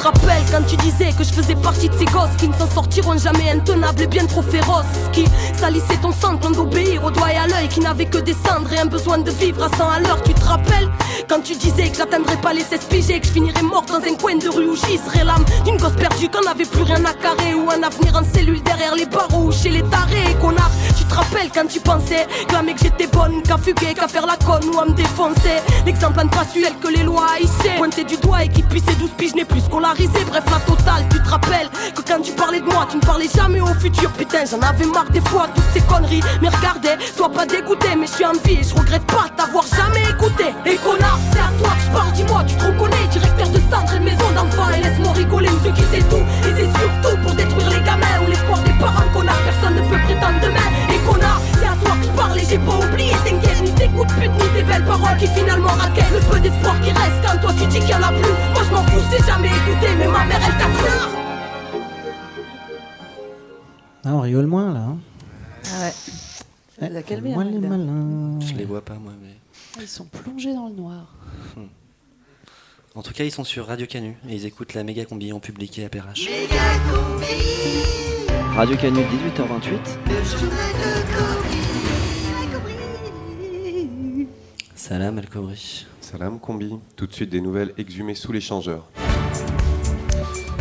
Te 0.00 0.04
rappelles 0.04 0.44
quand 0.50 0.62
tu 0.66 0.76
disais 0.76 1.12
que 1.12 1.24
je 1.24 1.32
faisais 1.32 1.54
partie 1.54 1.88
de 1.88 1.94
ces 1.94 2.06
gosses 2.06 2.34
qui 2.38 2.48
ne 2.48 2.54
s'en 2.54 2.68
sortiront 2.70 3.18
jamais 3.18 3.50
intenables 3.50 4.02
et 4.02 4.06
bien 4.06 4.24
trop 4.26 4.42
féroces 4.42 4.86
Qui 5.12 5.26
salissaient 5.58 6.00
ton 6.00 6.12
sang 6.12 6.38
quand 6.40 6.50
d'obéir 6.50 7.04
au 7.04 7.10
doigt 7.10 7.32
et 7.32 7.36
à 7.36 7.46
l'œil 7.46 7.68
Qui 7.68 7.80
n'avaient 7.80 8.06
que 8.06 8.18
des 8.18 8.32
cendres 8.32 8.72
et 8.72 8.78
un 8.78 8.86
besoin 8.86 9.18
de 9.18 9.30
vivre 9.30 9.62
à 9.62 9.76
100 9.76 9.90
à 9.90 10.00
l'heure. 10.00 10.22
Tu 10.22 10.32
te 10.32 10.44
rappelles 10.44 10.88
quand 11.28 11.42
tu 11.42 11.54
disais 11.54 11.88
que 11.88 11.96
j'atteindrais 11.96 12.40
pas 12.40 12.52
les 12.52 12.62
16 12.62 12.80
piges 12.90 13.20
que 13.20 13.26
je 13.26 13.32
finirais 13.32 13.62
mort 13.62 13.84
dans 13.86 13.98
un 13.98 14.16
coin 14.16 14.34
de 14.34 14.48
rue 14.48 14.70
où 14.70 14.74
j'y 14.74 14.98
serais 14.98 15.24
l'âme 15.24 15.44
D'une 15.64 15.76
gosse 15.76 15.94
perdue 15.94 16.28
qu'on 16.28 16.40
n'avait 16.40 16.64
plus 16.64 16.82
rien 16.82 17.04
à 17.04 17.12
carrer 17.14 17.54
Ou 17.54 17.70
un 17.70 17.82
avenir 17.82 18.16
en 18.16 18.24
cellule 18.24 18.60
derrière 18.62 18.96
les 18.96 19.06
barreaux 19.06 19.44
ou 19.44 19.52
chez 19.52 19.68
les 19.68 19.82
tarés 19.82 20.34
Connard, 20.40 20.70
tu 20.98 21.04
te 21.04 21.14
rappelles 21.14 21.50
quand 21.54 21.68
tu 21.68 21.78
pensais 21.78 22.26
Clamer 22.48 22.74
que 22.74 22.80
j'étais 22.80 23.06
bonne, 23.06 23.42
qu'à 23.42 23.58
fuguer, 23.58 23.94
qu'à 23.94 24.08
faire 24.08 24.26
la 24.26 24.36
conne 24.36 24.68
ou 24.74 24.80
à 24.80 24.86
me 24.86 24.92
défoncer. 24.92 25.60
L'exemple 25.86 26.18
à 26.18 26.24
ne 26.24 26.30
pas 26.30 26.44
suivre 26.44 26.70
que 26.80 26.88
les 26.88 27.04
lois 27.04 27.26
haïssaient 27.36 27.76
Pointer 27.76 28.04
du 28.04 28.16
doigt 28.16 28.44
et 28.44 28.48
qui 28.48 28.62
puissait 28.62 28.94
12 28.98 29.10
piges 29.16 29.34
n'est 29.34 29.44
plus 29.44 29.68
Bref 29.90 30.44
la 30.48 30.60
totale, 30.60 31.04
tu 31.10 31.20
te 31.20 31.28
rappelles 31.28 31.68
que 31.96 32.02
quand 32.02 32.22
tu 32.22 32.30
parlais 32.32 32.60
de 32.60 32.64
moi 32.64 32.86
Tu 32.88 32.96
ne 32.98 33.00
parlais 33.00 33.28
jamais 33.34 33.60
au 33.60 33.74
futur 33.74 34.08
Putain 34.12 34.44
j'en 34.48 34.60
avais 34.60 34.86
marre 34.86 35.10
des 35.10 35.20
fois 35.22 35.48
toutes 35.52 35.64
ces 35.74 35.80
conneries. 35.80 36.22
Mais 36.40 36.48
regardez, 36.48 36.94
sois 37.16 37.28
pas 37.28 37.44
dégoûté 37.44 37.88
Mais 37.98 38.06
je 38.06 38.12
suis 38.12 38.24
en 38.24 38.32
vie 38.44 38.60
et 38.60 38.62
je 38.62 38.72
regrette 38.72 39.04
pas 39.06 39.26
t'avoir 39.36 39.64
jamais 39.66 40.08
écouté. 40.08 40.54
Et 40.64 40.76
connard, 40.76 41.18
c'est 41.32 41.40
à 41.40 41.50
toi 41.58 41.70
que 41.74 41.82
je 41.84 41.90
parle, 41.90 42.12
dis-moi 42.12 42.44
tu 42.46 42.54
te 42.54 42.64
reconnais 42.66 43.06
Directeur 43.10 43.48
de 43.48 43.58
centre 43.68 43.94
et 43.96 43.98
de 43.98 44.04
maison 44.04 44.30
d'enfants. 44.32 44.70
Et 44.70 44.80
laisse-moi 44.80 45.12
rigoler 45.12 45.50
monsieur 45.50 45.72
qui 45.72 45.82
sait 45.90 46.06
tout. 46.06 46.22
Et 46.46 46.54
c'est 46.54 46.70
surtout 46.78 47.16
pour 47.24 47.34
détruire 47.34 47.70
les 47.70 47.82
gamins 47.82 48.22
Ou 48.24 48.30
l'espoir 48.30 48.62
des 48.62 48.78
parents 48.78 49.10
connard 49.12 49.42
Personne 49.42 49.74
ne 49.74 49.82
peut 49.90 50.02
prétendre 50.06 50.38
demain. 50.40 50.70
Et 50.94 50.98
connard, 51.10 51.40
c'est 51.58 51.66
à 51.66 51.74
toi 51.82 51.96
que 51.98 52.06
je 52.06 52.12
parle 52.14 52.38
et 52.38 52.46
j'ai 52.48 52.58
pas 52.58 52.78
oublié 52.78 53.10
T'inquiète, 53.24 53.49
coups 53.90 54.06
de 54.14 54.20
pute 54.20 54.30
ni 54.32 54.48
tes 54.56 54.62
belles 54.62 54.84
paroles 54.84 55.16
Qui 55.18 55.26
finalement 55.28 55.68
raquettent 55.68 56.12
le 56.12 56.20
peu 56.30 56.40
d'espoir 56.40 56.80
qui 56.80 56.90
reste 56.90 57.20
Quand 57.24 57.38
toi 57.40 57.52
tu 57.58 57.66
dis 57.66 57.80
qu'il 57.80 57.90
y 57.90 57.94
en 57.94 58.02
a 58.02 58.12
plus 58.12 58.32
Moi 58.54 58.62
je 58.68 58.74
m'en 58.74 58.82
fous, 58.84 59.00
je 59.10 59.16
t'ai 59.16 59.22
jamais 59.24 59.48
écouté 59.48 59.86
Mais 59.98 60.08
ma 60.08 60.24
mère 60.24 60.40
elle 60.46 60.58
t'a 60.58 60.70
cru 60.70 60.90
Ah, 64.04 64.14
on 64.14 64.20
rigole 64.20 64.46
moins 64.46 64.72
là. 64.72 64.80
hein. 64.80 64.98
Ah 65.66 65.80
ouais. 65.84 65.92
Eh, 66.82 66.88
l'a 66.88 67.02
calmé, 67.02 67.34
moi 67.34 67.42
hein, 67.42 67.48
les 67.52 67.58
malins. 67.58 68.40
Je 68.40 68.54
les 68.54 68.64
vois 68.64 68.82
pas, 68.82 68.94
moi, 68.94 69.12
mais. 69.20 69.36
Ils 69.82 69.86
sont 69.86 70.06
plongés 70.06 70.54
dans 70.54 70.68
le 70.68 70.74
noir. 70.74 71.12
En 72.94 73.02
tout 73.02 73.12
cas, 73.12 73.24
ils 73.24 73.30
sont 73.30 73.44
sur 73.44 73.66
Radio 73.66 73.86
Canu 73.86 74.16
et 74.28 74.34
ils 74.34 74.46
écoutent 74.46 74.72
la 74.72 74.82
méga 74.82 75.04
combi 75.04 75.30
en 75.34 75.40
public 75.40 75.78
et 75.78 75.84
à 75.84 75.90
Perrache. 75.90 76.26
Radio 78.56 78.76
Canu 78.78 79.00
18h28. 79.00 81.59
Salam 84.82 85.18
Al 85.18 85.28
Kobri. 85.28 85.86
Salam 86.00 86.40
Combi, 86.40 86.74
tout 86.96 87.06
de 87.06 87.12
suite 87.12 87.28
des 87.28 87.42
nouvelles 87.42 87.74
exhumées 87.76 88.14
sous 88.14 88.32
l'échangeur. 88.32 88.88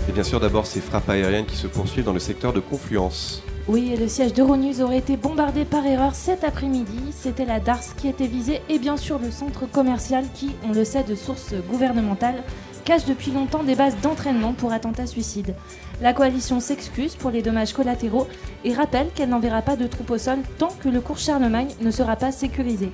Et 0.10 0.12
bien 0.12 0.24
sûr 0.24 0.42
d'abord 0.42 0.66
ces 0.68 0.82
frappes 0.82 1.08
aériennes 1.08 1.46
qui 1.46 1.56
se 1.56 1.68
poursuivent 1.68 2.04
dans 2.04 2.12
le 2.12 2.20
secteur 2.20 2.52
de 2.52 2.60
Confluence. 2.60 3.42
Oui, 3.70 3.94
et 3.94 3.96
le 3.96 4.10
siège 4.10 4.34
d'Euronews 4.34 4.82
aurait 4.82 4.98
été 4.98 5.16
bombardé 5.16 5.64
par 5.64 5.86
erreur 5.86 6.16
cet 6.16 6.44
après-midi. 6.44 7.00
C'était 7.12 7.46
la 7.46 7.62
DARS 7.62 7.96
qui 7.96 8.10
était 8.10 8.28
visée 8.28 8.60
et 8.68 8.78
bien 8.78 8.98
sûr 8.98 9.20
le 9.20 9.32
centre 9.32 9.72
commercial 9.72 10.26
qui, 10.34 10.52
on 10.68 10.74
le 10.74 10.84
sait 10.84 11.04
de 11.04 11.16
sources 11.16 11.54
gouvernementales, 11.70 12.44
cache 12.84 13.06
depuis 13.06 13.32
longtemps 13.32 13.64
des 13.64 13.76
bases 13.76 13.96
d'entraînement 14.02 14.52
pour 14.52 14.74
attentats 14.74 15.08
suicides. 15.08 15.56
La 16.02 16.12
coalition 16.12 16.60
s'excuse 16.60 17.16
pour 17.16 17.32
les 17.32 17.42
dommages 17.42 17.72
collatéraux 17.72 18.28
et 18.66 18.74
rappelle 18.74 19.12
qu'elle 19.16 19.30
n'enverra 19.30 19.62
pas 19.62 19.78
de 19.78 19.88
troupes 19.88 20.12
au 20.12 20.18
sol 20.18 20.40
tant 20.58 20.76
que 20.82 20.90
le 20.90 21.00
cours 21.00 21.20
Charlemagne 21.20 21.70
ne 21.80 21.92
sera 21.92 22.18
pas 22.18 22.34
sécurisé. 22.34 22.92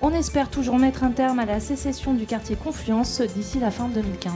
On 0.00 0.12
espère 0.12 0.48
toujours 0.48 0.78
mettre 0.78 1.02
un 1.02 1.10
terme 1.10 1.40
à 1.40 1.44
la 1.44 1.58
sécession 1.58 2.14
du 2.14 2.24
quartier 2.24 2.54
Confluence 2.54 3.20
d'ici 3.20 3.58
la 3.58 3.72
fin 3.72 3.88
2015. 3.88 4.32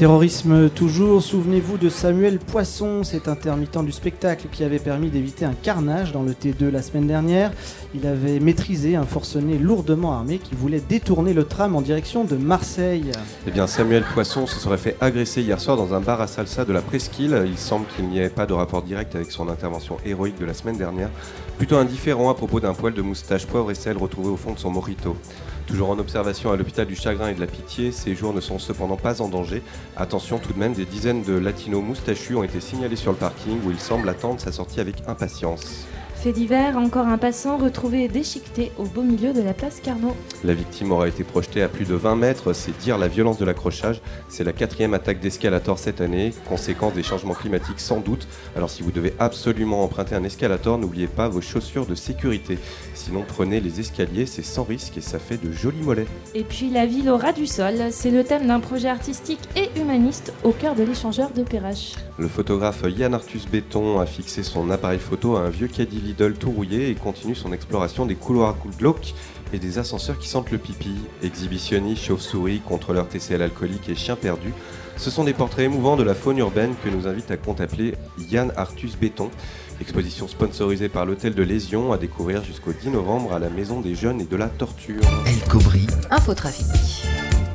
Terrorisme 0.00 0.70
toujours, 0.70 1.22
souvenez-vous 1.22 1.76
de 1.76 1.90
Samuel 1.90 2.38
Poisson, 2.38 3.04
cet 3.04 3.28
intermittent 3.28 3.84
du 3.84 3.92
spectacle 3.92 4.46
qui 4.50 4.64
avait 4.64 4.78
permis 4.78 5.10
d'éviter 5.10 5.44
un 5.44 5.52
carnage 5.52 6.12
dans 6.12 6.22
le 6.22 6.32
T2 6.32 6.70
la 6.70 6.80
semaine 6.80 7.06
dernière. 7.06 7.52
Il 7.94 8.06
avait 8.06 8.40
maîtrisé 8.40 8.96
un 8.96 9.04
forcené 9.04 9.58
lourdement 9.58 10.14
armé 10.14 10.38
qui 10.38 10.54
voulait 10.54 10.80
détourner 10.80 11.34
le 11.34 11.44
tram 11.44 11.76
en 11.76 11.82
direction 11.82 12.24
de 12.24 12.36
Marseille. 12.36 13.12
Eh 13.46 13.50
bien 13.50 13.66
Samuel 13.66 14.04
Poisson 14.14 14.46
se 14.46 14.58
serait 14.58 14.78
fait 14.78 14.96
agresser 15.02 15.42
hier 15.42 15.60
soir 15.60 15.76
dans 15.76 15.92
un 15.92 16.00
bar 16.00 16.22
à 16.22 16.26
salsa 16.26 16.64
de 16.64 16.72
la 16.72 16.80
Presqu'île. 16.80 17.42
Il 17.44 17.58
semble 17.58 17.84
qu'il 17.94 18.08
n'y 18.08 18.20
avait 18.20 18.30
pas 18.30 18.46
de 18.46 18.54
rapport 18.54 18.80
direct 18.80 19.14
avec 19.14 19.30
son 19.30 19.50
intervention 19.50 19.98
héroïque 20.06 20.40
de 20.40 20.46
la 20.46 20.54
semaine 20.54 20.78
dernière. 20.78 21.10
Plutôt 21.58 21.76
indifférent 21.76 22.30
à 22.30 22.34
propos 22.34 22.58
d'un 22.58 22.72
poil 22.72 22.94
de 22.94 23.02
moustache 23.02 23.44
poivre 23.44 23.70
et 23.70 23.74
sel 23.74 23.98
retrouvé 23.98 24.30
au 24.30 24.38
fond 24.38 24.54
de 24.54 24.58
son 24.58 24.70
morito. 24.70 25.14
Toujours 25.70 25.90
en 25.90 26.00
observation 26.00 26.50
à 26.50 26.56
l'hôpital 26.56 26.84
du 26.84 26.96
Chagrin 26.96 27.28
et 27.28 27.34
de 27.34 27.38
la 27.38 27.46
Pitié, 27.46 27.92
ses 27.92 28.16
jours 28.16 28.34
ne 28.34 28.40
sont 28.40 28.58
cependant 28.58 28.96
pas 28.96 29.22
en 29.22 29.28
danger. 29.28 29.62
Attention 29.96 30.40
tout 30.40 30.52
de 30.52 30.58
même, 30.58 30.72
des 30.72 30.84
dizaines 30.84 31.22
de 31.22 31.34
latinos 31.34 31.80
moustachus 31.80 32.34
ont 32.34 32.42
été 32.42 32.58
signalés 32.60 32.96
sur 32.96 33.12
le 33.12 33.16
parking 33.16 33.60
où 33.64 33.70
ils 33.70 33.78
semblent 33.78 34.08
attendre 34.08 34.40
sa 34.40 34.50
sortie 34.50 34.80
avec 34.80 34.96
impatience. 35.06 35.86
Fait 36.20 36.32
divers, 36.32 36.76
encore 36.76 37.06
un 37.06 37.16
passant 37.16 37.56
retrouvé 37.56 38.06
déchiqueté 38.06 38.72
au 38.76 38.84
beau 38.84 39.00
milieu 39.00 39.32
de 39.32 39.40
la 39.40 39.54
place 39.54 39.80
Carnot. 39.80 40.14
La 40.44 40.52
victime 40.52 40.92
aura 40.92 41.08
été 41.08 41.24
projetée 41.24 41.62
à 41.62 41.68
plus 41.68 41.86
de 41.86 41.94
20 41.94 42.14
mètres, 42.16 42.52
c'est 42.52 42.76
dire 42.76 42.98
la 42.98 43.08
violence 43.08 43.38
de 43.38 43.46
l'accrochage. 43.46 44.02
C'est 44.28 44.44
la 44.44 44.52
quatrième 44.52 44.92
attaque 44.92 45.20
d'escalator 45.20 45.78
cette 45.78 46.02
année, 46.02 46.34
conséquence 46.46 46.92
des 46.92 47.02
changements 47.02 47.32
climatiques 47.32 47.80
sans 47.80 48.00
doute. 48.00 48.28
Alors 48.54 48.68
si 48.68 48.82
vous 48.82 48.90
devez 48.90 49.14
absolument 49.18 49.82
emprunter 49.82 50.14
un 50.14 50.22
escalator, 50.22 50.76
n'oubliez 50.76 51.06
pas 51.06 51.30
vos 51.30 51.40
chaussures 51.40 51.86
de 51.86 51.94
sécurité. 51.94 52.58
Sinon 52.92 53.24
prenez 53.26 53.60
les 53.60 53.80
escaliers, 53.80 54.26
c'est 54.26 54.42
sans 54.42 54.64
risque 54.64 54.98
et 54.98 55.00
ça 55.00 55.18
fait 55.18 55.42
de 55.42 55.50
jolis 55.50 55.80
mollets. 55.80 56.06
Et 56.34 56.44
puis 56.44 56.68
la 56.68 56.84
ville 56.84 57.08
au 57.08 57.16
ras 57.16 57.32
du 57.32 57.46
sol, 57.46 57.76
c'est 57.92 58.10
le 58.10 58.24
thème 58.24 58.46
d'un 58.46 58.60
projet 58.60 58.88
artistique 58.88 59.40
et 59.56 59.70
humaniste 59.80 60.34
au 60.44 60.50
cœur 60.50 60.74
de 60.74 60.82
l'échangeur 60.82 61.30
de 61.30 61.44
Perrache. 61.44 61.94
Le 62.18 62.28
photographe 62.28 62.84
Yann 62.86 63.14
Arthus 63.14 63.48
Béton 63.50 63.98
a 63.98 64.04
fixé 64.04 64.42
son 64.42 64.70
appareil 64.70 64.98
photo 64.98 65.36
à 65.36 65.40
un 65.40 65.48
vieux 65.48 65.68
caddie 65.68 66.09
Lidl 66.10 66.34
tout 66.34 66.50
rouillé 66.50 66.90
et 66.90 66.94
continue 66.94 67.36
son 67.36 67.52
exploration 67.52 68.04
des 68.04 68.16
couloirs 68.16 68.56
glauques 68.78 69.14
et 69.52 69.58
des 69.58 69.78
ascenseurs 69.78 70.18
qui 70.18 70.28
sentent 70.28 70.50
le 70.50 70.58
pipi. 70.58 70.94
Exhibitionnistes, 71.22 72.04
chauves-souris, 72.04 72.60
contrôleurs 72.60 73.08
TCL 73.08 73.42
alcooliques 73.42 73.88
et 73.88 73.94
chiens 73.94 74.16
perdus. 74.16 74.52
Ce 74.96 75.10
sont 75.10 75.24
des 75.24 75.32
portraits 75.32 75.64
émouvants 75.64 75.96
de 75.96 76.02
la 76.02 76.14
faune 76.14 76.38
urbaine 76.38 76.74
que 76.84 76.88
nous 76.90 77.06
invite 77.06 77.30
à 77.30 77.36
contempler 77.36 77.94
Yann 78.30 78.52
Arthus 78.56 78.90
Béton. 79.00 79.30
Exposition 79.80 80.28
sponsorisée 80.28 80.88
par 80.88 81.06
l'hôtel 81.06 81.34
de 81.34 81.42
Lésion 81.42 81.92
à 81.92 81.96
découvrir 81.96 82.44
jusqu'au 82.44 82.72
10 82.72 82.90
novembre 82.90 83.32
à 83.32 83.38
la 83.38 83.48
Maison 83.48 83.80
des 83.80 83.94
Jeunes 83.94 84.20
et 84.20 84.26
de 84.26 84.36
la 84.36 84.48
Torture. 84.48 85.00
El 85.26 85.48
Cobri. 85.48 85.86
Infotrafic. 86.10 86.66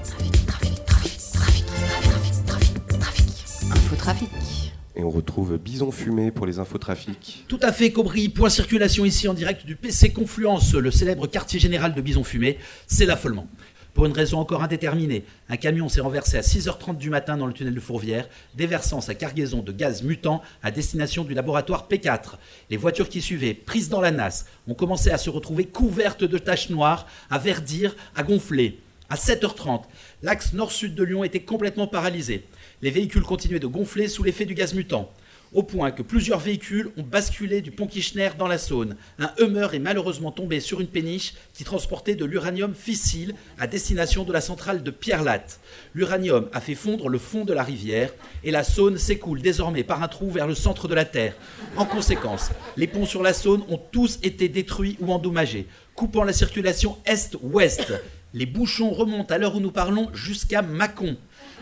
Trafic, 0.04 0.46
trafic, 0.48 0.86
trafic, 0.86 1.18
trafic, 1.34 1.66
trafic, 1.66 2.46
trafic, 2.46 3.00
trafic. 3.00 3.46
Infotrafic. 3.72 4.65
Et 4.98 5.04
on 5.04 5.10
retrouve 5.10 5.58
Bison 5.58 5.92
Fumé 5.92 6.32
pour 6.32 6.46
les 6.46 6.60
infotrafics. 6.60 7.44
Tout 7.50 7.60
à 7.62 7.74
fait, 7.74 7.92
Cobry. 7.92 8.30
Point 8.30 8.50
circulation 8.50 9.04
ici 9.04 9.28
en 9.28 9.34
direct 9.34 9.66
du 9.66 9.76
PC 9.76 10.14
Confluence, 10.14 10.74
le 10.74 10.90
célèbre 10.90 11.28
quartier 11.28 11.60
général 11.60 11.94
de 11.94 12.02
Bison 12.02 12.24
Fumé. 12.24 12.58
C'est 12.88 13.06
l'affolement. 13.06 13.48
Pour 13.94 14.06
une 14.06 14.14
raison 14.14 14.40
encore 14.40 14.62
indéterminée, 14.62 15.24
un 15.50 15.56
camion 15.56 15.88
s'est 15.88 16.02
renversé 16.02 16.38
à 16.38 16.42
6h30 16.42 16.98
du 16.98 17.10
matin 17.10 17.38
dans 17.38 17.46
le 17.46 17.54
tunnel 17.54 17.74
de 17.74 17.80
Fourvière, 17.80 18.28
déversant 18.54 19.00
sa 19.00 19.16
cargaison 19.16 19.62
de 19.62 19.72
gaz 19.72 20.04
mutant 20.04 20.42
à 20.64 20.72
destination 20.72 21.24
du 21.24 21.34
laboratoire 21.34 21.88
P4. 21.90 22.36
Les 22.70 22.76
voitures 22.76 23.08
qui 23.08 23.22
suivaient, 23.22 23.54
prises 23.54 23.88
dans 23.88 24.02
la 24.02 24.12
nasse, 24.12 24.48
ont 24.68 24.74
commencé 24.74 25.12
à 25.12 25.18
se 25.18 25.30
retrouver 25.30 25.66
couvertes 25.66 26.26
de 26.26 26.38
taches 26.38 26.70
noires, 26.70 27.08
à 27.30 27.38
verdir, 27.38 27.96
à 28.16 28.24
gonfler. 28.24 28.80
À 29.10 29.16
7h30, 29.16 29.84
l'axe 30.24 30.54
nord-sud 30.54 30.96
de 30.96 31.04
Lyon 31.04 31.24
était 31.24 31.42
complètement 31.42 31.88
paralysé. 31.88 32.44
Les 32.82 32.92
véhicules 32.92 33.24
continuaient 33.24 33.60
de 33.60 33.68
gonfler 33.68 34.08
sous 34.08 34.24
l'effet 34.24 34.46
du 34.46 34.54
gaz 34.54 34.74
mutant, 34.74 35.12
au 35.54 35.64
point 35.64 35.92
que 35.92 36.02
plusieurs 36.02 36.40
véhicules 36.40 36.92
ont 36.98 37.04
basculé 37.04 37.62
du 37.62 37.72
pont 37.72 37.88
Kirchner 37.88 38.32
dans 38.38 38.48
la 38.48 38.58
Saône. 38.58 38.98
Un 39.18 39.32
Hummer 39.40 39.70
est 39.74 39.80
malheureusement 39.80 40.32
tombé 40.32 40.60
sur 40.60 40.82
une 40.82 40.88
péniche 40.88 41.34
qui 41.54 41.64
transportait 41.64 42.16
de 42.16 42.26
l'uranium 42.26 42.76
fissile 42.76 43.34
à 43.58 43.66
destination 43.66 44.26
de 44.26 44.34
la 44.34 44.42
centrale 44.42 44.84
de 44.84 44.92
Pierre-Latte. 44.92 45.62
L'uranium 45.94 46.50
a 46.52 46.60
fait 46.60 46.76
fondre 46.76 47.08
le 47.08 47.18
fond 47.18 47.46
de 47.46 47.54
la 47.54 47.64
rivière 47.64 48.12
et 48.44 48.52
la 48.52 48.66
Saône 48.66 48.98
s'écoule 48.98 49.42
désormais 49.42 49.84
par 49.84 50.04
un 50.04 50.10
trou 50.10 50.30
vers 50.30 50.48
le 50.48 50.56
centre 50.56 50.90
de 50.90 50.96
la 50.96 51.06
Terre. 51.06 51.36
En 51.78 51.86
conséquence, 51.86 52.50
les 52.76 52.88
ponts 52.88 53.06
sur 53.06 53.24
la 53.24 53.34
Saône 53.34 53.64
ont 53.70 53.80
tous 53.92 54.20
été 54.22 54.50
détruits 54.50 54.98
ou 55.00 55.14
endommagés, 55.14 55.68
coupant 55.96 56.26
la 56.26 56.34
circulation 56.34 56.98
est-ouest. 57.06 57.94
Les 58.34 58.46
bouchons 58.46 58.90
remontent 58.90 59.34
à 59.34 59.38
l'heure 59.38 59.56
où 59.56 59.62
nous 59.62 59.72
parlons 59.72 60.10
jusqu'à 60.14 60.62
Mâcon 60.62 61.16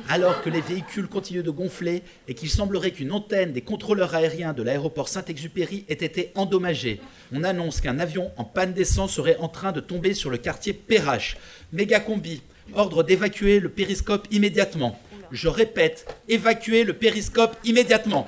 alors 0.09 0.41
que 0.41 0.49
les 0.49 0.61
véhicules 0.61 1.07
continuent 1.07 1.43
de 1.43 1.51
gonfler 1.51 2.03
et 2.27 2.33
qu'il 2.33 2.49
semblerait 2.49 2.91
qu'une 2.91 3.11
antenne 3.11 3.53
des 3.53 3.61
contrôleurs 3.61 4.15
aériens 4.15 4.53
de 4.53 4.63
l'aéroport 4.63 5.07
Saint-Exupéry 5.07 5.85
ait 5.89 5.93
été 5.93 6.31
endommagée. 6.35 6.99
On 7.31 7.43
annonce 7.43 7.81
qu'un 7.81 7.99
avion 7.99 8.31
en 8.37 8.43
panne 8.43 8.73
d'essence 8.73 9.13
serait 9.13 9.37
en 9.37 9.47
train 9.47 9.71
de 9.71 9.79
tomber 9.79 10.13
sur 10.13 10.29
le 10.29 10.37
quartier 10.37 10.73
Perrache. 10.73 11.37
Mégacombi, 11.71 12.41
ordre 12.73 13.03
d'évacuer 13.03 13.59
le 13.59 13.69
périscope 13.69 14.27
immédiatement. 14.31 14.99
Je 15.31 15.47
répète, 15.47 16.05
évacuer 16.29 16.83
le 16.83 16.93
périscope 16.93 17.55
immédiatement. 17.63 18.27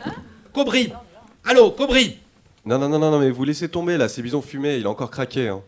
Cobry 0.53 0.91
Allô, 1.43 1.71
Cobry 1.71 2.17
Non, 2.65 2.79
non, 2.79 2.89
non, 2.89 2.97
non, 2.97 3.11
non, 3.11 3.19
mais 3.19 3.29
vous 3.29 3.43
laissez 3.43 3.69
tomber 3.69 3.97
là, 3.97 4.09
c'est 4.09 4.21
Bison 4.23 4.41
Fumé, 4.41 4.77
il 4.77 4.85
a 4.87 4.89
encore 4.89 5.11
craqué. 5.11 5.49
Hein. 5.49 5.61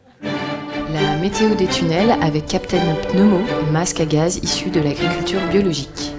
La 0.93 1.17
météo 1.17 1.53
des 1.53 1.67
tunnels 1.67 2.15
avec 2.21 2.45
Captain 2.45 2.95
Pneumo, 3.09 3.39
masque 3.73 3.99
à 3.99 4.05
gaz 4.05 4.37
issu 4.41 4.69
de 4.69 4.79
l'agriculture 4.79 5.41
biologique. 5.51 6.13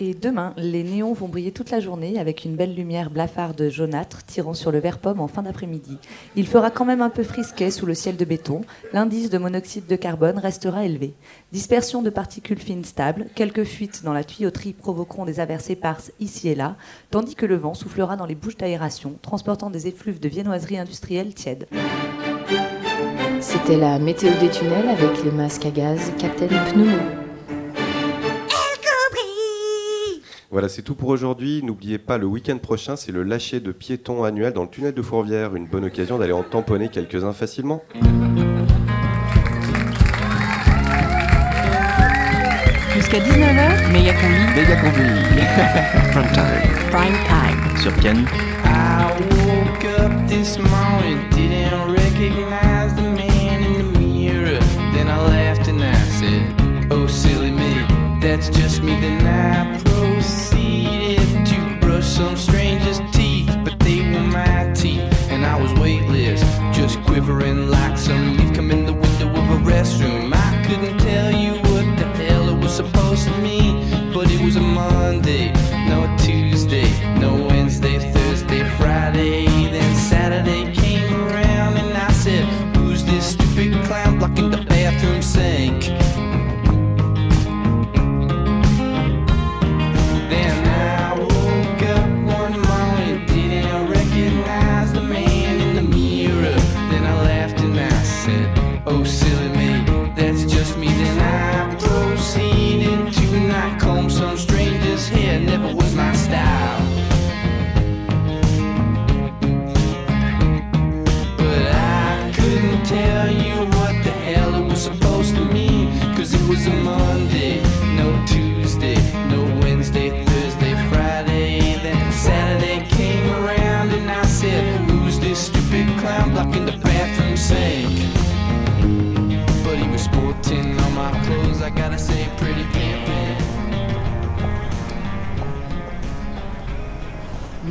Et 0.00 0.12
demain, 0.12 0.54
les 0.56 0.82
néons 0.82 1.12
vont 1.12 1.28
briller 1.28 1.52
toute 1.52 1.70
la 1.70 1.78
journée 1.78 2.18
avec 2.18 2.44
une 2.44 2.56
belle 2.56 2.74
lumière 2.74 3.10
blafarde 3.10 3.68
jaunâtre 3.70 4.24
tirant 4.24 4.54
sur 4.54 4.72
le 4.72 4.80
vert 4.80 4.98
pomme 4.98 5.20
en 5.20 5.28
fin 5.28 5.42
d'après-midi. 5.42 5.98
Il 6.34 6.48
fera 6.48 6.72
quand 6.72 6.84
même 6.84 7.00
un 7.00 7.10
peu 7.10 7.22
frisquet 7.22 7.70
sous 7.70 7.86
le 7.86 7.94
ciel 7.94 8.16
de 8.16 8.24
béton. 8.24 8.62
L'indice 8.92 9.30
de 9.30 9.38
monoxyde 9.38 9.86
de 9.86 9.94
carbone 9.94 10.38
restera 10.38 10.84
élevé. 10.84 11.14
Dispersion 11.52 12.02
de 12.02 12.10
particules 12.10 12.58
fines 12.58 12.84
stables, 12.84 13.26
quelques 13.36 13.64
fuites 13.64 14.02
dans 14.02 14.12
la 14.12 14.24
tuyauterie 14.24 14.72
provoqueront 14.72 15.26
des 15.26 15.38
averses 15.38 15.70
éparses 15.70 16.10
ici 16.18 16.48
et 16.48 16.56
là, 16.56 16.74
tandis 17.12 17.36
que 17.36 17.46
le 17.46 17.56
vent 17.56 17.74
soufflera 17.74 18.16
dans 18.16 18.26
les 18.26 18.34
bouches 18.34 18.56
d'aération, 18.56 19.14
transportant 19.22 19.70
des 19.70 19.86
effluves 19.86 20.18
de 20.18 20.28
viennoiserie 20.28 20.78
industrielle 20.78 21.34
tiède. 21.34 21.68
C'était 23.46 23.76
la 23.76 23.98
météo 23.98 24.30
des 24.40 24.48
tunnels 24.48 24.88
avec 24.88 25.22
les 25.22 25.30
masques 25.30 25.66
à 25.66 25.70
gaz 25.70 26.10
Captain 26.18 26.46
Pneumo. 26.46 26.96
Voilà, 30.50 30.70
c'est 30.70 30.80
tout 30.80 30.94
pour 30.94 31.10
aujourd'hui. 31.10 31.62
N'oubliez 31.62 31.98
pas, 31.98 32.16
le 32.16 32.24
week-end 32.24 32.56
prochain, 32.56 32.96
c'est 32.96 33.12
le 33.12 33.22
lâcher 33.22 33.60
de 33.60 33.70
piétons 33.70 34.24
annuel 34.24 34.54
dans 34.54 34.62
le 34.62 34.68
tunnel 34.68 34.94
de 34.94 35.02
Fourvière. 35.02 35.54
Une 35.56 35.66
bonne 35.66 35.84
occasion 35.84 36.16
d'aller 36.16 36.32
en 36.32 36.42
tamponner 36.42 36.88
quelques-uns 36.88 37.34
facilement. 37.34 37.82
Jusqu'à 42.94 43.18
19h, 43.18 43.92
méga 43.92 44.14
combi. 44.14 44.40
Méga 44.56 44.76
combi. 44.76 45.04
Prime 46.12 46.32
time. 46.32 46.70
Prime 46.90 47.18
time. 47.28 47.76
Sur 47.76 47.94
Ken. 48.00 48.26
I 48.64 49.12
woke 49.20 49.84
up 50.00 50.28
this 50.28 50.58
morning, 50.58 51.18
didn't 51.30 51.92
recognize 51.92 52.94
the 52.94 53.13
I 55.14 55.26
laughed 55.28 55.68
and 55.68 55.80
I 55.80 55.94
said, 56.18 56.90
Oh, 56.90 57.06
silly 57.06 57.52
me, 57.52 57.86
that's 58.20 58.48
just 58.48 58.82
me. 58.82 58.98
Then 59.00 59.24
I 59.24 59.80
proceeded 59.84 61.46
to 61.46 61.78
brush 61.80 62.04
some 62.04 62.36
stranger's 62.36 62.98
teeth, 63.12 63.56
but 63.64 63.78
they 63.78 64.00
were 64.00 64.26
my 64.26 64.72
teeth, 64.74 65.30
and 65.30 65.46
I 65.46 65.56
was 65.62 65.72
weightless, 65.74 66.42
just 66.76 67.00
quivering 67.04 67.70
like 67.70 67.96
some 67.96 68.36
leaf 68.36 68.52
come 68.54 68.72
in 68.72 68.86
the 68.86 68.92
window 68.92 69.28
of 69.28 69.46
a 69.56 69.58
restroom. 69.70 70.34
I 70.34 70.64
couldn't 70.66 70.98
tell 70.98 71.30
you 71.30 71.52
what 71.62 71.86
the 71.96 72.06
hell 72.24 72.48
it 72.48 72.58
was 72.60 72.74
supposed 72.74 73.28
to 73.28 73.38
mean, 73.38 74.12
but 74.12 74.28
it 74.32 74.40
was 74.44 74.56
a 74.56 74.60
Monday, 74.60 75.52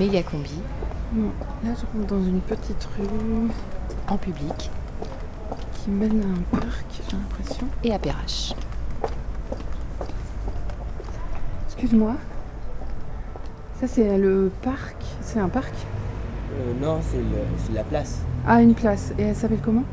Méga 0.03 0.21
combi. 0.21 0.59
Là, 1.15 1.69
je 1.79 1.97
rentre 1.97 2.07
dans 2.13 2.21
une 2.21 2.41
petite 2.41 2.89
rue 2.97 3.07
En 4.09 4.17
public. 4.17 4.69
qui 5.75 5.89
mène 5.91 6.21
à 6.21 6.25
un 6.57 6.59
parc, 6.59 6.85
j'ai 6.91 7.15
l'impression. 7.15 7.67
Et 7.85 7.93
à 7.93 7.99
Perrache. 7.99 8.53
Excuse-moi. 11.67 12.15
Ça, 13.79 13.87
c'est 13.87 14.17
le 14.17 14.51
parc. 14.61 14.97
C'est 15.21 15.39
un 15.39 15.47
parc 15.47 15.73
Euh, 16.51 16.73
non, 16.81 16.99
c'est 17.01 17.73
la 17.73 17.83
place. 17.85 18.19
Ah, 18.45 18.61
une 18.61 18.73
place. 18.75 19.13
Et 19.17 19.21
elle 19.23 19.35
s'appelle 19.37 19.61
comment 19.63 19.83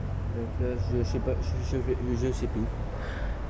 place, 0.58 0.78
je 0.98 1.04
sais 1.04 1.18
pas, 1.20 1.32
je, 1.70 1.76
je, 1.76 2.26
je 2.26 2.32
sais 2.32 2.46
plus. 2.48 2.62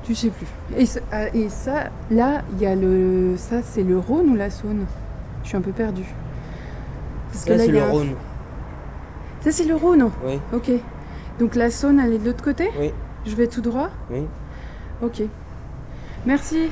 Tu 0.03 0.13
sais 0.13 0.29
plus. 0.29 0.45
Et, 0.77 0.85
ça- 0.85 0.99
ah, 1.11 1.27
et 1.33 1.49
ça, 1.49 1.85
là, 2.11 2.41
il 2.53 2.61
y 2.61 2.65
a 2.67 2.75
le. 2.75 3.33
Ça, 3.37 3.63
c'est 3.63 3.83
le 3.83 3.97
Rhône 3.97 4.29
ou 4.29 4.35
la 4.35 4.51
Saône? 4.51 4.85
Je 5.43 5.47
suis 5.49 5.57
un 5.57 5.61
peu 5.61 5.71
perdue. 5.71 6.05
Parce 7.31 7.47
Là, 7.47 7.57
c'est 7.57 7.67
le 7.67 7.81
un- 7.81 7.89
Rhône. 7.89 8.15
Ça, 9.41 9.51
c'est 9.51 9.63
le 9.65 9.75
Rhône 9.75 10.09
Oui. 10.25 10.39
Ok. 10.53 10.69
Donc 11.39 11.55
la 11.55 11.71
Saône, 11.71 11.99
elle 11.99 12.13
est 12.13 12.19
de 12.19 12.25
l'autre 12.25 12.43
côté 12.43 12.69
Oui. 12.79 12.91
Je 13.25 13.35
vais 13.35 13.47
tout 13.47 13.61
droit 13.61 13.89
Oui. 14.09 14.25
Ok. 15.01 15.21
Merci. 16.25 16.69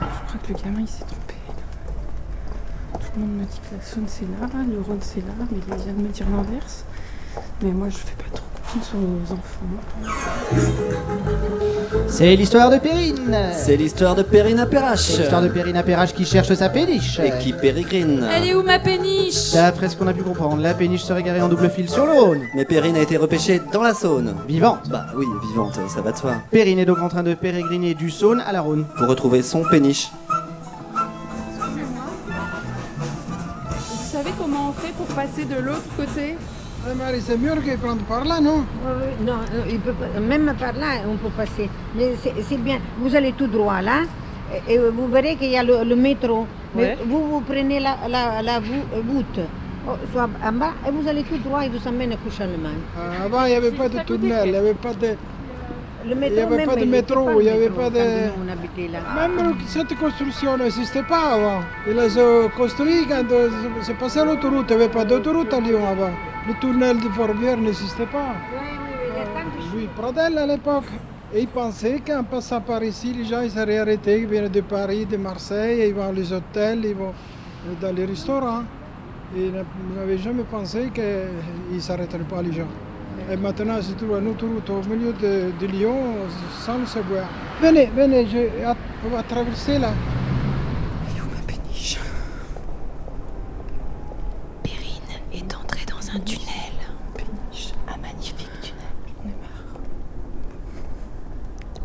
Je 0.00 0.04
crois 0.28 0.40
que 0.46 0.52
le 0.52 0.58
gamin, 0.62 0.80
il 0.80 0.88
s'est 0.88 1.04
trompé. 1.04 1.34
Tout 2.94 3.06
le 3.16 3.20
monde 3.22 3.36
me 3.38 3.44
dit 3.44 3.60
que 3.70 3.76
la 3.76 3.82
Saône, 3.82 4.04
c'est 4.06 4.24
là, 4.24 4.46
le 4.68 4.80
Rhône, 4.80 4.98
c'est 5.00 5.20
là, 5.20 5.32
mais 5.50 5.58
il 5.58 5.74
vient 5.82 5.92
de 5.94 6.02
me 6.02 6.08
dire 6.08 6.26
l'inverse. 6.28 6.84
Mais 7.62 7.70
moi, 7.70 7.88
je 7.88 7.96
fais 7.96 8.16
pas 8.16 8.30
trop 8.36 8.44
confiance 8.62 8.92
aux 8.94 9.32
enfants. 9.32 9.66
C'est 12.16 12.34
l'histoire 12.34 12.70
de 12.70 12.78
Perrine. 12.78 13.36
C'est 13.52 13.76
l'histoire 13.76 14.14
de 14.14 14.22
Perrine 14.22 14.58
à 14.58 14.64
Perrache. 14.64 15.00
C'est 15.00 15.18
l'histoire 15.18 15.42
de 15.42 15.48
Perrine 15.48 15.76
à 15.76 15.82
Perrache 15.82 16.14
qui 16.14 16.24
cherche 16.24 16.50
sa 16.54 16.70
péniche. 16.70 17.20
Et 17.20 17.30
qui 17.42 17.52
pérégrine. 17.52 18.26
Elle 18.34 18.48
est 18.48 18.54
où 18.54 18.62
ma 18.62 18.78
péniche? 18.78 19.52
D'après 19.52 19.90
ce 19.90 19.96
qu'on 19.98 20.06
a 20.06 20.14
pu 20.14 20.22
comprendre, 20.22 20.62
la 20.62 20.72
péniche 20.72 21.02
serait 21.02 21.22
garée 21.22 21.42
en 21.42 21.50
double 21.50 21.68
fil 21.68 21.90
sur 21.90 22.06
le 22.06 22.12
Rhône. 22.12 22.40
Mais 22.54 22.64
Perrine 22.64 22.96
a 22.96 23.00
été 23.00 23.18
repêchée 23.18 23.60
dans 23.70 23.82
la 23.82 23.92
Saône. 23.92 24.34
Vivante. 24.48 24.88
Bah 24.88 25.04
oui, 25.14 25.26
vivante, 25.46 25.78
ça 25.94 26.00
va 26.00 26.12
de 26.12 26.16
soi. 26.16 26.36
Perrine 26.50 26.78
est 26.78 26.86
donc 26.86 27.02
en 27.02 27.10
train 27.10 27.22
de 27.22 27.34
pérégriner 27.34 27.92
du 27.92 28.10
Saône 28.10 28.42
à 28.46 28.50
la 28.50 28.62
Rhône. 28.62 28.86
Pour 28.96 29.08
retrouver 29.08 29.42
son 29.42 29.62
péniche. 29.64 30.08
Vous 33.90 34.10
savez 34.10 34.30
comment 34.38 34.70
on 34.70 34.72
fait 34.72 34.94
pour 34.96 35.04
passer 35.14 35.44
de 35.44 35.60
l'autre 35.60 35.84
côté? 35.98 36.38
Marie, 36.94 37.20
c'est 37.20 37.36
mieux 37.38 37.54
qu'ils 37.62 37.78
prennent 37.78 37.98
par 38.08 38.24
là, 38.24 38.40
non 38.40 38.64
Non, 39.24 39.38
il 39.68 39.78
peut 39.80 39.92
pas- 39.92 40.20
même 40.20 40.54
par 40.58 40.72
là, 40.74 41.02
on 41.08 41.16
peut 41.16 41.32
passer. 41.36 41.68
Mais 41.96 42.14
c'est 42.22 42.58
bien. 42.58 42.78
Vous 43.00 43.14
allez 43.16 43.32
tout 43.32 43.46
droit 43.48 43.80
là, 43.82 44.02
et, 44.68 44.78
vous 44.78 45.08
verrez 45.08 45.36
qu'il 45.36 45.50
y 45.50 45.56
a 45.56 45.62
le, 45.62 45.84
le 45.84 45.96
métro. 45.96 46.46
Mais 46.74 46.82
Ouais. 46.82 46.98
vous, 47.06 47.26
vous 47.30 47.40
prenez 47.40 47.80
la, 47.80 47.96
la, 48.08 48.42
la 48.42 48.60
voûte, 48.60 49.40
oh, 49.88 49.92
soit 50.12 50.28
en 50.44 50.52
bas, 50.52 50.72
et 50.86 50.90
vous 50.90 51.08
allez 51.08 51.22
tout 51.22 51.38
droit 51.38 51.64
et 51.64 51.68
vous 51.70 51.86
emmène 51.88 52.12
à 52.12 52.16
Couche-Allemagne. 52.16 52.82
Ah, 52.96 53.24
Avant, 53.24 53.44
il 53.46 53.50
n'y 53.50 53.54
avait 53.54 53.70
pas 53.72 53.88
de 53.88 53.98
tunnel, 54.00 54.42
il 54.46 54.50
n'y 54.52 54.56
avait 54.58 54.74
pas 54.74 54.92
de... 54.92 55.06
Le 56.04 56.12
Il 56.12 56.18
métro, 56.18 56.34
n'y 56.36 56.40
avait 56.40 56.64
pas 56.66 56.76
de 56.76 56.80
il 56.82 56.88
métro, 56.90 57.40
il 57.40 57.44
n'y 57.44 57.50
avait 57.50 57.68
pas 57.70 57.90
de... 57.90 57.98
nous, 57.98 58.44
on 58.46 58.52
habitait 58.52 58.92
là. 58.92 58.98
Même 59.28 59.54
cette 59.66 59.92
construction 59.98 60.56
n'existait 60.56 61.02
pas 61.02 61.32
avant. 61.34 61.60
Ils 61.88 61.94
les 61.96 62.16
ont 62.18 62.48
construits 62.56 63.06
quand 63.08 63.24
c'est 63.82 63.94
passé 63.98 64.20
l'autoroute. 64.24 64.66
Il 64.70 64.76
n'y 64.76 64.82
avait 64.84 64.92
pas 64.92 65.04
d'autoroute 65.04 65.52
à 65.52 65.58
Lyon 65.58 65.80
avant. 65.90 66.10
Le 66.46 66.54
tunnel 66.60 66.98
du 66.98 67.08
Fourvière 67.10 67.56
n'existait 67.56 68.06
pas. 68.06 68.34
Oui, 69.74 69.88
Pradel 69.96 70.38
à 70.38 70.46
l'époque. 70.46 70.84
Et 71.34 71.40
ils 71.40 71.48
pensaient 71.48 72.00
qu'en 72.06 72.22
passant 72.22 72.60
par 72.60 72.82
ici, 72.84 73.12
les 73.12 73.24
gens 73.24 73.40
ils 73.40 73.50
seraient 73.50 73.78
arrêtés, 73.78 74.20
ils 74.20 74.26
viennent 74.26 74.48
de 74.48 74.60
Paris, 74.60 75.04
de 75.06 75.16
Marseille, 75.16 75.88
ils 75.88 75.94
vont 75.94 76.10
aux 76.10 76.32
hôtels, 76.32 76.84
ils 76.84 76.94
vont 76.94 77.12
dans 77.80 77.92
les 77.94 78.04
restaurants. 78.04 78.62
Et 79.36 79.46
ils 79.46 79.52
n'avaient 79.98 80.18
jamais 80.18 80.44
pensé 80.44 80.90
qu'ils 80.94 81.74
ne 81.74 81.80
s'arrêteraient 81.80 82.22
pas 82.24 82.42
les 82.42 82.52
gens. 82.52 82.68
Et 83.30 83.36
maintenant, 83.36 83.74
c'est 83.80 83.96
trouve 83.96 84.16
une 84.18 84.28
autoroute 84.28 84.70
au 84.70 84.82
milieu 84.88 85.12
de, 85.14 85.50
de 85.60 85.66
Lyon 85.66 85.96
sans 86.60 86.78
le 86.78 86.86
savoir. 86.86 87.24
Venez, 87.60 87.86
venez, 87.86 88.24
je, 88.26 88.38
on 89.04 89.08
va 89.16 89.22
traverser 89.24 89.78
là. 89.78 89.90
Perrine 94.62 95.02
est 95.32 95.54
entrée 95.54 95.84
dans 95.86 96.10
un 96.14 96.20
tunnel. 96.20 96.44
Un 97.88 97.96
magnifique 97.98 98.48
tunnel. 98.62 99.34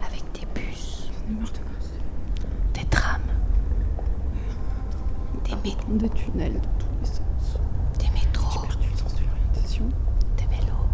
Avec 0.05 0.23
des 0.33 0.45
bus. 0.59 1.09
Des 2.73 2.85
trams. 2.85 3.21
Des 5.45 5.55
métros. 5.69 5.93
Des 5.93 6.09
tunnels 6.09 6.53
dans 6.53 6.59
tous 6.79 6.87
les 7.01 7.05
sens. 7.07 7.59
Des 7.99 8.09
métros. 8.09 8.49
J'ai 8.61 8.67
perdu 8.67 8.87
le 8.91 8.97
sens 8.97 9.15
de 9.15 9.21
l'orientation. 9.21 9.85
Des 10.37 10.45
vélos. 10.55 10.87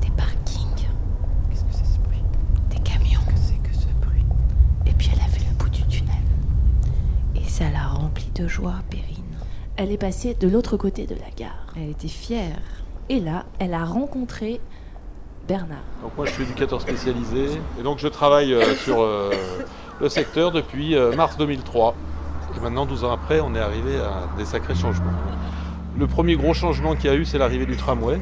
Des 0.00 0.10
parkings. 0.10 0.88
Qu'est-ce 1.50 1.64
que 1.64 1.72
c'est 1.72 1.84
ce 1.94 1.98
bruit 2.00 2.22
Des 2.70 2.78
camions. 2.80 3.20
Que 3.26 3.36
c'est 3.36 3.58
que 3.62 3.74
ce 3.74 3.86
bruit 4.04 4.24
Et 4.86 4.92
puis 4.92 5.10
elle 5.12 5.20
a 5.20 5.28
vu 5.28 5.40
le 5.48 5.54
bout 5.56 5.70
du 5.70 5.82
tunnel. 5.84 6.14
Et 7.36 7.44
ça 7.48 7.70
l'a 7.70 7.86
remplie 7.88 8.30
de 8.34 8.48
joie, 8.48 8.80
Perrine. 8.90 9.16
Elle 9.90 9.94
est 9.94 9.98
passée 9.98 10.36
de 10.38 10.46
l'autre 10.46 10.76
côté 10.76 11.04
de 11.04 11.16
la 11.16 11.30
gare. 11.36 11.66
Elle 11.76 11.90
était 11.90 12.06
fière. 12.06 12.60
Et 13.08 13.18
là, 13.18 13.44
elle 13.58 13.74
a 13.74 13.84
rencontré 13.84 14.60
Bernard. 15.48 15.82
Donc 16.00 16.12
moi 16.16 16.26
je 16.26 16.30
suis 16.30 16.44
éducateur 16.44 16.80
spécialisé 16.80 17.46
et 17.76 17.82
donc 17.82 17.98
je 17.98 18.06
travaille 18.06 18.54
euh, 18.54 18.76
sur 18.76 19.00
euh, 19.00 19.32
le 20.00 20.08
secteur 20.08 20.52
depuis 20.52 20.94
euh, 20.94 21.12
mars 21.16 21.36
2003. 21.38 21.96
Et 22.56 22.60
maintenant 22.60 22.86
12 22.86 23.02
ans 23.02 23.10
après 23.10 23.40
on 23.40 23.52
est 23.56 23.58
arrivé 23.58 23.96
à 23.96 24.28
des 24.38 24.44
sacrés 24.44 24.76
changements. 24.76 25.10
Le 25.98 26.06
premier 26.06 26.36
gros 26.36 26.54
changement 26.54 26.94
qu'il 26.94 27.06
y 27.06 27.12
a 27.12 27.16
eu 27.16 27.24
c'est 27.24 27.38
l'arrivée 27.38 27.66
du 27.66 27.76
tramway. 27.76 28.20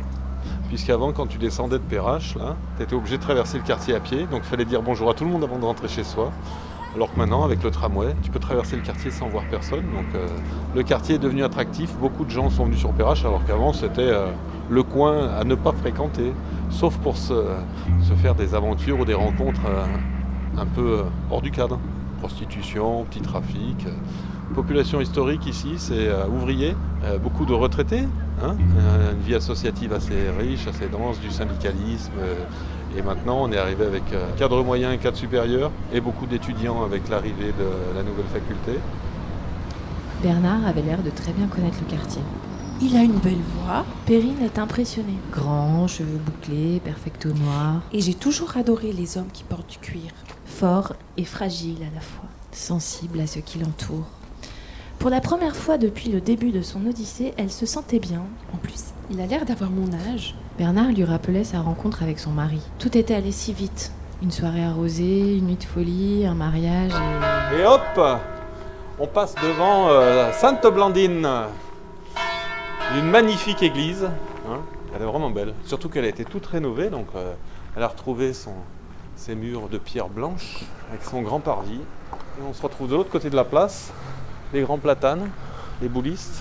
Puisqu'avant 0.69 1.13
quand 1.13 1.27
tu 1.27 1.37
descendais 1.37 1.77
de 1.77 1.85
Perrache, 1.85 2.35
là, 2.37 2.57
tu 2.79 2.85
étais 2.85 2.95
obligé 2.95 3.19
de 3.19 3.23
traverser 3.23 3.59
le 3.59 3.65
quartier 3.65 3.95
à 3.95 4.01
pied, 4.01 4.27
donc 4.31 4.41
il 4.45 4.49
fallait 4.49 4.65
dire 4.65 4.81
bonjour 4.81 5.11
à 5.11 5.15
tout 5.15 5.25
le 5.25 5.31
monde 5.31 5.45
avant 5.45 5.59
de 5.59 5.67
rentrer 5.67 5.89
chez 5.89 6.05
soi. 6.05 6.33
Alors 6.95 7.13
que 7.13 7.19
maintenant, 7.19 7.45
avec 7.45 7.63
le 7.63 7.71
tramway, 7.71 8.15
tu 8.23 8.31
peux 8.31 8.39
traverser 8.39 8.77
le 8.77 8.83
quartier 8.83 9.11
sans 9.11 9.29
voir 9.29 9.45
personne. 9.51 9.85
Donc 9.95 10.07
euh, 10.15 10.27
le 10.75 10.83
quartier 10.83 11.17
est 11.17 11.19
devenu 11.19 11.45
attractif. 11.45 11.95
Beaucoup 11.99 12.25
de 12.25 12.31
gens 12.31 12.51
sont 12.51 12.65
venus 12.65 12.79
sur 12.79 12.93
Perrache, 12.93 13.25
alors 13.25 13.45
qu'avant 13.45 13.73
c'était 13.73 14.01
euh, 14.01 14.27
le 14.71 14.83
coin 14.83 15.29
à 15.29 15.45
ne 15.45 15.55
pas 15.55 15.73
fréquenter, 15.73 16.33
sauf 16.71 16.97
pour 16.99 17.17
se, 17.17 17.35
faire 18.23 18.35
des 18.35 18.55
aventures 18.55 19.01
ou 19.01 19.05
des 19.05 19.15
rencontres 19.15 19.67
euh, 19.67 20.61
un 20.61 20.67
peu 20.67 21.05
hors 21.31 21.43
du 21.43 21.51
cadre. 21.51 21.79
Prostitution, 22.21 23.05
petit 23.05 23.21
trafic. 23.21 23.87
Population 24.55 25.01
historique 25.01 25.47
ici, 25.47 25.75
c'est 25.77 26.09
ouvrier, 26.27 26.75
euh, 27.05 27.19
beaucoup 27.19 27.45
de 27.45 27.53
retraités, 27.53 28.09
hein, 28.43 28.57
une 29.13 29.21
vie 29.21 29.35
associative 29.35 29.93
assez 29.93 30.31
riche, 30.39 30.67
assez 30.67 30.89
dense, 30.89 31.21
du 31.21 31.31
syndicalisme. 31.31 32.13
Et 32.97 33.03
maintenant, 33.03 33.43
on 33.43 33.53
est 33.53 33.59
arrivé 33.59 33.85
avec 33.85 34.03
euh, 34.13 34.27
cadre 34.37 34.63
moyen 34.63 34.93
et 34.93 34.99
cadre 34.99 35.17
supérieur, 35.17 35.71
et 35.93 36.01
beaucoup 36.01 36.27
d'étudiants 36.27 36.85
avec 36.85 37.09
l'arrivée 37.09 37.53
de 37.53 37.95
la 37.95 38.03
nouvelle 38.03 38.27
faculté. 38.27 38.79
Bernard 40.23 40.67
avait 40.67 40.83
l'air 40.83 41.03
de 41.03 41.11
très 41.11 41.33
bien 41.33 41.47
connaître 41.47 41.79
le 41.81 41.91
quartier. 41.91 42.23
Il 42.81 42.97
a 42.97 43.03
une 43.03 43.19
belle 43.19 43.43
voix. 43.57 43.85
Perrine 44.07 44.43
est 44.43 44.59
impressionnée. 44.59 45.19
Grand, 45.33 45.87
cheveux 45.89 46.19
bouclés, 46.19 46.81
perfecto 46.85 47.31
noir, 47.31 47.83
Et 47.93 48.01
j'ai 48.01 48.15
toujours 48.15 48.57
adoré 48.57 48.93
les 48.93 49.19
hommes 49.19 49.31
qui 49.33 49.43
portent 49.43 49.71
du 49.71 49.79
cuir. 49.79 50.13
Fort 50.45 50.95
et 51.17 51.25
fragile 51.25 51.79
à 51.83 51.95
la 51.95 52.01
fois. 52.01 52.25
sensible 52.53 53.21
à 53.21 53.27
ce 53.27 53.41
qui 53.41 53.59
l'entoure. 53.59 54.07
Pour 54.99 55.11
la 55.11 55.21
première 55.21 55.55
fois 55.55 55.79
depuis 55.79 56.11
le 56.11 56.21
début 56.21 56.51
de 56.51 56.63
son 56.63 56.85
odyssée, 56.87 57.35
elle 57.37 57.51
se 57.51 57.67
sentait 57.67 58.01
bien. 58.01 58.23
En 58.53 58.57
plus, 58.57 58.93
il 59.11 59.21
a 59.21 59.27
l'air 59.27 59.45
d'avoir 59.45 59.71
mon 59.71 59.93
âge. 60.13 60.35
Bernard 60.59 60.89
lui 60.93 61.05
rappelait 61.05 61.45
sa 61.45 61.61
rencontre 61.61 62.03
avec 62.03 62.19
son 62.19 62.31
mari. 62.31 62.61
Tout 62.79 62.97
était 62.97 63.15
allé 63.15 63.33
si 63.33 63.53
vite. 63.53 63.93
Une 64.23 64.31
soirée 64.31 64.65
arrosée, 64.65 65.37
une 65.37 65.47
nuit 65.47 65.57
de 65.57 65.65
folie, 65.65 66.27
un 66.27 66.35
mariage 66.35 66.93
et... 67.53 67.61
Et 67.61 67.65
hop 67.65 68.01
On 68.99 69.07
passe 69.07 69.35
devant 69.37 69.89
euh, 69.89 70.33
Sainte 70.33 70.67
Blandine. 70.67 71.27
Une 72.99 73.11
magnifique 73.11 73.63
église. 73.63 74.05
hein. 74.49 74.61
Elle 74.95 75.03
est 75.03 75.07
vraiment 75.07 75.31
belle. 75.31 75.55
Surtout 75.65 75.89
qu'elle 75.89 76.05
a 76.05 76.09
été 76.09 76.25
toute 76.25 76.47
rénovée, 76.47 76.89
donc 76.91 77.07
euh, 77.15 77.35
elle 77.77 77.83
a 77.83 77.89
retrouvé 77.89 78.33
son, 78.33 78.55
ses 79.15 79.35
murs 79.35 79.69
de 79.69 79.79
pierre 79.79 80.09
blanche 80.09 80.65
avec 80.91 81.05
son 81.05 81.23
grand 81.23 81.41
parvis. 81.41 81.81
Et 81.81 82.43
on 82.49 82.53
se 82.53 82.63
retrouve 82.63 82.89
de 82.89 82.97
l'autre 82.97 83.11
côté 83.11 83.31
de 83.31 83.37
la 83.37 83.45
place, 83.45 83.93
les 84.53 84.63
grands 84.63 84.79
platanes, 84.79 85.31
les 85.81 85.89
boulistes. 85.89 86.41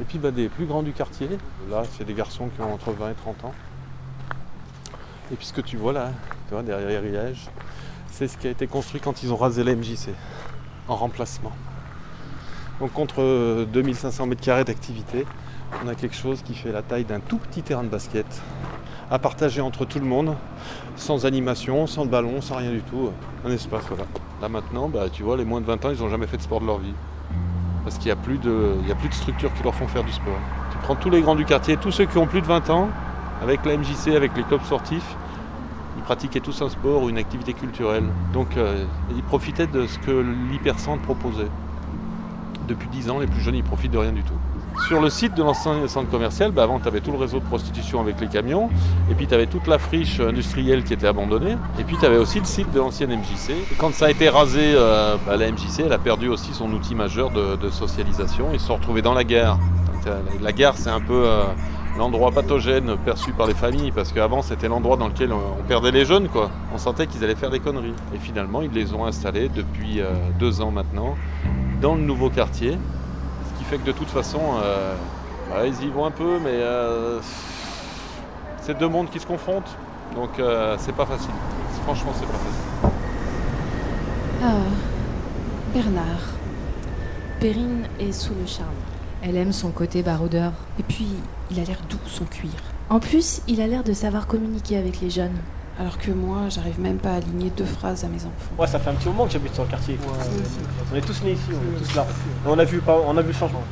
Et 0.00 0.04
puis 0.04 0.18
bah, 0.18 0.30
des 0.30 0.48
plus 0.48 0.66
grands 0.66 0.82
du 0.82 0.92
quartier. 0.92 1.28
Là, 1.70 1.82
c'est 1.96 2.04
des 2.04 2.14
garçons 2.14 2.48
qui 2.48 2.60
ont 2.60 2.72
entre 2.72 2.92
20 2.92 3.10
et 3.10 3.14
30 3.14 3.44
ans. 3.44 3.54
Et 5.32 5.36
puis 5.36 5.46
ce 5.46 5.52
que 5.52 5.60
tu 5.60 5.76
vois 5.76 5.92
là, 5.92 6.10
tu 6.48 6.54
vois, 6.54 6.62
derrière 6.62 7.00
les 7.00 7.34
c'est 8.10 8.28
ce 8.28 8.36
qui 8.36 8.46
a 8.46 8.50
été 8.50 8.66
construit 8.66 9.00
quand 9.00 9.22
ils 9.22 9.32
ont 9.32 9.36
rasé 9.36 9.64
la 9.64 9.74
MJC, 9.74 10.10
en 10.86 10.94
remplacement. 10.94 11.52
Donc 12.78 12.92
contre 12.92 13.22
euh, 13.22 13.64
2500 13.64 14.28
m2 14.28 14.64
d'activité, 14.64 15.26
on 15.84 15.88
a 15.88 15.94
quelque 15.94 16.14
chose 16.14 16.42
qui 16.42 16.54
fait 16.54 16.70
la 16.70 16.82
taille 16.82 17.04
d'un 17.04 17.20
tout 17.20 17.38
petit 17.38 17.62
terrain 17.62 17.82
de 17.82 17.88
basket, 17.88 18.26
à 19.10 19.18
partager 19.18 19.60
entre 19.60 19.84
tout 19.84 19.98
le 19.98 20.04
monde, 20.04 20.36
sans 20.96 21.26
animation, 21.26 21.86
sans 21.86 22.06
ballon, 22.06 22.40
sans 22.40 22.56
rien 22.56 22.70
du 22.70 22.82
tout. 22.82 23.10
Un 23.44 23.50
espace. 23.50 23.84
Là 24.40 24.48
maintenant, 24.48 24.88
bah, 24.88 25.08
tu 25.10 25.22
vois, 25.22 25.36
les 25.36 25.44
moins 25.44 25.60
de 25.60 25.66
20 25.66 25.84
ans, 25.84 25.90
ils 25.90 26.00
n'ont 26.00 26.10
jamais 26.10 26.26
fait 26.26 26.36
de 26.36 26.42
sport 26.42 26.60
de 26.60 26.66
leur 26.66 26.78
vie. 26.78 26.94
Parce 27.84 27.98
qu'il 27.98 28.06
n'y 28.06 28.12
a, 28.12 28.16
plus 28.16 28.38
de- 28.38 28.74
de 28.82 29.12
structures 29.14 29.52
qui 29.54 29.62
leur 29.62 29.74
font 29.74 29.86
faire 29.86 30.04
du 30.04 30.12
sport. 30.12 30.38
Tu 30.72 30.78
prends 30.82 30.96
tous 30.96 31.10
les 31.10 31.20
grands 31.20 31.34
du 31.36 31.44
quartier, 31.44 31.76
tous 31.76 31.90
ceux 31.90 32.06
qui 32.06 32.16
ont 32.18 32.26
plus 32.26 32.40
de 32.40 32.46
20 32.46 32.70
ans, 32.70 32.88
avec 33.42 33.64
la 33.66 33.76
MJC, 33.76 34.16
avec 34.16 34.34
les 34.36 34.42
clubs 34.42 34.62
sportifs, 34.62 35.16
ils 35.98 36.02
pratiquaient 36.02 36.40
tous 36.40 36.62
un 36.62 36.68
sport 36.70 37.02
ou 37.02 37.10
une 37.10 37.18
activité 37.18 37.52
culturelle. 37.52 38.04
Donc 38.32 38.56
euh, 38.56 38.84
ils 39.14 39.22
profitaient 39.22 39.66
de 39.66 39.86
ce 39.86 39.98
que 39.98 40.24
l'hypercentre 40.50 41.02
proposait. 41.02 41.48
depuis 42.66 42.88
10 42.88 43.10
ans, 43.10 43.18
les 43.18 43.26
plus 43.26 43.40
jeunes, 43.42 43.56
ils 43.56 43.62
profitent 43.64 43.92
de 43.92 43.98
rien 43.98 44.12
du 44.12 44.22
tout. 44.22 44.32
Sur 44.88 45.00
le 45.00 45.08
site 45.08 45.34
de 45.34 45.42
l'ancien 45.42 45.86
centre 45.88 46.10
commercial, 46.10 46.50
bah, 46.50 46.64
avant, 46.64 46.78
tu 46.78 46.88
avais 46.88 47.00
tout 47.00 47.12
le 47.12 47.16
réseau 47.16 47.38
de 47.38 47.44
prostitution 47.44 48.00
avec 48.00 48.20
les 48.20 48.26
camions, 48.26 48.68
et 49.10 49.14
puis 49.14 49.26
tu 49.26 49.34
avais 49.34 49.46
toute 49.46 49.66
la 49.66 49.78
friche 49.78 50.20
industrielle 50.20 50.84
qui 50.84 50.92
était 50.92 51.06
abandonnée, 51.06 51.56
et 51.78 51.84
puis 51.84 51.96
tu 51.98 52.04
avais 52.04 52.18
aussi 52.18 52.40
le 52.40 52.44
site 52.44 52.70
de 52.72 52.80
l'ancienne 52.80 53.10
MJC. 53.10 53.54
Quand 53.78 53.94
ça 53.94 54.06
a 54.06 54.10
été 54.10 54.28
rasé, 54.28 54.60
euh, 54.74 55.16
bah, 55.26 55.36
la 55.36 55.50
MJC, 55.50 55.90
a 55.90 55.98
perdu 55.98 56.28
aussi 56.28 56.52
son 56.52 56.70
outil 56.72 56.94
majeur 56.94 57.30
de, 57.30 57.70
socialisation. 57.70 58.48
Ils 58.52 58.60
se 58.60 58.66
sont 58.66 58.76
retrouvés 58.76 59.00
dans 59.00 59.14
la 59.14 59.24
gare. 59.24 59.58
Euh, 60.06 60.20
La 60.42 60.52
gare, 60.52 60.76
c'est 60.76 60.90
un 60.90 61.00
peu 61.00 61.24
euh, 61.24 61.44
l'endroit 61.96 62.30
pathogène 62.30 62.96
perçu 63.04 63.32
par 63.32 63.46
les 63.46 63.54
familles, 63.54 63.90
parce 63.90 64.12
qu'avant, 64.12 64.42
c'était 64.42 64.68
l'endroit 64.68 64.96
dans 64.96 65.08
lequel 65.08 65.32
on, 65.32 65.62
perdait 65.66 65.92
les 65.92 66.04
jeunes. 66.04 66.28
Quoi. 66.28 66.50
On 66.74 66.78
sentait 66.78 67.06
qu'ils 67.06 67.24
allaient 67.24 67.36
faire 67.36 67.50
des 67.50 67.60
conneries. 67.60 67.94
Et 68.14 68.18
finalement, 68.18 68.60
ils 68.60 68.72
les 68.72 68.92
ont 68.92 69.06
installés 69.06 69.48
depuis 69.48 70.02
deux 70.38 70.60
ans 70.60 70.70
maintenant, 70.70 71.16
dans 71.80 71.94
le 71.94 72.02
nouveau 72.02 72.28
quartier. 72.28 72.76
Fait 73.74 73.80
que 73.80 73.86
de 73.86 73.92
toute 73.92 74.10
façon, 74.10 74.38
euh, 74.62 74.94
ouais, 75.50 75.68
ils 75.68 75.86
y 75.86 75.90
vont 75.90 76.04
un 76.04 76.12
peu, 76.12 76.38
mais 76.38 76.52
euh, 76.52 77.18
c'est 78.62 78.78
deux 78.78 78.86
mondes 78.86 79.10
qui 79.10 79.18
se 79.18 79.26
confrontent. 79.26 79.76
Donc 80.14 80.38
euh, 80.38 80.76
c'est 80.78 80.94
pas 80.94 81.04
facile. 81.04 81.32
Franchement, 81.82 82.12
c'est 82.14 82.24
pas 82.24 82.38
facile. 82.38 82.92
Ah, 84.44 84.52
Bernard. 85.74 86.04
Perrine 87.40 87.88
est 87.98 88.12
sous 88.12 88.34
le 88.40 88.46
charme. 88.46 88.68
Elle 89.24 89.36
aime 89.36 89.52
son 89.52 89.72
côté 89.72 90.04
baroudeur. 90.04 90.52
Et 90.78 90.84
puis, 90.84 91.08
il 91.50 91.58
a 91.58 91.64
l'air 91.64 91.78
doux, 91.90 91.98
son 92.06 92.26
cuir. 92.26 92.52
En 92.90 93.00
plus, 93.00 93.42
il 93.48 93.60
a 93.60 93.66
l'air 93.66 93.82
de 93.82 93.92
savoir 93.92 94.28
communiquer 94.28 94.78
avec 94.78 95.00
les 95.00 95.10
jeunes. 95.10 95.38
Alors 95.78 95.98
que 95.98 96.10
moi, 96.12 96.42
j'arrive 96.50 96.78
même 96.80 96.98
pas 96.98 97.10
à 97.10 97.16
aligner 97.16 97.50
deux 97.50 97.64
phrases 97.64 98.04
à 98.04 98.08
mes 98.08 98.18
enfants. 98.18 98.30
Ouais, 98.58 98.66
ça 98.66 98.78
fait 98.78 98.90
un 98.90 98.94
petit 98.94 99.08
moment 99.08 99.26
que 99.26 99.32
j'habite 99.32 99.54
sur 99.54 99.64
le 99.64 99.68
quartier. 99.70 99.98
On 100.92 100.96
est 100.96 101.00
tous 101.00 101.22
nés 101.24 101.32
ici, 101.32 101.42
on 101.50 101.76
est 101.76 101.80
tous 101.80 101.94
là. 101.96 102.06
Et 102.46 102.48
on 102.48 102.58
a 102.58 102.64
vu, 102.64 102.78
pas- 102.78 103.00
on 103.06 103.16
a 103.16 103.22
vu 103.22 103.28
le 103.28 103.34
changement. 103.34 103.62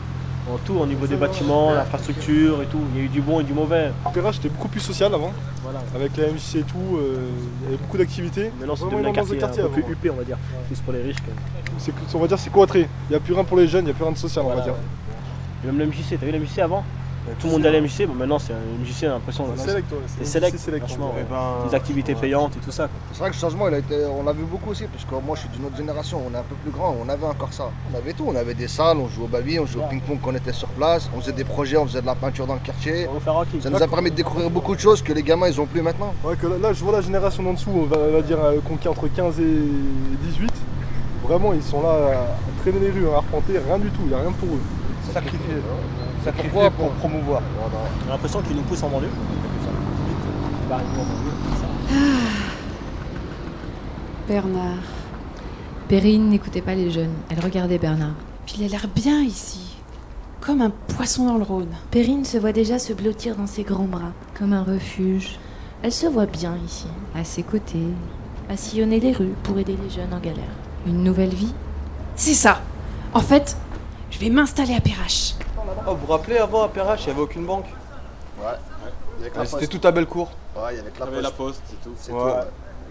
En 0.53 0.59
tout, 0.59 0.75
au 0.75 0.87
niveau 0.87 1.07
des 1.07 1.15
bâtiments, 1.15 1.73
l'infrastructure 1.73 2.61
et 2.63 2.67
tout. 2.67 2.81
Il 2.93 2.99
y 2.99 3.03
a 3.03 3.05
eu 3.05 3.09
du 3.09 3.21
bon 3.21 3.39
et 3.39 3.45
du 3.45 3.53
mauvais. 3.53 3.93
Perrache 4.13 4.39
était 4.39 4.49
beaucoup 4.49 4.67
plus 4.67 4.81
social 4.81 5.15
avant. 5.15 5.31
Voilà. 5.63 5.79
Avec 5.95 6.17
la 6.17 6.27
MJC 6.33 6.57
et 6.57 6.63
tout, 6.65 6.97
euh, 6.97 7.19
il 7.61 7.65
y 7.65 7.69
avait 7.69 7.77
beaucoup 7.77 7.97
d'activités. 7.97 8.51
Maintenant, 8.59 8.75
c'est 8.75 8.87
devenu 8.87 9.07
un 9.07 9.13
quartier, 9.13 9.37
de 9.39 9.45
un 9.45 9.49
peu 9.49 9.69
plus 9.69 9.93
huppé, 9.93 10.11
on 10.11 10.17
va 10.17 10.25
dire. 10.25 10.37
Plus 10.67 10.81
pour 10.81 10.93
les 10.93 11.03
riches. 11.03 11.17
que- 11.19 11.31
C'est, 11.79 11.93
on 12.15 12.19
va 12.19 12.27
dire 12.27 12.39
c'est 12.41 12.51
cloîtré. 12.53 12.89
Il 13.09 13.11
n'y 13.11 13.17
a 13.17 13.21
plus 13.21 13.33
rien 13.35 13.45
pour 13.45 13.57
les 13.57 13.69
jeunes, 13.69 13.83
il 13.83 13.87
n'y 13.87 13.91
a 13.93 13.95
plus 13.95 14.03
rien 14.03 14.13
de 14.13 14.19
social, 14.19 14.45
on 14.45 14.49
va 14.55 14.61
dire. 14.63 14.75
Et 15.63 15.67
Même 15.69 15.79
la 15.79 15.85
MJC, 15.87 16.19
t'as 16.19 16.27
vu 16.27 16.33
la 16.33 16.39
MJC 16.41 16.59
avant? 16.59 16.83
Tout 17.39 17.47
le 17.47 17.53
monde 17.53 17.67
allait 17.67 17.79
à 17.79 17.81
la 17.81 17.87
MJC, 17.87 18.07
bon 18.07 18.15
maintenant 18.15 18.39
c'est 18.39 18.53
une 18.53 18.83
MJC, 18.83 19.01
j'ai 19.01 19.07
l'impression. 19.07 19.47
C'est 19.57 19.69
select, 19.69 19.93
ouais, 19.93 19.99
C'est 20.25 20.59
select, 20.59 20.87
franchement. 20.87 21.15
ouais. 21.17 21.25
Ben, 21.31 21.69
Des 21.69 21.75
activités 21.75 22.15
payantes 22.15 22.57
et 22.57 22.61
tout 22.61 22.73
ça. 22.73 22.89
C'est 23.13 23.21
vrai 23.21 23.31
que 23.31 23.35
le 23.37 23.41
changement, 23.41 23.69
il 23.69 23.75
a 23.75 23.79
été, 23.79 23.95
on 24.07 24.25
l'a 24.25 24.33
vu 24.33 24.43
beaucoup 24.45 24.71
aussi, 24.71 24.85
parce 24.87 25.05
que 25.05 25.15
moi 25.25 25.37
je 25.37 25.41
suis 25.43 25.49
d'une 25.51 25.65
autre 25.67 25.77
génération, 25.77 26.21
on 26.27 26.35
est 26.35 26.39
un 26.39 26.43
peu 26.43 26.57
plus 26.57 26.71
grand, 26.73 26.97
on 27.01 27.09
avait 27.09 27.27
encore 27.27 27.53
ça. 27.53 27.71
On 27.93 27.97
avait 27.97 28.13
tout, 28.13 28.25
on 28.27 28.35
avait 28.35 28.55
des 28.55 28.69
salles, 28.69 28.97
on 28.99 29.09
jouait 29.09 29.25
au 29.25 29.29
baby, 29.29 29.59
on 29.61 29.67
jouait 29.67 29.85
au 29.85 29.89
ping-pong 29.89 30.19
quand 30.23 30.31
on 30.31 30.35
était 30.35 30.53
sur 30.53 30.69
place, 30.69 31.09
on 31.17 31.21
faisait 31.21 31.33
des 31.33 31.45
projets, 31.45 31.77
on 31.77 31.87
faisait 31.87 32.01
de 32.01 32.07
la 32.07 32.15
peinture 32.17 32.47
dans 32.47 32.55
le 32.55 32.61
quartier. 32.61 33.07
Ça 33.61 33.71
nous 33.71 33.83
a 33.83 33.89
permis 33.89 34.11
de 34.11 34.17
découvrir 34.17 34.51
beaucoup 34.51 34.75
de 34.75 34.81
choses 34.81 35.01
que 35.03 35.13
les 35.13 35.23
gamins 35.23 35.49
ils 35.49 35.61
ont 35.61 35.67
plus 35.67 35.83
maintenant. 35.83 36.15
Ouais, 36.25 36.35
que 36.37 36.47
là, 36.49 36.57
là, 36.61 36.73
je 36.73 36.83
vois 36.83 36.93
la 36.93 37.01
génération 37.03 37.43
d'en 37.43 37.53
dessous, 37.53 37.71
on 37.73 37.85
va, 37.85 37.97
on 37.99 38.13
va 38.13 38.23
dire 38.23 38.39
euh, 38.43 38.59
qu'on 38.61 38.91
entre 38.91 39.07
15 39.09 39.39
et 39.39 39.45
18. 40.25 40.53
Vraiment, 41.23 41.53
ils 41.53 41.63
sont 41.63 41.83
là 41.83 41.89
à 41.89 42.61
traîner 42.63 42.81
les 42.81 42.91
rues, 42.91 43.09
à 43.09 43.19
arpenter, 43.19 43.59
rien 43.59 43.79
du 43.79 43.91
tout, 43.91 44.01
il 44.05 44.09
n'y 44.09 44.15
a 44.15 44.19
rien 44.19 44.33
pour 44.33 44.49
eux. 44.49 44.61
Sacrifié. 45.13 45.55
Sacrifié 46.25 46.51
Pourquoi 46.51 46.71
pour 46.71 46.91
promouvoir. 46.93 47.43
J'ai 48.05 48.11
l'impression 48.11 48.43
qu'ils 48.43 48.57
nous 48.57 48.63
poussent 48.63 48.83
en 48.83 48.89
banlieue. 48.89 49.09
Bah, 50.69 50.77
en 50.77 50.97
banlieue, 50.97 51.33
c'est 51.53 51.61
ça. 51.61 51.67
Bernard. 54.29 54.79
Perrine 55.89 56.29
n'écoutait 56.29 56.63
pas 56.63 56.75
les 56.75 56.91
jeunes, 56.91 57.13
elle 57.29 57.41
regardait 57.41 57.79
Bernard. 57.79 58.15
Puis 58.47 58.57
il 58.59 58.65
a 58.65 58.69
l'air 58.69 58.87
bien 58.95 59.21
ici. 59.21 59.77
Comme 60.41 60.63
un 60.63 60.71
poisson 60.71 61.27
dans 61.27 61.37
le 61.37 61.45
Rhône. 61.45 61.75
Perrine 61.91 62.25
se 62.25 62.39
voit 62.39 62.53
déjà 62.53 62.79
se 62.79 62.93
blottir 62.93 63.37
dans 63.37 63.47
ses 63.47 63.63
grands 63.63 63.85
bras. 63.85 64.13
Comme 64.39 64.53
un 64.53 64.63
refuge. 64.63 65.39
Elle 65.83 65.93
se 65.93 66.07
voit 66.07 66.27
bien 66.27 66.57
ici. 66.65 66.87
À 67.15 67.25
ses 67.25 67.43
côtés. 67.43 67.89
À 68.49 68.57
sillonner 68.57 69.01
les 69.01 69.13
rues 69.13 69.35
pour 69.43 69.59
aider 69.59 69.77
les 69.83 69.91
jeunes 69.91 70.15
en 70.15 70.19
galère. 70.19 70.45
Une 70.87 71.03
nouvelle 71.03 71.35
vie? 71.35 71.53
C'est 72.17 72.35
ça. 72.35 72.61
En 73.15 73.21
fait, 73.21 73.57
je 74.11 74.19
vais 74.19 74.31
m'installer 74.31 74.75
à 74.75 74.81
Perrache. 74.81 75.35
Oh, 75.87 75.91
vous 75.95 76.07
vous 76.07 76.13
rappelez 76.13 76.39
avant 76.39 76.63
à 76.65 76.69
Perrache, 76.69 77.03
il 77.05 77.07
n'y 77.09 77.13
avait 77.13 77.23
aucune 77.23 77.45
banque 77.47 77.67
Ouais. 78.39 78.47
Ouais, 78.47 79.29
C'était 79.45 79.67
poste. 79.67 79.69
tout 79.81 79.87
à 79.87 79.91
Bellecour. 79.93 80.31
Ouais, 80.57 80.63
il 80.73 80.77
y 80.77 80.81
avait 80.81 80.91
que 80.91 80.99
la 81.01 81.07
T'avais 81.07 81.23
la 81.23 81.31
poste. 81.31 81.61
poste, 81.61 81.63
c'est 81.69 81.83
tout. 81.83 81.95
C'est 81.97 82.13
Ouais. 82.13 82.19
tout, 82.21 82.27
ouais. 82.27 82.43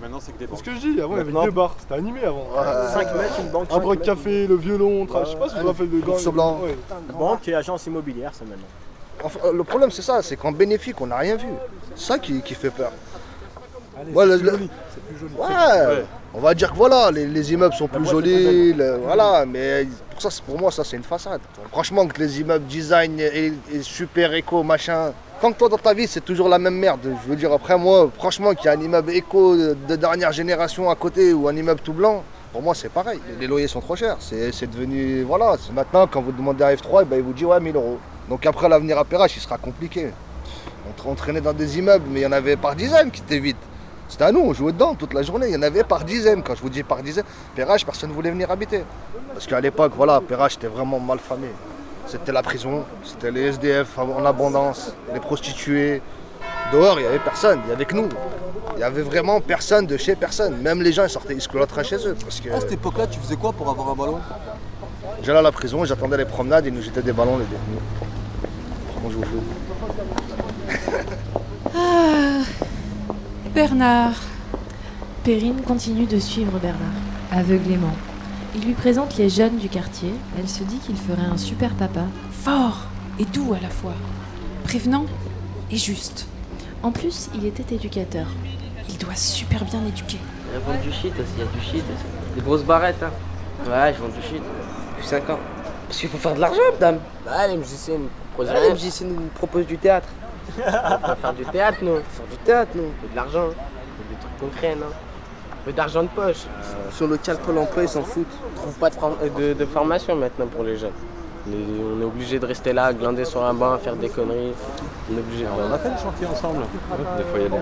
Maintenant, 0.02 0.20
c'est 0.20 0.32
que 0.32 0.38
des 0.40 0.46
C'est 0.46 0.52
banques. 0.52 0.60
ce 0.60 0.64
que 0.64 0.72
je 0.76 0.80
dis, 0.80 1.02
avant 1.02 1.14
il 1.14 1.18
y 1.18 1.22
avait 1.22 1.32
deux 1.46 1.52
bars, 1.52 1.76
c'était 1.80 1.94
animé 1.94 2.24
avant. 2.24 2.48
Ouais. 2.56 2.88
5 2.94 3.16
mètres, 3.16 3.40
une 3.40 3.50
banque. 3.50 3.68
Un 3.72 3.78
broc 3.80 4.02
café, 4.02 4.48
le 4.48 4.56
violon, 4.56 5.06
je 5.08 5.30
sais 5.30 5.36
pas 5.36 5.50
si 5.50 5.56
vous 5.56 5.62
vous 5.62 5.68
rappelez 5.68 5.88
de 5.88 6.00
Course 6.02 6.26
blanc. 6.28 6.60
Ouais. 6.64 6.76
une 7.10 7.16
Banque 7.18 7.48
et 7.48 7.56
agence 7.56 7.86
immobilière, 7.88 8.32
c'est 8.34 8.46
maintenant. 8.48 8.66
Enfin, 9.24 9.40
euh, 9.46 9.54
le 9.54 9.64
problème 9.64 9.92
c'est 9.92 10.02
ça, 10.02 10.24
c'est 10.24 10.36
qu'en 10.36 10.52
bénéfique 10.52 11.00
on 11.00 11.06
n'a 11.08 11.18
rien 11.18 11.36
vu. 11.36 11.46
C'est 11.96 12.06
ça 12.06 12.18
qui, 12.18 12.42
qui 12.42 12.56
fait 12.56 12.72
peur. 12.72 12.92
Allez, 14.00 14.12
Ouais, 14.14 14.26
c'est 14.26 14.32
le- 14.32 14.38
plus 14.40 14.46
le- 14.46 14.52
joli, 14.54 14.70
c'est 14.96 15.04
plus 15.04 15.18
joli. 15.20 15.34
Ouais, 15.36 15.86
Ouais. 15.98 16.06
on 16.34 16.40
va 16.40 16.54
dire 16.56 16.72
que 16.72 16.78
voilà, 16.78 17.12
les, 17.12 17.28
les 17.28 17.54
immeubles 17.54 17.76
sont 17.76 17.88
plus 17.88 18.06
jolis, 18.08 18.74
le- 18.74 18.98
voilà, 18.98 19.46
mais 19.46 19.86
ça, 20.22 20.30
pour 20.46 20.60
moi 20.60 20.72
ça 20.72 20.84
c'est 20.84 20.98
une 20.98 21.04
façade. 21.04 21.42
Franchement 21.72 22.06
que 22.08 22.20
les 22.20 22.42
immeubles 22.42 22.66
design 22.66 23.20
et, 23.20 23.54
super 23.82 24.34
éco, 24.34 24.64
machin, 24.64 25.14
que 25.42 25.54
toi 25.54 25.70
dans 25.70 25.78
ta 25.78 25.94
vie 25.94 26.08
c'est 26.08 26.24
toujours 26.24 26.50
la 26.50 26.60
même 26.60 26.76
merde. 26.76 27.00
Je 27.24 27.30
veux 27.30 27.36
dire 27.36 27.52
après 27.52 27.78
moi, 27.78 28.10
franchement 28.18 28.54
qu'il 28.54 28.66
y 28.66 28.70
a 28.70 28.74
un 28.74 28.82
immeuble 28.82 29.12
éco 29.12 29.56
de, 29.56 29.76
de 29.88 29.96
dernière 29.96 30.32
génération 30.32 30.90
à 30.90 30.96
côté 30.96 31.34
ou 31.34 31.48
un 31.48 31.56
immeuble 31.56 31.82
tout 31.82 31.94
blanc, 31.94 32.24
pour 32.52 32.62
moi 32.62 32.76
c'est 32.76 32.90
pareil. 32.90 33.20
Les 33.40 33.48
loyers 33.48 33.68
sont 33.68 33.82
trop 33.82 33.96
chers, 33.96 34.18
c'est 34.20 34.70
devenu, 34.70 35.24
voilà, 35.24 35.56
maintenant 35.74 36.08
quand 36.08 36.22
vous 36.22 36.32
demandez 36.32 36.64
un 36.64 36.74
F3, 36.74 37.02
eh 37.02 37.06
ben, 37.06 37.18
il 37.18 37.24
vous 37.24 37.34
dit 37.34 37.46
ouais 37.46 37.60
1000 37.60 37.76
euros. 37.76 38.00
Donc 38.30 38.46
après 38.46 38.70
l'avenir 38.70 38.98
à 38.98 39.06
Perrache 39.06 39.36
il 39.36 39.42
sera 39.42 39.58
compliqué. 39.58 40.12
On 41.06 41.16
traînait 41.16 41.42
dans 41.42 41.54
des 41.54 41.80
immeubles, 41.80 42.06
mais 42.10 42.20
il 42.22 42.24
y 42.24 42.26
en 42.26 42.32
avait 42.32 42.56
par 42.56 42.76
dizaines 42.76 43.12
qui 43.12 43.22
étaient 43.22 43.40
vides. 43.40 43.56
C'était 44.12 44.26
à 44.26 44.32
nous, 44.34 44.42
on 44.42 44.52
jouait 44.52 44.74
dedans 44.74 44.94
toute 44.94 45.14
la 45.14 45.22
journée. 45.24 45.48
Il 45.48 45.54
y 45.54 45.58
en 45.58 45.62
avait 45.62 45.86
par 45.86 46.04
dizaines. 46.04 46.44
Quand 46.44 46.54
je 46.54 46.62
vous 46.62 46.70
dis 46.70 46.84
par 46.84 47.02
dizaines, 47.02 47.24
Perrache, 47.56 47.86
personne 47.86 48.10
ne 48.10 48.14
voulait 48.14 48.30
venir 48.30 48.52
habiter. 48.52 48.84
Parce 49.34 49.48
qu'à 49.48 49.62
l'époque, 49.62 49.94
voilà, 49.96 50.20
Perrache 50.20 50.56
était 50.56 50.68
vraiment 50.68 51.00
mal 51.00 51.18
famé. 51.18 51.48
C'était 52.08 52.34
la 52.34 52.44
prison, 52.44 52.84
c'était 53.06 53.32
les 53.32 53.54
SDF 53.54 53.98
en 53.98 54.26
abondance, 54.26 54.94
les 55.14 55.22
prostituées. 55.22 56.02
Dehors, 56.74 57.00
il 57.00 57.04
n'y 57.04 57.08
avait 57.08 57.20
personne, 57.20 57.62
il 57.66 57.70
y 57.70 57.74
avait 57.74 57.86
que 57.86 57.96
nous. 57.96 58.10
Il 58.74 58.78
n'y 58.80 58.84
avait 58.84 59.02
vraiment 59.02 59.40
personne 59.40 59.86
de 59.86 59.96
chez 59.96 60.16
personne. 60.16 60.58
Même 60.58 60.82
les 60.82 60.92
gens, 60.92 61.06
ils 61.06 61.10
sortaient, 61.10 61.34
ils 61.34 61.42
se 61.42 61.48
cloîtraient 61.48 61.86
chez 61.86 62.06
eux. 62.06 62.18
Parce 62.22 62.42
que 62.42 62.50
À 62.50 62.60
cette 62.60 62.74
époque-là, 62.74 63.08
tu 63.08 63.18
faisais 63.18 63.38
quoi 63.38 63.54
pour 63.54 63.70
avoir 63.70 63.92
un 63.92 63.96
ballon? 63.96 64.20
J'allais 65.24 65.40
à 65.40 65.42
la 65.42 65.54
prison, 65.54 65.86
j'attendais 65.86 66.18
les 66.18 66.26
promenades, 66.26 66.66
ils 66.66 66.74
nous 66.74 66.82
jetaient 66.82 67.02
des 67.02 67.14
ballons, 67.14 67.38
les 67.38 67.46
détenus. 67.46 67.80
Joue 69.10 69.20
au 69.20 69.24
foot. 69.24 69.44
Ah, 71.74 72.42
Bernard. 73.54 74.16
Perrine 75.26 75.62
continue 75.62 76.06
de 76.06 76.20
suivre 76.20 76.58
Bernard. 76.60 76.80
Aveuglément. 77.34 77.92
Il 78.56 78.64
lui 78.64 78.74
présente 78.74 79.18
les 79.18 79.28
jeunes 79.28 79.58
du 79.58 79.68
quartier. 79.68 80.14
Elle 80.40 80.48
se 80.48 80.64
dit 80.64 80.78
qu'il 80.78 80.96
ferait 80.96 81.28
un 81.30 81.36
super 81.36 81.72
papa. 81.74 82.06
Fort 82.32 82.86
et 83.20 83.26
doux 83.26 83.54
à 83.54 83.60
la 83.60 83.70
fois. 83.70 83.92
Prévenant 84.64 85.06
et 85.70 85.76
juste. 85.76 86.28
En 86.82 86.94
plus, 86.94 87.30
il 87.36 87.46
était 87.46 87.76
éducateur. 87.76 88.28
Il 88.88 88.98
doit 88.98 89.16
super 89.16 89.66
bien 89.66 89.86
éduquer. 89.86 90.20
Ils 90.54 90.60
vendent 90.62 90.82
du 90.82 90.92
shit 90.94 91.12
aussi, 91.20 91.32
il 91.38 91.44
y 91.44 91.48
a 91.48 91.52
du 91.52 91.60
shit 91.60 91.84
aussi. 91.84 92.36
Des 92.36 92.42
grosses 92.42 92.64
barrettes, 92.64 93.04
hein. 93.04 93.12
Ouais, 93.70 93.94
je 93.94 94.02
vends 94.02 94.08
du 94.08 94.22
shit. 94.22 94.42
Depuis 94.96 95.08
5 95.08 95.30
ans. 95.30 95.40
Parce 95.88 96.00
qu'il 96.00 96.08
faut 96.08 96.18
faire 96.18 96.36
de 96.36 96.40
l'argent, 96.40 96.62
madame. 96.72 97.00
Bah, 97.26 97.54
musiciens 97.54 97.98
nous 99.08 99.28
proposent 99.36 99.68
du 99.68 99.78
théâtre. 99.78 100.08
On 101.04 101.08
va 101.08 101.16
faire 101.16 101.34
du 101.34 101.46
théâtre, 101.46 101.78
nous. 101.82 101.92
On 101.92 101.96
va 101.96 102.02
faire 102.02 102.28
du 102.30 102.38
théâtre, 102.38 102.72
nous. 102.76 102.84
On 102.84 103.02
veut 103.04 103.10
de 103.12 103.16
l'argent. 103.16 103.44
On 103.46 103.48
veut 103.50 104.10
des 104.10 104.16
trucs 104.20 104.38
concrets, 104.40 104.76
non 104.76 104.88
On 105.64 105.66
veut 105.68 105.74
d'argent 105.74 106.04
de 106.04 106.08
poche. 106.10 106.44
Sur 106.92 107.08
le 107.08 107.18
cal 107.18 107.38
Pôle 107.38 107.58
emploi, 107.58 107.84
ils 107.84 107.90
s'en 107.90 108.04
foutent. 108.04 108.26
On 108.56 108.62
trouve 108.62 108.74
pas 108.76 108.90
de, 108.90 108.96
form- 108.96 109.16
euh, 109.24 109.54
de- 109.54 109.54
de 109.60 109.66
formation 109.66 110.16
maintenant 110.16 110.48
pour 110.48 110.64
les 110.64 110.78
jeunes. 110.78 110.92
On 111.48 111.52
est, 111.52 111.96
on 111.98 112.02
est 112.02 112.06
obligé 112.06 112.38
de 112.40 112.46
rester 112.46 112.72
là, 112.74 112.94
glander 112.94 113.26
sur 113.26 113.44
un 113.44 113.54
banc, 113.54 113.78
faire 113.80 113.96
des 113.96 114.10
conneries. 114.10 114.54
On 115.12 115.16
est 115.18 115.20
obligé 115.20 115.44
de 115.46 115.50
On 115.50 115.74
a 115.74 115.78
fait 115.80 115.90
le 115.90 115.98
chantier 115.98 116.28
ensemble. 116.28 116.64
Des 117.18 117.24
fois, 117.24 117.38
il 117.38 117.42
y 117.44 117.46
a 117.46 117.50
l'air. 117.50 117.62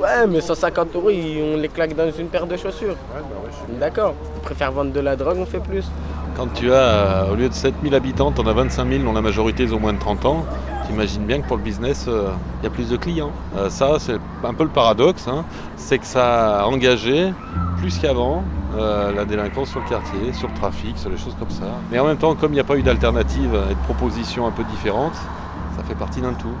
Ouais, 0.00 0.26
mais 0.28 0.40
150 0.40 0.94
euros, 0.94 1.08
on 1.10 1.56
les 1.56 1.68
claque 1.68 1.96
dans 1.96 2.08
une 2.12 2.28
paire 2.28 2.46
de 2.46 2.56
chaussures. 2.56 2.94
D'accord. 3.80 4.14
On 4.36 4.40
préfère 4.40 4.70
vendre 4.70 4.92
de 4.92 5.00
la 5.00 5.16
drogue, 5.16 5.38
on 5.40 5.46
fait 5.46 5.58
plus. 5.58 5.84
Quand 6.38 6.46
tu 6.54 6.72
as, 6.72 6.76
euh, 6.76 7.32
au 7.32 7.34
lieu 7.34 7.48
de 7.48 7.52
7000 7.52 7.96
habitants, 7.96 8.30
tu 8.30 8.40
en 8.40 8.46
as 8.46 8.52
25 8.52 8.88
000 8.88 9.02
dont 9.02 9.12
la 9.12 9.20
majorité 9.20 9.64
ils 9.64 9.74
ont 9.74 9.80
moins 9.80 9.92
de 9.92 9.98
30 9.98 10.24
ans, 10.24 10.46
t'imagines 10.86 11.24
bien 11.24 11.40
que 11.40 11.48
pour 11.48 11.56
le 11.56 11.64
business, 11.64 12.06
euh, 12.06 12.30
il 12.60 12.64
y 12.64 12.66
a 12.68 12.70
plus 12.70 12.88
de 12.88 12.96
clients. 12.96 13.32
Euh, 13.56 13.68
ça, 13.68 13.96
c'est 13.98 14.18
un 14.44 14.54
peu 14.54 14.62
le 14.62 14.70
paradoxe, 14.70 15.26
hein, 15.26 15.44
c'est 15.74 15.98
que 15.98 16.06
ça 16.06 16.60
a 16.60 16.66
engagé 16.66 17.32
plus 17.78 17.98
qu'avant 17.98 18.44
euh, 18.76 19.12
la 19.12 19.24
délinquance 19.24 19.70
sur 19.70 19.80
le 19.80 19.88
quartier, 19.88 20.32
sur 20.32 20.46
le 20.46 20.54
trafic, 20.54 20.96
sur 20.96 21.10
les 21.10 21.16
choses 21.16 21.34
comme 21.40 21.50
ça. 21.50 21.66
Mais 21.90 21.98
en 21.98 22.06
même 22.06 22.18
temps, 22.18 22.36
comme 22.36 22.52
il 22.52 22.54
n'y 22.54 22.60
a 22.60 22.64
pas 22.64 22.76
eu 22.76 22.82
d'alternative 22.82 23.58
et 23.68 23.74
de 23.74 23.92
propositions 23.92 24.46
un 24.46 24.52
peu 24.52 24.62
différentes, 24.62 25.16
ça 25.76 25.82
fait 25.88 25.96
partie 25.96 26.20
d'un 26.20 26.34
tout. 26.34 26.54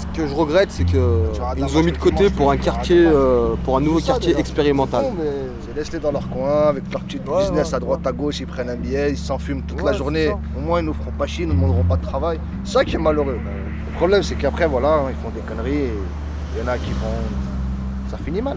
Ce 0.00 0.06
que 0.18 0.26
je 0.26 0.34
regrette, 0.34 0.70
c'est 0.70 0.84
qu'ils 0.84 0.98
nous 0.98 1.76
ont 1.76 1.82
mis 1.82 1.92
de 1.92 1.98
côté 1.98 2.30
pour 2.30 2.50
un 2.50 2.56
quartier, 2.56 3.04
euh, 3.06 3.54
pour 3.64 3.76
un 3.76 3.80
nouveau 3.80 4.00
quartier 4.00 4.28
déjà. 4.28 4.40
expérimental. 4.40 5.04
C'est 5.66 5.74
laisse-les 5.76 5.98
dans 5.98 6.12
leur 6.12 6.28
coin, 6.30 6.68
avec 6.68 6.84
leur 6.92 7.02
petit 7.02 7.18
business 7.18 7.74
à 7.74 7.78
droite 7.78 8.06
à 8.06 8.12
gauche, 8.12 8.40
ils 8.40 8.46
prennent 8.46 8.70
un 8.70 8.76
billet, 8.76 9.10
ils 9.10 9.18
s'enfument 9.18 9.62
toute 9.62 9.80
Ouais, 9.82 9.92
la 9.92 9.96
journée. 9.96 10.28
Au 10.56 10.60
moins, 10.60 10.80
ils 10.80 10.86
nous 10.86 10.94
feront 10.94 11.10
pas 11.12 11.26
chier, 11.26 11.44
ils 11.44 11.48
nous 11.48 11.54
demanderont 11.54 11.84
pas 11.84 11.96
de 11.96 12.02
travail. 12.02 12.40
C'est 12.64 12.72
ça 12.72 12.84
qui 12.84 12.96
est 12.96 12.98
malheureux. 12.98 13.38
Le 13.90 13.96
problème, 13.96 14.22
c'est 14.22 14.34
qu'après, 14.36 14.66
voilà, 14.66 15.02
ils 15.10 15.16
font 15.22 15.30
des 15.34 15.40
conneries 15.42 15.74
et 15.76 15.92
il 16.56 16.60
y 16.60 16.64
en 16.64 16.68
a 16.72 16.78
qui 16.78 16.90
vont. 16.92 18.08
Ça 18.10 18.16
finit 18.18 18.42
mal. 18.42 18.56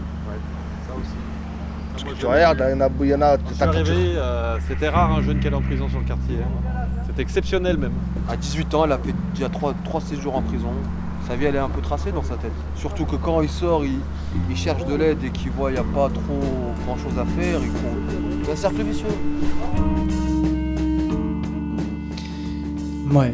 Ça 0.88 0.94
aussi. 0.96 1.10
Parce 1.92 2.04
que 2.06 2.20
tu 2.20 2.26
regardes, 2.26 2.64
il 2.68 2.72
y 2.72 2.74
en 2.74 2.82
a. 2.86 2.90
Il 3.02 3.08
y 3.10 3.16
en 3.16 3.22
a 3.22 3.36
Je 3.38 3.48
suis 3.50 3.58
t'as- 3.60 3.68
arrivé, 3.68 4.14
euh, 4.16 4.58
c'était 4.68 4.90
rare 4.90 5.12
un 5.12 5.22
jeune 5.22 5.40
qui 5.40 5.48
allait 5.48 5.56
en 5.58 5.62
prison 5.62 5.88
sur 5.90 6.00
le 6.00 6.06
quartier. 6.06 6.38
hein. 6.42 6.70
C'était 7.06 7.22
exceptionnel 7.22 7.78
même. 7.78 7.92
À 8.30 8.36
18 8.38 8.74
ans, 8.74 8.86
elle 8.86 8.94
a 8.94 8.98
fait 8.98 9.14
déjà 9.36 9.50
3, 9.50 9.74
séjours 10.02 10.36
en 10.36 10.42
prison. 10.42 10.70
Sa 11.28 11.36
vie, 11.36 11.46
elle 11.46 11.56
est 11.56 11.60
un 11.60 11.70
peu 11.70 11.82
tracée 11.82 12.12
dans 12.12 12.24
sa 12.24 12.36
tête. 12.36 12.52
Surtout 12.76 13.06
que 13.06 13.16
quand 13.16 13.42
il 13.42 13.50
sort, 13.50 13.86
il, 13.86 14.00
il 14.50 14.58
cherche 14.58 14.86
de 14.86 14.94
l'aide 14.94 15.24
et 15.24 15.30
qu'il 15.30 15.52
voit 15.52 15.72
qu'il 15.72 15.82
n'y 15.82 15.88
a 15.88 15.94
pas 15.94 16.10
trop 16.10 16.74
grand 16.86 16.98
chose 16.98 17.18
à 17.18 17.26
faire, 17.26 17.60
il. 17.62 17.72
C'est 18.46 18.52
un 18.52 18.56
cercle 18.56 18.84
vicieux. 18.84 19.08
Ouais. 23.10 23.34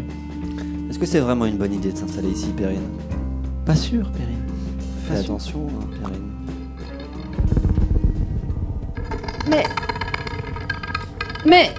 Est-ce 0.89 0.99
que 0.99 1.05
c'est 1.05 1.19
vraiment 1.19 1.45
une 1.45 1.57
bonne 1.57 1.73
idée 1.73 1.91
de 1.91 1.97
s'installer 1.97 2.29
ici, 2.29 2.53
Perrine? 2.55 2.87
Pas 3.65 3.75
sûr, 3.75 4.11
Perrine. 4.11 4.43
Fais 5.07 5.13
Pas 5.15 5.19
attention, 5.21 5.67
hein, 5.81 5.85
Perrine. 6.01 6.31
Mais. 9.49 9.63
Mais. 11.45 11.71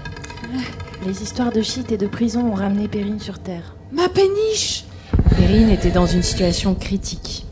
Les 1.07 1.23
histoires 1.23 1.53
de 1.53 1.63
shit 1.63 1.93
et 1.93 1.97
de 1.97 2.07
prison 2.07 2.51
ont 2.51 2.55
ramené 2.55 2.89
Perrine 2.89 3.21
sur 3.21 3.39
Terre. 3.39 3.77
Ma 3.93 4.09
péniche 4.09 4.85
Perrine 5.37 5.71
était 5.71 5.91
dans 5.91 6.07
une 6.07 6.23
situation 6.23 6.75
critique. 6.75 7.47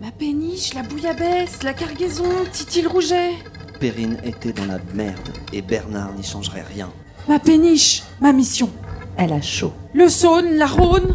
Ma 0.00 0.10
péniche, 0.10 0.74
la 0.74 0.82
bouillabaisse, 0.82 1.62
la 1.62 1.72
cargaison, 1.72 2.24
Titi 2.52 2.82
le 2.82 2.88
rouget 2.88 3.30
Perrine 3.78 4.18
était 4.24 4.52
dans 4.52 4.64
la 4.66 4.78
merde 4.94 5.28
et 5.52 5.62
Bernard 5.62 6.12
n'y 6.14 6.22
changerait 6.24 6.64
rien. 6.74 6.90
Ma 7.28 7.38
péniche, 7.38 8.02
ma 8.20 8.32
mission. 8.32 8.70
Elle 9.16 9.32
a 9.32 9.40
chaud. 9.42 9.72
Le 9.94 10.08
Saône, 10.08 10.54
la 10.56 10.66
Rhône, 10.66 11.14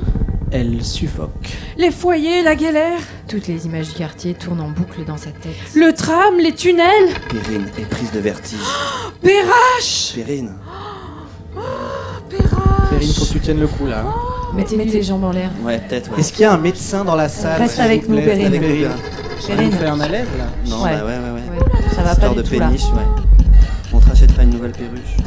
Elle 0.51 0.84
suffoque. 0.84 1.57
les 1.78 1.91
foyers, 1.91 2.41
la 2.43 2.55
galère, 2.55 2.99
Toutes 3.28 3.47
les 3.47 3.66
images 3.66 3.89
du 3.89 3.95
quartier 3.95 4.34
tournent 4.36 4.61
en 4.61 4.70
boucle 4.70 5.03
dans 5.05 5.18
sa 5.18 5.32
tête. 5.32 5.55
le 5.76 5.91
tram, 5.93 6.38
les 6.39 6.53
tunnels, 6.53 7.13
Perrine 7.30 7.68
est 7.78 7.86
prise 7.89 8.11
de 8.11 8.20
vertige. 8.20 8.59
Perrache 9.22 10.13
Perrine, 10.16 10.53
Perrine, 12.99 13.13
faut 13.13 13.25
que 13.25 13.31
tu 13.33 13.39
tiennes 13.39 13.59
le 13.59 13.67
coup 13.67 13.85
là. 13.85 14.03
Mettez-lui 14.53 14.85
les 14.85 15.03
jambes 15.03 15.23
en 15.23 15.31
l'air. 15.31 15.49
ouais, 15.63 15.79
peut-être. 15.79 16.11
ouais. 16.11 16.19
Est-ce 16.19 16.31
qu'il 16.31 16.41
y 16.41 16.45
a 16.45 16.53
un 16.53 16.57
médecin 16.57 17.03
dans 17.03 17.15
la 17.15 17.27
salle 17.29 17.61
Reste 17.61 17.79
avec 17.79 18.07
nous, 18.07 18.17
Perrine. 18.21 18.45
Avec 18.45 18.61
nous, 18.61 18.67
Perrine. 18.67 18.83
là. 18.83 19.63
Nous 19.63 19.71
fait 19.71 19.85
un 19.85 19.99
à 19.99 20.07
l'aise 20.07 20.27
là 20.37 20.45
Non, 20.69 20.81
Ouais. 20.83 20.91
bah 20.93 21.05
ouais, 21.05 21.11
ouais, 21.11 21.31
ouais. 21.35 21.69
Ça 21.95 22.01
va 22.03 22.11
Histoire 22.13 22.31
pas 22.33 22.37
de 22.37 22.41
du 22.41 22.49
tout 22.49 22.59
là. 22.59 22.67
péniche, 22.67 22.83
ouais. 22.85 23.23
On 23.93 23.99
te 23.99 24.07
rachètera 24.09 24.43
une 24.43 24.49
nouvelle 24.51 24.71
perruche. 24.71 25.17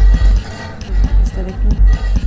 Reste 1.24 1.38
avec 1.38 1.54
nous. 1.64 2.17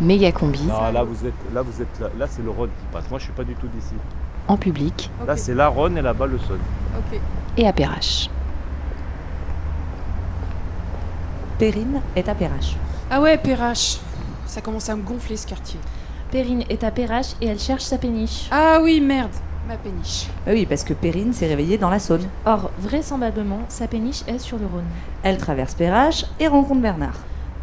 Méga 0.00 0.30
combi, 0.30 0.62
Non, 0.64 0.92
là 0.92 1.02
vous 1.02 1.26
êtes 1.26 1.34
là, 1.54 1.62
vous 1.62 1.80
êtes 1.82 2.00
là, 2.00 2.08
là 2.18 2.26
c'est 2.28 2.42
le 2.42 2.50
Rhône 2.50 2.68
qui 2.68 2.86
passe. 2.92 3.08
Moi 3.10 3.18
je 3.18 3.24
suis 3.24 3.32
pas 3.32 3.44
du 3.44 3.54
tout 3.54 3.66
d'ici. 3.68 3.94
en 4.48 4.56
public 4.56 5.10
Là 5.26 5.36
c'est 5.36 5.54
la 5.54 5.68
Rhône 5.68 5.96
et 5.96 6.02
là-bas 6.02 6.26
le 6.26 6.38
Saône. 6.38 6.60
Et 7.56 7.66
à 7.66 7.72
Perrache. 7.72 8.28
Perrine 11.58 12.02
est 12.14 12.28
à 12.28 12.34
Perrache. 12.34 12.76
Ah 13.10 13.20
ouais, 13.22 13.38
Perrache. 13.38 13.96
Ça 14.46 14.60
commence 14.60 14.88
à 14.90 14.96
me 14.96 15.02
gonfler 15.02 15.36
ce 15.38 15.46
quartier. 15.46 15.80
Perrine 16.30 16.64
est 16.68 16.84
à 16.84 16.90
Perrache 16.90 17.32
et 17.40 17.46
elle 17.46 17.58
cherche 17.58 17.82
sa 17.84 17.96
péniche. 17.96 18.48
Ah 18.50 18.80
oui, 18.82 19.00
merde, 19.00 19.30
ma 19.66 19.76
péniche. 19.76 20.26
Ah 20.46 20.50
oui, 20.52 20.66
parce 20.66 20.84
que 20.84 20.92
Perrine 20.92 21.32
s'est 21.32 21.46
réveillée 21.46 21.78
dans 21.78 21.88
la 21.88 21.98
Saône. 21.98 22.28
Or, 22.44 22.70
vraisemblablement, 22.78 23.60
sa 23.68 23.86
péniche 23.86 24.22
est 24.26 24.38
sur 24.38 24.58
le 24.58 24.66
Rhône. 24.66 24.84
Elle 25.22 25.38
traverse 25.38 25.74
Perrache 25.74 26.26
et 26.38 26.48
rencontre 26.48 26.82
Bernard. 26.82 27.16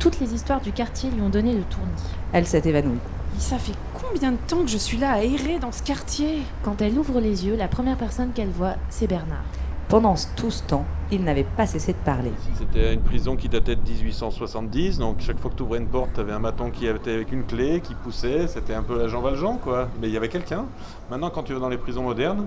Toutes 0.04 0.20
les 0.20 0.34
histoires 0.34 0.60
du 0.60 0.74
quartier 0.74 1.10
lui 1.12 1.22
ont 1.22 1.30
donné 1.30 1.54
le 1.54 1.62
tournis. 1.62 1.88
Elle 2.34 2.45
s'est 2.45 2.64
évanouie. 2.66 2.99
Ça 3.38 3.58
fait 3.58 3.72
combien 3.93 4.34
de 4.34 4.38
temps 4.49 4.62
que 4.62 4.68
je 4.68 4.78
suis 4.78 4.97
là 4.97 5.14
à 5.14 5.24
errer 5.24 5.60
dans 5.60 5.72
ce 5.72 5.82
quartier? 5.82 6.41
Quand 6.62 6.82
elle 6.82 6.99
ouvre 6.99 7.22
les 7.22 7.45
yeux, 7.45 7.56
la 7.56 7.70
première 7.70 7.95
personne 7.95 8.32
qu'elle 8.34 8.49
voit, 8.49 8.74
c'est 8.89 9.08
Bernard. 9.08 9.45
Pendant 9.88 10.16
tout 10.36 10.51
ce 10.51 10.62
temps, 10.64 10.84
il 11.10 11.24
n'avait 11.24 11.45
pas 11.45 11.66
cessé 11.66 11.93
de 11.93 11.97
parler. 11.99 12.34
C'était 12.54 12.93
une 12.93 12.99
prison 12.99 13.38
qui 13.38 13.47
datait 13.47 13.78
de 13.78 13.82
1870, 13.82 14.97
donc 14.97 15.22
chaque 15.22 15.39
fois 15.39 15.49
que 15.49 15.56
tu 15.56 15.64
ouvrais 15.64 15.80
une 15.80 15.88
porte, 15.88 16.10
tu 16.14 16.20
avais 16.20 16.34
un 16.34 16.39
maton 16.39 16.70
qui 16.70 16.86
était 16.86 17.14
avec 17.14 17.32
une 17.32 17.45
clé, 17.45 17.80
qui 17.80 17.95
poussait, 17.95 18.47
c'était 18.47 18.74
un 18.74 18.84
peu 18.84 18.99
la 18.99 19.08
Jean 19.08 19.22
Valjean, 19.22 19.58
quoi. 19.58 19.88
Mais 20.01 20.10
il 20.10 20.14
y 20.14 20.18
avait 20.18 20.28
quelqu'un. 20.28 20.66
Maintenant, 21.10 21.30
quand 21.30 21.43
tu 21.43 21.54
vas 21.54 21.62
dans 21.62 21.70
les 21.70 21.78
prisons 21.78 22.04
modernes, 22.04 22.45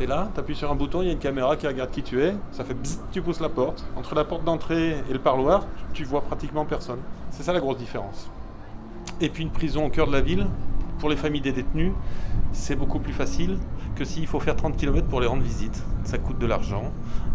tu 0.00 0.04
es 0.04 0.06
là, 0.06 0.30
tu 0.32 0.40
appuies 0.40 0.56
sur 0.56 0.70
un 0.72 0.74
bouton, 0.74 1.02
il 1.02 1.06
y 1.06 1.10
a 1.10 1.12
une 1.12 1.18
caméra 1.18 1.56
qui 1.56 1.66
regarde 1.66 1.90
qui 1.90 2.02
tu 2.02 2.22
es, 2.22 2.34
ça 2.52 2.64
fait 2.64 2.72
bzzz, 2.72 3.00
tu 3.12 3.20
pousses 3.20 3.40
la 3.40 3.50
porte. 3.50 3.84
Entre 3.96 4.14
la 4.14 4.24
porte 4.24 4.44
d'entrée 4.44 4.96
et 5.08 5.12
le 5.12 5.18
parloir, 5.18 5.66
tu 5.92 6.04
vois 6.04 6.22
pratiquement 6.22 6.64
personne. 6.64 7.00
C'est 7.30 7.42
ça 7.42 7.52
la 7.52 7.60
grosse 7.60 7.76
différence. 7.76 8.30
Et 9.20 9.28
puis 9.28 9.42
une 9.42 9.50
prison 9.50 9.84
au 9.84 9.90
cœur 9.90 10.06
de 10.06 10.12
la 10.12 10.22
ville, 10.22 10.46
pour 10.98 11.10
les 11.10 11.16
familles 11.16 11.42
des 11.42 11.52
détenus, 11.52 11.92
c'est 12.52 12.76
beaucoup 12.76 12.98
plus 12.98 13.12
facile 13.12 13.58
que 13.94 14.04
s'il 14.06 14.26
faut 14.26 14.40
faire 14.40 14.56
30 14.56 14.76
km 14.76 15.06
pour 15.06 15.20
les 15.20 15.26
rendre 15.26 15.42
visite. 15.42 15.82
Ça 16.04 16.16
coûte 16.16 16.38
de 16.38 16.46
l'argent, 16.46 16.84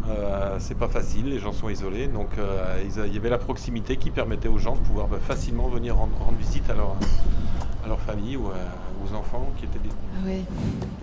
euh, 0.10 0.56
c'est 0.58 0.78
pas 0.78 0.88
facile, 0.88 1.30
les 1.30 1.38
gens 1.40 1.52
sont 1.54 1.70
isolés, 1.70 2.08
donc 2.08 2.30
euh, 2.40 2.82
il 3.08 3.14
y 3.14 3.18
avait 3.18 3.30
la 3.30 3.38
proximité 3.38 3.98
qui 3.98 4.10
permettait 4.10 4.48
aux 4.48 4.58
gens 4.58 4.74
de 4.74 4.80
pouvoir 4.82 5.08
bah, 5.08 5.18
facilement 5.22 5.68
venir 5.68 5.96
rendre, 5.98 6.14
visite 6.40 6.68
à 6.72 6.74
leur, 6.74 8.00
famille 8.00 8.38
ou 8.38 8.48
à- 8.48 9.06
aux 9.06 9.16
enfants 9.16 9.48
qui 9.58 9.66
étaient 9.66 9.78
détenus. 9.78 9.94
Ah 10.20 10.26
ouais, 10.26 10.42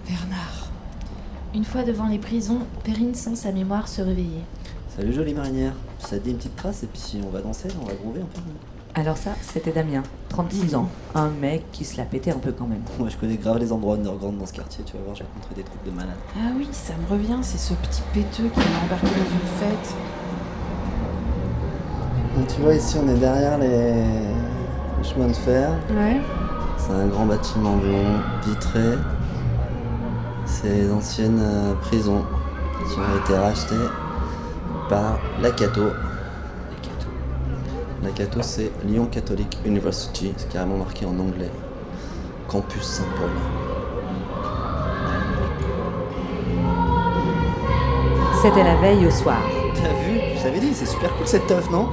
Bernard. 0.09 0.72
Une 1.55 1.65
fois 1.65 1.83
devant 1.83 2.07
les 2.09 2.19
prisons, 2.19 2.61
Perrine 2.83 3.15
sent 3.15 3.37
sa 3.37 3.53
mémoire 3.53 3.87
se 3.87 4.01
réveiller. 4.01 4.43
Salut 4.97 5.13
jolie 5.13 5.35
marinière. 5.35 5.75
Ça 5.99 6.19
te 6.19 6.25
dit 6.25 6.31
une 6.31 6.37
petite 6.39 6.57
trace 6.57 6.83
et 6.83 6.87
puis 6.87 7.21
on 7.27 7.29
va 7.29 7.41
danser, 7.43 7.69
on 7.83 7.85
va 7.85 7.93
groover 7.93 8.23
un 8.23 8.25
peu. 8.25 8.41
Alors 8.95 9.19
ça, 9.19 9.33
c'était 9.43 9.73
Damien, 9.73 10.03
36 10.31 10.75
ans. 10.75 10.89
Un 11.15 11.29
mec 11.29 11.65
qui 11.73 11.85
se 11.85 11.99
la 11.99 12.05
pétait 12.05 12.31
un 12.31 12.39
peu 12.39 12.53
quand 12.53 12.67
même. 12.67 12.81
Moi, 12.99 13.09
je 13.11 13.17
connais 13.19 13.37
grave 13.37 13.59
les 13.59 13.71
endroits 13.71 13.97
underground 13.97 14.39
dans 14.39 14.47
ce 14.47 14.53
quartier, 14.55 14.83
tu 14.85 14.97
vas 14.97 15.03
voir, 15.03 15.15
j'ai 15.15 15.25
rencontré 15.25 15.55
des 15.55 15.63
trucs 15.63 15.85
de 15.85 15.91
malade. 15.91 16.17
Ah 16.37 16.53
oui, 16.57 16.69
ça 16.73 16.95
me 16.95 17.11
revient, 17.11 17.39
c'est 17.43 17.59
ce 17.59 17.75
petit 17.75 18.03
péteux 18.15 18.49
qui 18.49 18.59
m'a 18.59 18.85
embarqué 18.87 19.07
dans 19.07 19.13
une 19.13 19.49
fête. 19.59 19.95
Donc, 22.37 22.47
tu 22.49 22.63
vois, 22.63 22.75
ici, 22.75 22.97
on 23.03 23.09
est 23.09 23.19
derrière 23.19 23.59
les, 23.59 23.93
les 23.93 25.05
chemins 25.05 25.29
de 25.29 25.33
fer. 25.35 25.71
Ouais. 25.91 26.19
C'est 26.79 26.93
un 26.93 27.07
grand 27.09 27.27
bâtiment 27.27 27.77
blond, 27.77 28.21
vitré. 28.47 28.97
C'est 30.45 30.69
les 30.69 30.91
anciennes 30.93 31.41
euh, 31.41 31.75
prisons 31.75 32.25
qui 32.89 32.99
ont 32.99 33.25
été 33.25 33.37
rachetées 33.37 33.75
par 34.89 35.19
la 35.41 35.51
Cato. 35.51 35.83
La 38.03 38.11
Cato, 38.11 38.41
c'est 38.43 38.71
Lyon 38.85 39.07
Catholic 39.11 39.59
University, 39.65 40.33
c'est 40.37 40.51
carrément 40.53 40.79
marqué 40.79 41.07
en 41.07 41.19
anglais. 41.19 41.51
Campus 42.49 42.83
Saint-Paul. 42.83 43.31
C'était 48.43 48.65
la 48.65 48.75
veille 48.77 49.07
au 49.07 49.11
soir. 49.11 49.39
T'as 49.75 49.93
vu? 50.05 50.21
Je 50.37 50.43
t'avais 50.43 50.61
dit, 50.61 50.75
c'est 50.75 50.87
super 50.87 51.15
cool 51.17 51.27
cette 51.27 51.47
teuf, 51.47 51.71
non? 51.71 51.89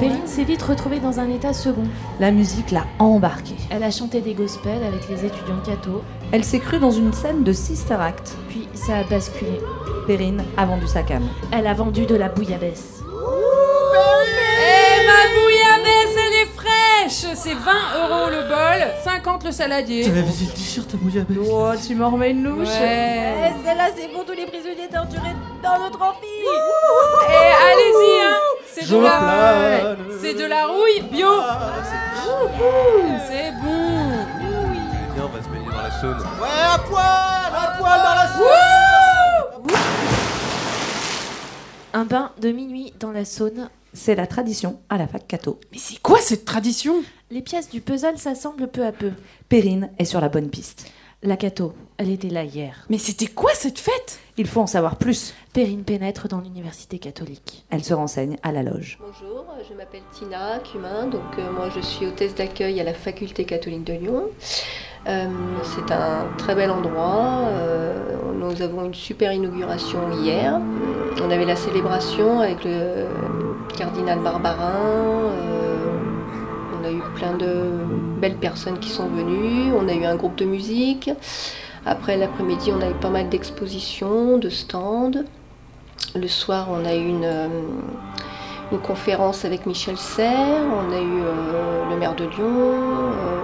Perrine 0.00 0.26
s'est 0.26 0.44
vite 0.44 0.62
retrouvée 0.62 0.98
dans 1.00 1.20
un 1.20 1.28
état 1.30 1.52
second. 1.52 1.84
La 2.20 2.30
musique 2.30 2.70
l'a 2.70 2.84
embarquée. 2.98 3.56
Elle 3.70 3.82
a 3.84 3.90
chanté 3.90 4.20
des 4.20 4.34
gospels 4.34 4.82
avec 4.86 5.08
les 5.08 5.24
étudiants 5.24 5.60
catho. 5.64 6.02
Elle 6.32 6.44
s'est 6.44 6.58
crue 6.60 6.78
dans 6.78 6.90
une 6.90 7.12
scène 7.12 7.44
de 7.44 7.52
Sister 7.52 7.94
Act. 8.00 8.36
Puis 8.48 8.68
ça 8.74 8.98
a 8.98 9.04
basculé. 9.04 9.60
Perrine 10.06 10.42
a 10.56 10.64
vendu 10.66 10.86
sa 10.86 11.02
cam. 11.02 11.22
Elle 11.52 11.66
a 11.66 11.74
vendu 11.74 12.06
de 12.06 12.14
la 12.16 12.28
bouillabaisse. 12.28 13.00
Eh 14.64 15.06
ma 15.06 15.28
bouillabaisse, 15.34 16.16
elle 16.16 16.42
est 16.42 16.50
fraîche 16.56 17.34
C'est 17.36 17.54
20 17.54 17.58
euros 18.02 18.30
le 18.30 18.48
bol, 18.48 18.88
50 19.04 19.44
le 19.44 19.52
saladier. 19.52 20.04
T'avais 20.04 20.22
vu 20.22 20.46
le 20.46 20.52
t-shirt 20.52 20.92
à 20.94 20.96
bouillabaisse 20.96 21.48
Oh, 21.50 21.70
tu 21.86 21.94
m'en 21.94 22.10
remets 22.10 22.30
une 22.30 22.42
louche 22.44 22.68
Ouais. 22.68 23.52
Celle-là, 23.64 23.88
c'est 23.96 24.08
pour 24.08 24.24
tous 24.24 24.32
les 24.32 24.46
prisonniers 24.46 24.88
torturés 24.92 25.34
dans 25.62 25.78
notre 25.78 26.00
amphi. 26.02 26.26
Eh, 27.28 27.34
allez-y, 27.72 28.20
hein 28.22 28.36
C'est 28.74 28.88
de 28.90 28.96
la... 28.98 29.18
plane. 29.18 29.96
C'est 30.20 30.34
de 30.34 30.44
la 30.44 30.66
rouille 30.66 31.02
bio 31.10 31.28
C'est 33.26 33.52
bon 33.62 34.12
on 35.24 35.28
va 35.28 35.42
se 35.42 35.48
baigner 35.48 35.66
dans 35.66 35.82
la 35.82 35.90
Saône. 35.90 36.18
Ouais, 36.40 36.48
à 36.48 36.78
poil 36.78 37.54
À 37.54 37.76
poil 37.78 38.00
dans 38.02 38.14
la 38.14 38.28
Saône 38.34 39.76
Un 41.92 42.04
bain 42.04 42.32
de 42.40 42.50
minuit 42.50 42.92
dans 42.98 43.12
la 43.12 43.24
Saône. 43.24 43.68
C'est 43.92 44.14
la 44.14 44.26
tradition 44.26 44.80
à 44.88 44.96
la 44.98 45.06
fac 45.06 45.28
Cato. 45.28 45.60
Mais 45.70 45.78
c'est 45.78 46.00
quoi 46.00 46.18
cette 46.20 46.44
tradition? 46.44 47.04
Les 47.30 47.42
pièces 47.42 47.68
du 47.68 47.80
puzzle 47.80 48.18
s'assemblent 48.18 48.68
peu 48.68 48.84
à 48.84 48.92
peu. 48.92 49.12
Perrine 49.48 49.90
est 49.98 50.06
sur 50.06 50.20
la 50.20 50.28
bonne 50.28 50.48
piste. 50.48 50.90
La 51.22 51.36
Cato, 51.36 51.74
elle 52.02 52.10
était 52.10 52.28
là 52.28 52.42
hier. 52.42 52.84
Mais 52.90 52.98
c'était 52.98 53.26
quoi 53.26 53.52
cette 53.54 53.78
fête? 53.78 54.18
Il 54.36 54.48
faut 54.48 54.60
en 54.60 54.66
savoir 54.66 54.96
plus. 54.96 55.34
Perrine 55.52 55.84
pénètre 55.84 56.26
dans 56.26 56.40
l'université 56.40 56.98
catholique. 56.98 57.64
Elle 57.70 57.84
se 57.84 57.94
renseigne 57.94 58.38
à 58.42 58.50
la 58.50 58.64
loge. 58.64 58.98
Bonjour, 59.00 59.46
je 59.68 59.74
m'appelle 59.74 60.02
Tina 60.12 60.58
Cumin, 60.60 61.06
donc 61.06 61.22
euh, 61.38 61.52
moi 61.52 61.68
je 61.74 61.80
suis 61.80 62.06
hôtesse 62.06 62.34
d'accueil 62.34 62.80
à 62.80 62.84
la 62.84 62.92
faculté 62.92 63.44
catholique 63.44 63.84
de 63.84 63.92
Lyon. 63.92 64.24
Euh, 65.06 65.28
c'est 65.62 65.92
un 65.92 66.26
très 66.38 66.56
bel 66.56 66.70
endroit, 66.70 67.46
euh, 67.48 68.16
nous 68.34 68.62
avons 68.62 68.84
une 68.84 68.94
super 68.94 69.32
inauguration 69.32 70.00
hier. 70.12 70.60
On 71.20 71.30
avait 71.30 71.44
la 71.44 71.56
célébration 71.56 72.40
avec 72.40 72.64
le 72.64 73.06
cardinal 73.76 74.18
Barbarin, 74.20 74.74
euh, 74.74 75.86
on 76.80 76.84
a 76.84 76.90
eu 76.90 77.02
plein 77.14 77.36
de 77.36 77.70
belles 78.20 78.36
personnes 78.36 78.78
qui 78.78 78.90
sont 78.90 79.08
venues, 79.08 79.72
on 79.72 79.86
a 79.88 79.94
eu 79.94 80.04
un 80.04 80.16
groupe 80.16 80.36
de 80.36 80.44
musique. 80.44 81.10
Après 81.84 82.16
l'après-midi, 82.16 82.70
on 82.72 82.80
a 82.80 82.90
eu 82.90 82.94
pas 82.94 83.10
mal 83.10 83.28
d'expositions, 83.28 84.38
de 84.38 84.48
stands. 84.48 85.24
Le 86.14 86.28
soir, 86.28 86.68
on 86.70 86.84
a 86.84 86.94
eu 86.94 87.08
une, 87.08 87.24
euh, 87.24 87.48
conférence 88.84 89.44
avec 89.44 89.66
Michel 89.66 89.98
Serres, 89.98 90.64
on 90.72 90.92
a 90.92 91.00
eu 91.00 91.22
euh, 91.22 91.90
le 91.90 91.96
maire 91.96 92.14
de 92.14 92.24
Lyon, 92.24 92.46
euh, 92.46 93.40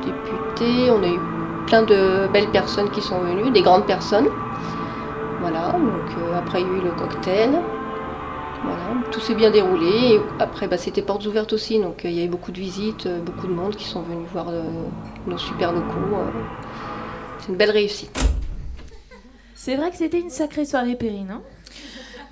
le 0.00 0.06
député, 0.06 0.90
on 0.90 1.02
a 1.02 1.08
eu 1.08 1.18
plein 1.66 1.82
de 1.82 2.28
belles 2.32 2.50
personnes 2.50 2.90
qui 2.90 3.00
sont 3.00 3.18
venues, 3.20 3.50
des 3.52 3.62
grandes 3.62 3.86
personnes. 3.86 4.28
Voilà, 5.40 5.72
donc 5.72 6.16
après 6.36 6.60
il 6.60 6.66
y 6.66 6.70
a 6.70 6.72
eu 6.74 6.80
le 6.82 6.90
cocktail. 6.90 7.50
Voilà, 8.64 9.06
tout 9.12 9.20
s'est 9.20 9.34
bien 9.34 9.50
déroulé. 9.50 10.20
Après, 10.40 10.66
bah, 10.66 10.76
c'était 10.76 11.02
portes 11.02 11.24
ouvertes 11.24 11.52
aussi, 11.52 11.80
donc 11.80 12.02
il 12.04 12.12
y 12.12 12.18
avait 12.18 12.28
beaucoup 12.28 12.52
de 12.52 12.58
visites, 12.58 13.08
beaucoup 13.24 13.46
de 13.46 13.52
monde 13.52 13.76
qui 13.76 13.84
sont 13.84 14.02
venus 14.02 14.26
voir 14.32 14.46
nos 15.26 15.38
super 15.38 15.72
locaux. 15.72 16.16
C'est 17.46 17.52
une 17.52 17.58
belle 17.58 17.70
réussite. 17.70 18.18
C'est 19.54 19.76
vrai 19.76 19.90
que 19.90 19.96
c'était 19.96 20.20
une 20.20 20.30
sacrée 20.30 20.64
soirée, 20.64 20.96
Perrine. 20.96 21.30
Hein 21.30 21.42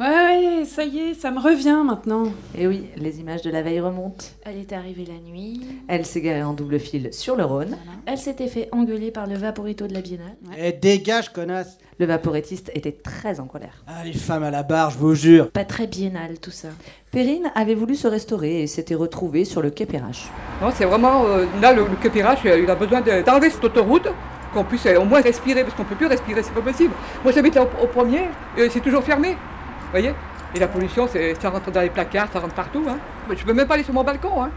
Ouais, 0.01 0.09
ouais, 0.09 0.65
ça 0.65 0.83
y 0.85 0.99
est, 0.99 1.15
ça 1.15 1.31
me 1.31 1.39
revient 1.39 1.81
maintenant. 1.87 2.25
Et 2.59 2.67
oui, 2.67 2.87
les 2.97 3.21
images 3.21 3.43
de 3.43 3.51
la 3.51 3.63
veille 3.63 3.79
remontent. 3.79 4.25
elle 4.45 4.59
était 4.59 4.75
arrivée 4.75 5.05
la 5.07 5.21
nuit. 5.31 5.61
Elle 5.87 6.05
s'est 6.05 6.21
garée 6.21 6.43
en 6.43 6.53
double 6.53 6.81
fil 6.81 7.11
sur 7.13 7.37
le 7.37 7.45
Rhône. 7.45 7.77
Elle 8.07 8.19
s'était 8.19 8.49
fait 8.49 8.69
engueuler 8.73 9.13
par 9.13 9.29
le 9.29 9.37
vaporito 9.37 9.87
de 9.87 9.95
la 9.95 10.01
biennale. 10.01 10.35
Eh, 10.59 10.73
dégage, 10.73 11.33
connasse 11.33 11.79
Le 12.01 12.07
vaporettiste 12.07 12.73
était 12.75 12.91
très 12.91 13.39
en 13.39 13.45
colère. 13.47 13.85
Ah, 13.87 14.03
les 14.05 14.13
femmes 14.15 14.43
à 14.43 14.51
la 14.51 14.65
barre, 14.65 14.91
je 14.91 14.99
vous 14.99 15.15
jure 15.15 15.49
Pas 15.53 15.65
très 15.65 15.87
biennale, 15.87 16.41
tout 16.41 16.51
ça. 16.51 16.69
Perrine 17.13 17.53
avait 17.55 17.77
voulu 17.77 17.95
se 17.95 18.09
restaurer 18.09 18.63
et 18.63 18.67
s'était 18.67 18.97
retrouvée 18.97 19.45
sur 19.45 19.63
le 19.63 19.71
quai 19.71 19.87
Perrache. 19.87 20.27
Non, 20.61 20.71
c'est 20.75 20.87
vraiment. 20.87 21.25
euh, 21.27 21.47
là, 21.63 21.73
le, 21.73 21.83
le 21.87 21.95
Quai-Perrache, 22.03 22.41
euh, 22.47 22.59
il 22.61 22.69
a 22.69 22.75
besoin 22.75 23.01
de- 23.01 23.23
d'enlever 23.25 23.51
cette 23.51 23.63
autoroute, 23.63 24.09
qu'on 24.55 24.65
puisse 24.65 24.87
au 24.87 25.05
moins 25.05 25.21
respirer, 25.21 25.63
parce 25.65 25.75
qu'on 25.75 25.85
peut 25.85 25.95
plus 25.95 26.07
respirer, 26.07 26.43
c'est 26.43 26.55
pas 26.55 26.61
possible. 26.63 26.95
Moi, 27.23 27.33
j'habite 27.33 27.57
au, 27.57 27.69
au 27.83 27.87
premier, 27.87 28.29
euh, 28.59 28.69
c'est 28.71 28.81
toujours 28.81 29.03
fermé. 29.03 29.31
Vous 29.33 29.91
voyez 29.91 30.15
Et 30.55 30.59
la 30.59 30.69
pollution, 30.69 31.07
ça 31.41 31.51
rentre 31.51 31.71
dans 31.71 31.81
les 31.81 31.91
placards, 31.91 32.29
ça 32.33 32.41
rentre 32.41 32.55
partout. 32.55 32.85
Hein. 32.89 32.97
Je 33.35 33.45
peux 33.45 33.53
même 33.53 33.67
pas 33.67 33.75
aller 33.75 33.83
sur 33.83 33.93
mon 33.95 34.05
balcon. 34.05 34.43
Hein. 34.43 34.51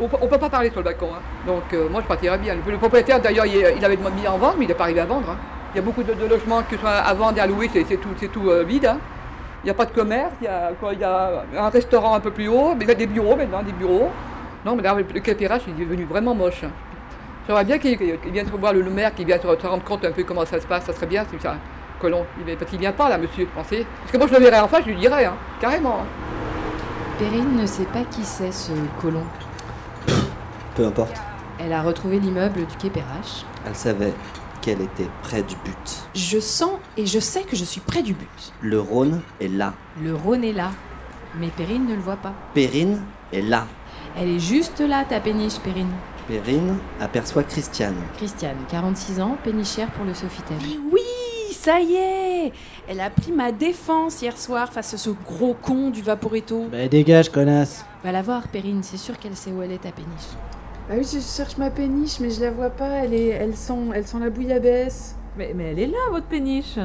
On, 0.00 0.04
on 0.04 0.26
peut 0.26 0.38
pas 0.38 0.48
parler 0.48 0.70
sur 0.70 0.80
le 0.80 0.84
balcon. 0.84 1.08
Hein. 1.14 1.20
Donc, 1.46 1.64
euh, 1.72 1.88
moi, 1.90 2.00
je 2.02 2.06
partirais 2.06 2.38
bien. 2.38 2.56
Le, 2.66 2.76
propriétaire, 2.78 3.20
d'ailleurs, 3.20 3.46
il, 3.46 3.84
avait 3.84 3.96
mis 3.96 4.26
en 4.26 4.38
vente, 4.38 4.54
mais 4.58 4.64
il 4.64 4.68
n'est 4.68 4.74
pas 4.74 4.84
arrivé 4.84 5.00
à 5.00 5.04
vendre. 5.06 5.30
hein. 5.30 5.36
Il 5.74 5.78
y 5.78 5.80
a 5.80 5.82
beaucoup 5.82 6.02
de, 6.04 6.12
logements 6.26 6.62
qui 6.62 6.76
sont 6.76 6.86
à 6.86 7.12
vendre 7.14 7.36
et 7.36 7.40
à 7.40 7.46
louer, 7.46 7.68
c'est 7.72 7.96
tout, 8.30 8.48
euh, 8.48 8.62
vide. 8.62 8.86
hein. 8.86 8.98
Il 9.62 9.68
n'y 9.68 9.70
a 9.70 9.74
pas 9.74 9.86
de 9.86 9.92
commerce, 9.92 10.32
il 10.42 10.44
y, 10.44 10.48
a, 10.48 10.72
quoi, 10.78 10.92
il 10.92 11.00
y 11.00 11.04
a 11.04 11.42
un 11.58 11.70
restaurant 11.70 12.14
un 12.14 12.20
peu 12.20 12.30
plus 12.30 12.48
haut, 12.48 12.74
mais 12.76 12.84
il 12.84 12.88
y 12.88 12.90
a 12.90 12.94
des 12.94 13.06
bureaux 13.06 13.34
maintenant, 13.34 13.62
des 13.62 13.72
bureaux. 13.72 14.10
Non, 14.64 14.76
mais 14.76 14.82
là, 14.82 14.94
le 14.94 15.04
il 15.14 15.30
est 15.30 15.84
devenu 15.84 16.04
vraiment 16.04 16.34
moche. 16.34 16.64
J'aimerais 17.46 17.64
bien 17.64 17.78
qu'il 17.78 17.98
qu'il 17.98 18.32
vienne 18.32 18.46
voir 18.58 18.72
le, 18.72 18.80
le 18.80 18.90
maire, 18.90 19.14
qu'il 19.14 19.26
vienne 19.26 19.40
se 19.40 19.46
se 19.46 19.66
rendre 19.66 19.84
compte 19.84 20.04
un 20.04 20.12
peu 20.12 20.24
comment 20.24 20.44
ça 20.46 20.60
se 20.60 20.66
passe, 20.66 20.84
ça 20.86 20.92
serait 20.92 21.06
bien, 21.06 21.24
c'est 21.30 21.40
ça. 21.40 21.56
Colomb, 22.00 22.24
il 22.46 22.56
parce 22.56 22.70
qu'il 22.70 22.80
vient 22.80 22.92
pas 22.92 23.08
là, 23.08 23.18
monsieur, 23.18 23.46
pensez? 23.54 23.86
Parce 24.00 24.12
que 24.12 24.16
moi, 24.18 24.26
je 24.26 24.34
le 24.34 24.40
verrais 24.40 24.60
en 24.60 24.68
face, 24.68 24.82
je 24.84 24.90
lui 24.90 24.96
dirais, 24.98 25.24
hein, 25.24 25.34
carrément. 25.60 26.00
hein. 26.00 26.06
Perrine 27.18 27.56
ne 27.56 27.66
sait 27.66 27.84
pas 27.84 28.02
qui 28.10 28.24
c'est 28.24 28.52
ce 28.52 28.72
colon. 29.00 29.22
Peu 30.74 30.86
importe. 30.86 31.16
Elle 31.60 31.72
a 31.72 31.82
retrouvé 31.82 32.18
l'immeuble 32.18 32.66
du 32.66 32.76
quai 32.76 32.90
Perrache. 32.90 33.44
Elle 33.66 33.74
savait 33.76 34.12
qu'elle 34.60 34.80
était 34.80 35.06
près 35.22 35.42
du 35.42 35.54
but. 35.64 36.08
Je 36.14 36.40
sens 36.40 36.72
et 36.96 37.06
je 37.06 37.20
sais 37.20 37.42
que 37.42 37.54
je 37.54 37.64
suis 37.64 37.80
près 37.80 38.02
du 38.02 38.14
but. 38.14 38.52
Le 38.60 38.80
Rhône 38.80 39.20
est 39.40 39.48
là. 39.48 39.74
Le 40.02 40.14
Rhône 40.14 40.42
est 40.42 40.52
là. 40.52 40.70
Mais 41.36 41.48
Perrine 41.48 41.86
ne 41.86 41.94
le 41.94 42.00
voit 42.00 42.16
pas. 42.16 42.32
Perrine 42.54 43.00
est 43.32 43.42
là. 43.42 43.66
Elle 44.18 44.30
est 44.30 44.38
juste 44.40 44.80
là, 44.80 45.04
ta 45.08 45.20
péniche, 45.20 45.58
Perrine. 45.60 45.90
Perrine 46.28 46.78
aperçoit 47.00 47.42
Christiane. 47.42 47.96
Christiane, 48.16 48.56
46 48.70 49.20
ans, 49.20 49.36
pénichère 49.44 49.90
pour 49.90 50.04
le 50.06 50.14
Sofitel. 50.14 50.56
Mais 50.62 50.78
oui, 50.90 51.02
ça 51.52 51.80
y 51.80 51.94
est 51.94 52.52
Elle 52.88 53.00
a 53.00 53.10
pris 53.10 53.30
ma 53.30 53.52
défense 53.52 54.22
hier 54.22 54.36
soir 54.38 54.72
face 54.72 54.94
à 54.94 54.96
ce 54.96 55.10
gros 55.10 55.54
con 55.54 55.90
du 55.90 56.00
Vaporetto. 56.00 56.66
Bah, 56.72 56.88
dégage, 56.88 57.30
connasse 57.30 57.84
Va 58.02 58.12
la 58.12 58.22
voir, 58.22 58.48
Perrine, 58.48 58.82
c'est 58.82 58.96
sûr 58.96 59.18
qu'elle 59.18 59.36
sait 59.36 59.50
où 59.50 59.60
elle 59.62 59.72
est, 59.72 59.78
ta 59.82 59.92
péniche. 59.92 60.10
Bah 60.88 60.94
oui, 60.98 61.04
je 61.04 61.20
cherche 61.20 61.56
ma 61.58 61.70
péniche, 61.70 62.20
mais 62.20 62.30
je 62.30 62.40
la 62.40 62.50
vois 62.50 62.70
pas. 62.70 63.04
Elle, 63.04 63.14
est, 63.14 63.28
elle, 63.28 63.56
sent, 63.56 63.74
elle 63.94 64.06
sent 64.06 64.18
la 64.20 64.30
bouillabaisse. 64.30 65.16
Mais, 65.36 65.52
mais 65.54 65.72
elle 65.72 65.78
est 65.78 65.86
là, 65.86 65.98
votre 66.10 66.26
péniche. 66.26 66.78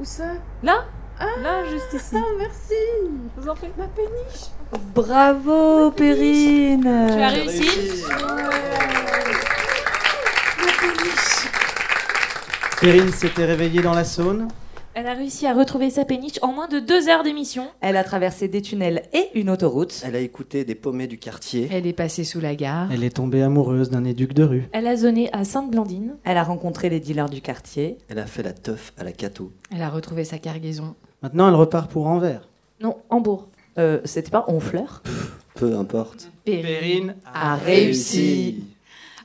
Où 0.00 0.04
ça? 0.04 0.34
Là? 0.62 0.84
Ah 1.18 1.26
Là, 1.42 1.64
juste 1.64 1.92
ici. 1.94 2.14
Ah, 2.16 2.24
merci 2.38 2.74
Je 3.36 3.40
vous 3.40 3.48
en 3.48 3.54
prie. 3.54 3.68
Ma 3.78 3.86
péniche 3.88 4.50
Bravo, 4.94 5.90
Perrine 5.92 6.82
Tu 6.82 7.20
as 7.22 7.28
réussi 7.28 8.02
Perrine 12.80 13.12
s'était 13.12 13.44
réveillée 13.44 13.80
dans 13.82 13.94
la 13.94 14.04
Saône. 14.04 14.48
Elle 14.94 15.06
a 15.06 15.14
réussi 15.14 15.46
à 15.46 15.52
retrouver 15.54 15.90
sa 15.90 16.04
péniche 16.04 16.38
en 16.42 16.52
moins 16.52 16.68
de 16.68 16.78
deux 16.78 17.08
heures 17.08 17.22
d'émission. 17.22 17.66
Elle 17.80 17.96
a 17.96 18.04
traversé 18.04 18.48
des 18.48 18.62
tunnels 18.62 19.02
et 19.12 19.28
une 19.38 19.50
autoroute. 19.50 20.02
Elle 20.04 20.16
a 20.16 20.20
écouté 20.20 20.64
des 20.64 20.74
paumés 20.74 21.06
du 21.06 21.18
quartier. 21.18 21.68
Elle 21.70 21.86
est 21.86 21.92
passée 21.92 22.24
sous 22.24 22.40
la 22.40 22.54
gare. 22.54 22.88
Elle 22.90 23.04
est 23.04 23.14
tombée 23.16 23.42
amoureuse 23.42 23.90
d'un 23.90 24.04
éduc 24.04 24.32
de 24.32 24.42
rue. 24.42 24.68
Elle 24.72 24.86
a 24.86 24.96
zoné 24.96 25.28
à 25.32 25.44
Sainte-Blandine. 25.44 26.16
Elle 26.24 26.38
a 26.38 26.42
rencontré 26.42 26.88
les 26.88 27.00
dealers 27.00 27.28
du 27.28 27.40
quartier. 27.42 27.98
Elle 28.08 28.18
a 28.18 28.26
fait 28.26 28.42
la 28.42 28.52
teuf 28.52 28.92
à 28.98 29.04
la 29.04 29.12
Cato. 29.12 29.52
Elle 29.74 29.82
a 29.82 29.90
retrouvé 29.90 30.24
sa 30.24 30.38
cargaison. 30.38 30.94
Maintenant, 31.22 31.48
elle 31.48 31.54
repart 31.54 31.90
pour 31.90 32.06
Anvers. 32.06 32.48
Non, 32.80 32.96
Hambourg. 33.10 33.48
Euh, 33.78 34.00
C'était 34.04 34.30
pas 34.30 34.44
Honfleur 34.48 35.02
Peu 35.54 35.76
importe. 35.76 36.30
Perrine 36.44 37.16
a 37.34 37.56
réussi. 37.56 38.64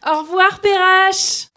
Au 0.06 0.22
revoir, 0.22 0.60
Perrache 0.60 1.48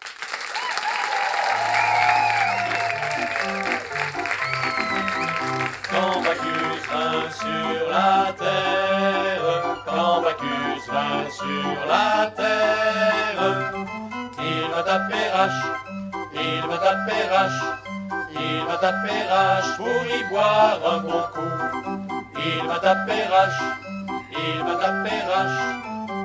Quand 5.91 6.21
Bacchus 6.21 6.81
vint 6.91 7.31
sur 7.31 7.89
la 7.89 8.33
terre, 8.37 9.77
quand 9.85 10.21
Bacchus 10.21 10.83
vint 10.91 11.29
sur 11.29 11.87
la 11.87 12.31
terre, 12.35 13.73
il 14.39 14.71
va 14.75 14.83
taper 14.83 15.27
Rache, 15.33 15.65
il 16.33 16.61
va 16.69 16.77
taper 16.77 17.23
Rache, 17.31 17.61
il 18.33 18.65
va 18.67 18.77
taper 18.77 19.21
Rache 19.29 19.77
pour 19.77 19.87
y 19.87 20.23
boire 20.29 20.79
un 20.85 20.97
bon 20.99 21.23
coup. 21.33 22.14
Il 22.47 22.67
va 22.67 22.77
taper 22.79 23.23
Rache, 23.31 23.63
il 24.31 24.63
va 24.63 24.75
taper 24.75 25.21
Rache, 25.29 25.61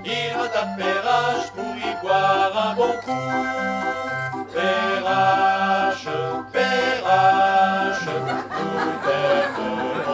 il 0.05 0.37
va 0.37 0.49
taper 0.49 0.99
Rache 1.03 1.49
pour 1.55 1.75
y 1.77 1.91
boire 2.03 2.53
un 2.67 2.75
bon 2.75 2.93
coup. 3.05 3.31
Perrache, 4.53 6.09
Perrache, 6.53 8.07
nous 8.07 8.97
t'aimerons 9.05 10.10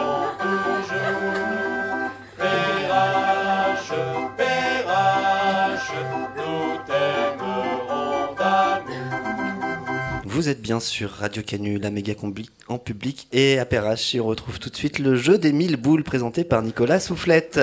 Vous 10.36 10.50
êtes 10.50 10.60
bien 10.60 10.80
sur 10.80 11.12
Radio 11.12 11.42
Canu, 11.42 11.78
la 11.78 11.90
méga 11.90 12.14
combi 12.14 12.50
en 12.68 12.76
public 12.76 13.26
et 13.32 13.58
à 13.58 13.64
Perrache. 13.64 14.14
Et 14.14 14.20
on 14.20 14.26
retrouve 14.26 14.58
tout 14.58 14.68
de 14.68 14.76
suite 14.76 14.98
le 14.98 15.16
jeu 15.16 15.38
des 15.38 15.50
mille 15.50 15.78
boules 15.78 16.04
présenté 16.04 16.44
par 16.44 16.60
Nicolas 16.60 17.00
Soufflette. 17.00 17.58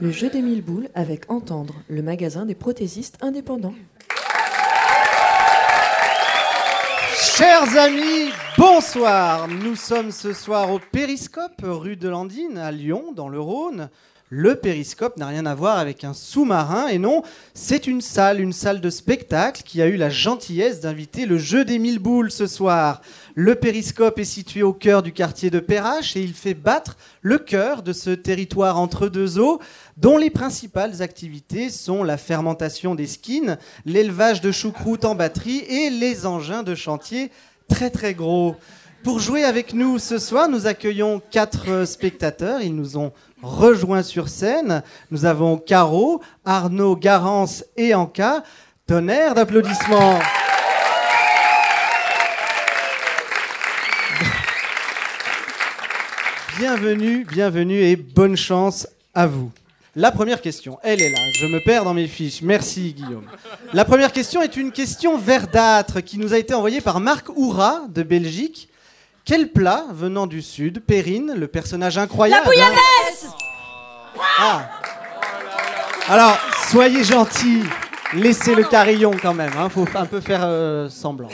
Le 0.00 0.10
jeu 0.10 0.30
des 0.30 0.42
mille 0.42 0.62
boules 0.62 0.88
avec 0.96 1.30
Entendre, 1.30 1.76
le 1.88 2.02
magasin 2.02 2.44
des 2.44 2.56
prothésistes 2.56 3.18
indépendants. 3.22 3.76
Chers 7.16 7.78
amis, 7.78 8.32
bonsoir. 8.56 9.46
Nous 9.46 9.76
sommes 9.76 10.10
ce 10.10 10.32
soir 10.32 10.72
au 10.72 10.80
Périscope, 10.90 11.62
rue 11.62 11.94
de 11.94 12.08
Landine, 12.08 12.58
à 12.58 12.72
Lyon, 12.72 13.12
dans 13.14 13.28
le 13.28 13.38
Rhône. 13.38 13.90
Le 14.30 14.56
Périscope 14.56 15.16
n'a 15.16 15.26
rien 15.26 15.46
à 15.46 15.54
voir 15.54 15.78
avec 15.78 16.04
un 16.04 16.12
sous-marin, 16.12 16.88
et 16.88 16.98
non, 16.98 17.22
c'est 17.54 17.86
une 17.86 18.02
salle, 18.02 18.42
une 18.42 18.52
salle 18.52 18.82
de 18.82 18.90
spectacle 18.90 19.62
qui 19.64 19.80
a 19.80 19.86
eu 19.86 19.96
la 19.96 20.10
gentillesse 20.10 20.80
d'inviter 20.80 21.24
le 21.24 21.38
jeu 21.38 21.64
des 21.64 21.78
mille 21.78 21.98
boules 21.98 22.30
ce 22.30 22.46
soir. 22.46 23.00
Le 23.34 23.54
Périscope 23.54 24.18
est 24.18 24.24
situé 24.24 24.62
au 24.62 24.74
cœur 24.74 25.02
du 25.02 25.12
quartier 25.12 25.48
de 25.48 25.60
Perrache 25.60 26.14
et 26.14 26.20
il 26.20 26.34
fait 26.34 26.52
battre 26.52 26.98
le 27.22 27.38
cœur 27.38 27.82
de 27.82 27.94
ce 27.94 28.10
territoire 28.10 28.78
entre 28.78 29.08
deux 29.08 29.38
eaux, 29.38 29.60
dont 29.96 30.18
les 30.18 30.30
principales 30.30 31.00
activités 31.00 31.70
sont 31.70 32.02
la 32.02 32.18
fermentation 32.18 32.94
des 32.94 33.06
skins, 33.06 33.56
l'élevage 33.86 34.42
de 34.42 34.52
choucroute 34.52 35.06
en 35.06 35.14
batterie 35.14 35.60
et 35.60 35.88
les 35.88 36.26
engins 36.26 36.62
de 36.62 36.74
chantier 36.74 37.30
très 37.66 37.88
très 37.88 38.12
gros. 38.12 38.56
Pour 39.08 39.20
jouer 39.20 39.42
avec 39.42 39.72
nous 39.72 39.98
ce 39.98 40.18
soir, 40.18 40.50
nous 40.50 40.66
accueillons 40.66 41.22
quatre 41.30 41.70
euh, 41.70 41.86
spectateurs. 41.86 42.60
Ils 42.60 42.76
nous 42.76 42.98
ont 42.98 43.10
rejoints 43.40 44.02
sur 44.02 44.28
scène. 44.28 44.82
Nous 45.10 45.24
avons 45.24 45.56
Caro, 45.56 46.20
Arnaud, 46.44 46.94
Garance 46.94 47.64
et 47.78 47.94
Anka. 47.94 48.42
Tonnerre 48.86 49.34
d'applaudissements. 49.34 50.18
Bienvenue, 56.58 57.24
bienvenue 57.24 57.80
et 57.80 57.96
bonne 57.96 58.36
chance 58.36 58.86
à 59.14 59.26
vous. 59.26 59.50
La 59.96 60.12
première 60.12 60.42
question, 60.42 60.78
elle 60.82 61.00
est 61.00 61.08
là. 61.08 61.18
Je 61.32 61.46
me 61.46 61.64
perds 61.64 61.84
dans 61.84 61.94
mes 61.94 62.08
fiches. 62.08 62.42
Merci 62.42 62.92
Guillaume. 62.92 63.24
La 63.72 63.86
première 63.86 64.12
question 64.12 64.42
est 64.42 64.58
une 64.58 64.70
question 64.70 65.16
verdâtre 65.16 66.02
qui 66.02 66.18
nous 66.18 66.34
a 66.34 66.38
été 66.38 66.52
envoyée 66.52 66.82
par 66.82 67.00
Marc 67.00 67.30
Oura 67.34 67.86
de 67.88 68.02
Belgique. 68.02 68.67
Quel 69.28 69.48
plat 69.52 69.84
venant 69.92 70.26
du 70.26 70.40
sud, 70.40 70.80
Perrine, 70.80 71.34
le 71.36 71.48
personnage 71.48 71.98
incroyable 71.98 72.44
La 72.46 72.50
bouillabaisse 72.50 73.26
Ah. 74.40 74.70
Alors, 76.08 76.38
soyez 76.70 77.04
gentils. 77.04 77.62
Laissez 78.14 78.54
le 78.54 78.64
carillon 78.64 79.10
quand 79.20 79.34
même. 79.34 79.50
Il 79.62 79.68
faut 79.68 79.84
un 79.94 80.06
peu 80.06 80.20
faire 80.20 80.40
euh, 80.44 80.88
semblant. 80.88 81.28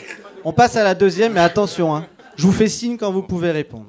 On 0.44 0.52
passe 0.52 0.74
à 0.74 0.82
la 0.82 0.96
deuxième, 0.96 1.34
mais 1.34 1.40
attention. 1.40 1.94
hein. 1.94 2.04
Je 2.34 2.44
vous 2.44 2.52
fais 2.52 2.66
signe 2.66 2.96
quand 2.96 3.12
vous 3.12 3.22
pouvez 3.22 3.52
répondre. 3.52 3.86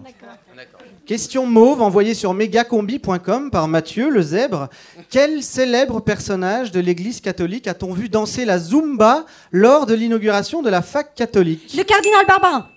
Question 1.08 1.48
mauve 1.48 1.82
envoyée 1.82 2.14
sur 2.14 2.36
megacombi.com 2.36 3.50
par 3.50 3.68
Mathieu 3.68 4.12
le 4.12 4.22
zèbre. 4.22 4.70
Quel 5.10 5.42
célèbre 5.42 6.00
personnage 6.00 6.72
de 6.72 6.80
l'église 6.80 7.22
catholique 7.22 7.68
a-t-on 7.68 7.92
vu 7.94 8.08
danser 8.08 8.46
la 8.46 8.60
zumba 8.60 9.26
lors 9.52 9.88
de 9.88 9.96
l'inauguration 9.96 10.62
de 10.62 10.70
la 10.70 10.84
fac 10.84 11.16
catholique? 11.16 11.74
Le 11.76 11.84
cardinal 11.84 12.26
Barbarin 12.28 12.68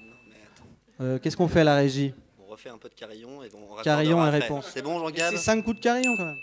Euh, 1.01 1.19
Qu'est-ce 1.19 1.37
qu'on 1.37 1.49
fait 1.49 1.61
à 1.61 1.65
la 1.65 1.77
régie 1.77 2.13
On 2.41 2.51
refait 2.51 2.71
un 2.71 2.79
peu 2.79 2.89
de 2.89 2.95
carillon 2.95 3.43
et 3.43 3.49
on 3.55 3.83
Carillon 3.83 4.19
et 4.25 4.29
après. 4.29 4.41
réponse. 4.41 4.71
C'est 4.73 4.83
bon, 4.83 4.99
Jean-Gab 4.99 5.31
C'est 5.33 5.39
5 5.39 5.63
coups 5.63 5.77
de 5.77 5.83
carillon 5.83 6.17
quand 6.17 6.25
même. 6.25 6.37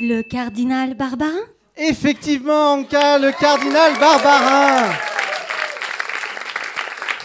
Le 0.00 0.22
cardinal 0.22 0.94
Barbarin 0.94 1.40
Effectivement, 1.76 2.72
Anka, 2.74 3.18
le 3.18 3.32
cardinal 3.32 3.98
Barbarin. 3.98 4.92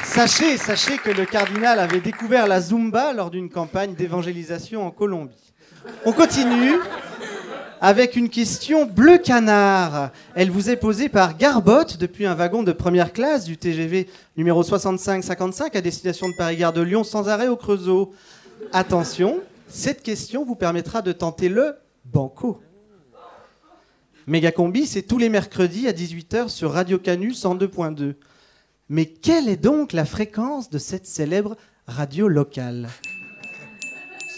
Sachez, 0.03 0.57
sachez 0.57 0.97
que 0.97 1.09
le 1.11 1.25
cardinal 1.25 1.79
avait 1.79 1.99
découvert 1.99 2.47
la 2.47 2.61
Zumba 2.61 3.13
lors 3.13 3.29
d'une 3.29 3.49
campagne 3.49 3.93
d'évangélisation 3.93 4.85
en 4.87 4.91
Colombie. 4.91 5.53
On 6.05 6.13
continue 6.13 6.75
avec 7.81 8.15
une 8.15 8.29
question 8.29 8.85
bleu 8.85 9.17
canard. 9.17 10.11
Elle 10.35 10.51
vous 10.51 10.69
est 10.69 10.75
posée 10.75 11.09
par 11.09 11.37
Garbotte 11.37 11.97
depuis 11.97 12.25
un 12.25 12.33
wagon 12.33 12.63
de 12.63 12.71
première 12.71 13.13
classe 13.13 13.45
du 13.45 13.57
TGV 13.57 14.07
numéro 14.35 14.63
6555 14.63 15.75
à 15.75 15.81
destination 15.81 16.29
de 16.29 16.35
Paris-Gare 16.37 16.73
de 16.73 16.81
Lyon 16.81 17.03
sans 17.03 17.29
arrêt 17.29 17.47
au 17.47 17.55
Creusot. 17.55 18.13
Attention, 18.73 19.39
cette 19.67 20.01
question 20.01 20.45
vous 20.45 20.55
permettra 20.55 21.01
de 21.01 21.11
tenter 21.11 21.49
le 21.49 21.75
banco. 22.05 22.59
Mégacombi, 24.25 24.85
c'est 24.85 25.03
tous 25.03 25.17
les 25.17 25.29
mercredis 25.29 25.87
à 25.87 25.93
18h 25.93 26.49
sur 26.49 26.71
Radio 26.73 26.97
Canu 26.99 27.31
102.2. 27.31 28.15
Mais 28.89 29.05
quelle 29.05 29.47
est 29.47 29.57
donc 29.57 29.93
la 29.93 30.05
fréquence 30.05 30.69
de 30.69 30.77
cette 30.77 31.05
célèbre 31.05 31.55
radio 31.87 32.27
locale? 32.27 32.89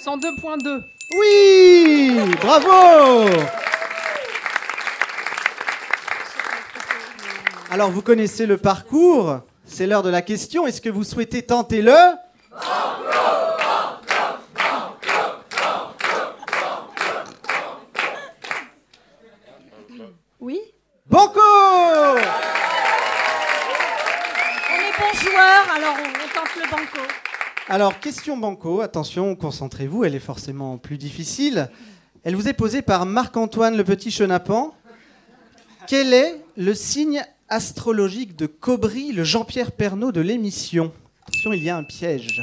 102.2. 0.06 0.99
Oui 1.16 2.12
Bravo. 2.42 3.26
Alors 7.72 7.92
vous 7.92 8.02
connaissez 8.02 8.46
le 8.46 8.58
parcours, 8.58 9.42
c'est 9.66 9.86
l'heure 9.88 10.04
de 10.04 10.10
la 10.10 10.22
question. 10.22 10.66
Est-ce 10.66 10.82
que 10.82 10.90
vous 10.90 11.04
souhaitez 11.04 11.44
tenter 11.44 11.82
le? 11.82 11.94
Oui. 20.40 20.60
Banco! 21.06 21.40
On 21.42 22.18
est 24.78 24.98
bons 25.00 25.20
joueurs, 25.20 25.68
alors 25.76 25.96
on, 26.00 26.08
on 26.08 26.28
tente 26.34 26.56
le 26.56 26.70
banco. 26.70 27.02
Alors, 27.72 28.00
question 28.00 28.36
banco, 28.36 28.82
attention, 28.82 29.36
concentrez-vous, 29.36 30.04
elle 30.04 30.16
est 30.16 30.20
forcément 30.20 30.80
plus 30.80 30.98
difficile. 30.98 31.70
Elle 32.24 32.36
vous 32.36 32.48
est 32.48 32.54
posée 32.54 32.82
par 32.82 33.06
Marc-Antoine 33.06 33.78
le 33.78 33.84
petit 33.84 34.10
chenapan. 34.10 34.74
Quel 35.88 36.12
est 36.16 36.44
le 36.58 36.74
signe 36.74 37.24
astrologique 37.48 38.36
de 38.36 38.48
Cobry, 38.48 39.12
le 39.12 39.24
Jean-Pierre 39.24 39.72
Pernaud 39.72 40.12
de 40.12 40.20
l'émission? 40.20 40.92
Attention, 41.22 41.54
il 41.54 41.64
y 41.64 41.70
a 41.70 41.78
un 41.78 41.84
piège. 41.84 42.42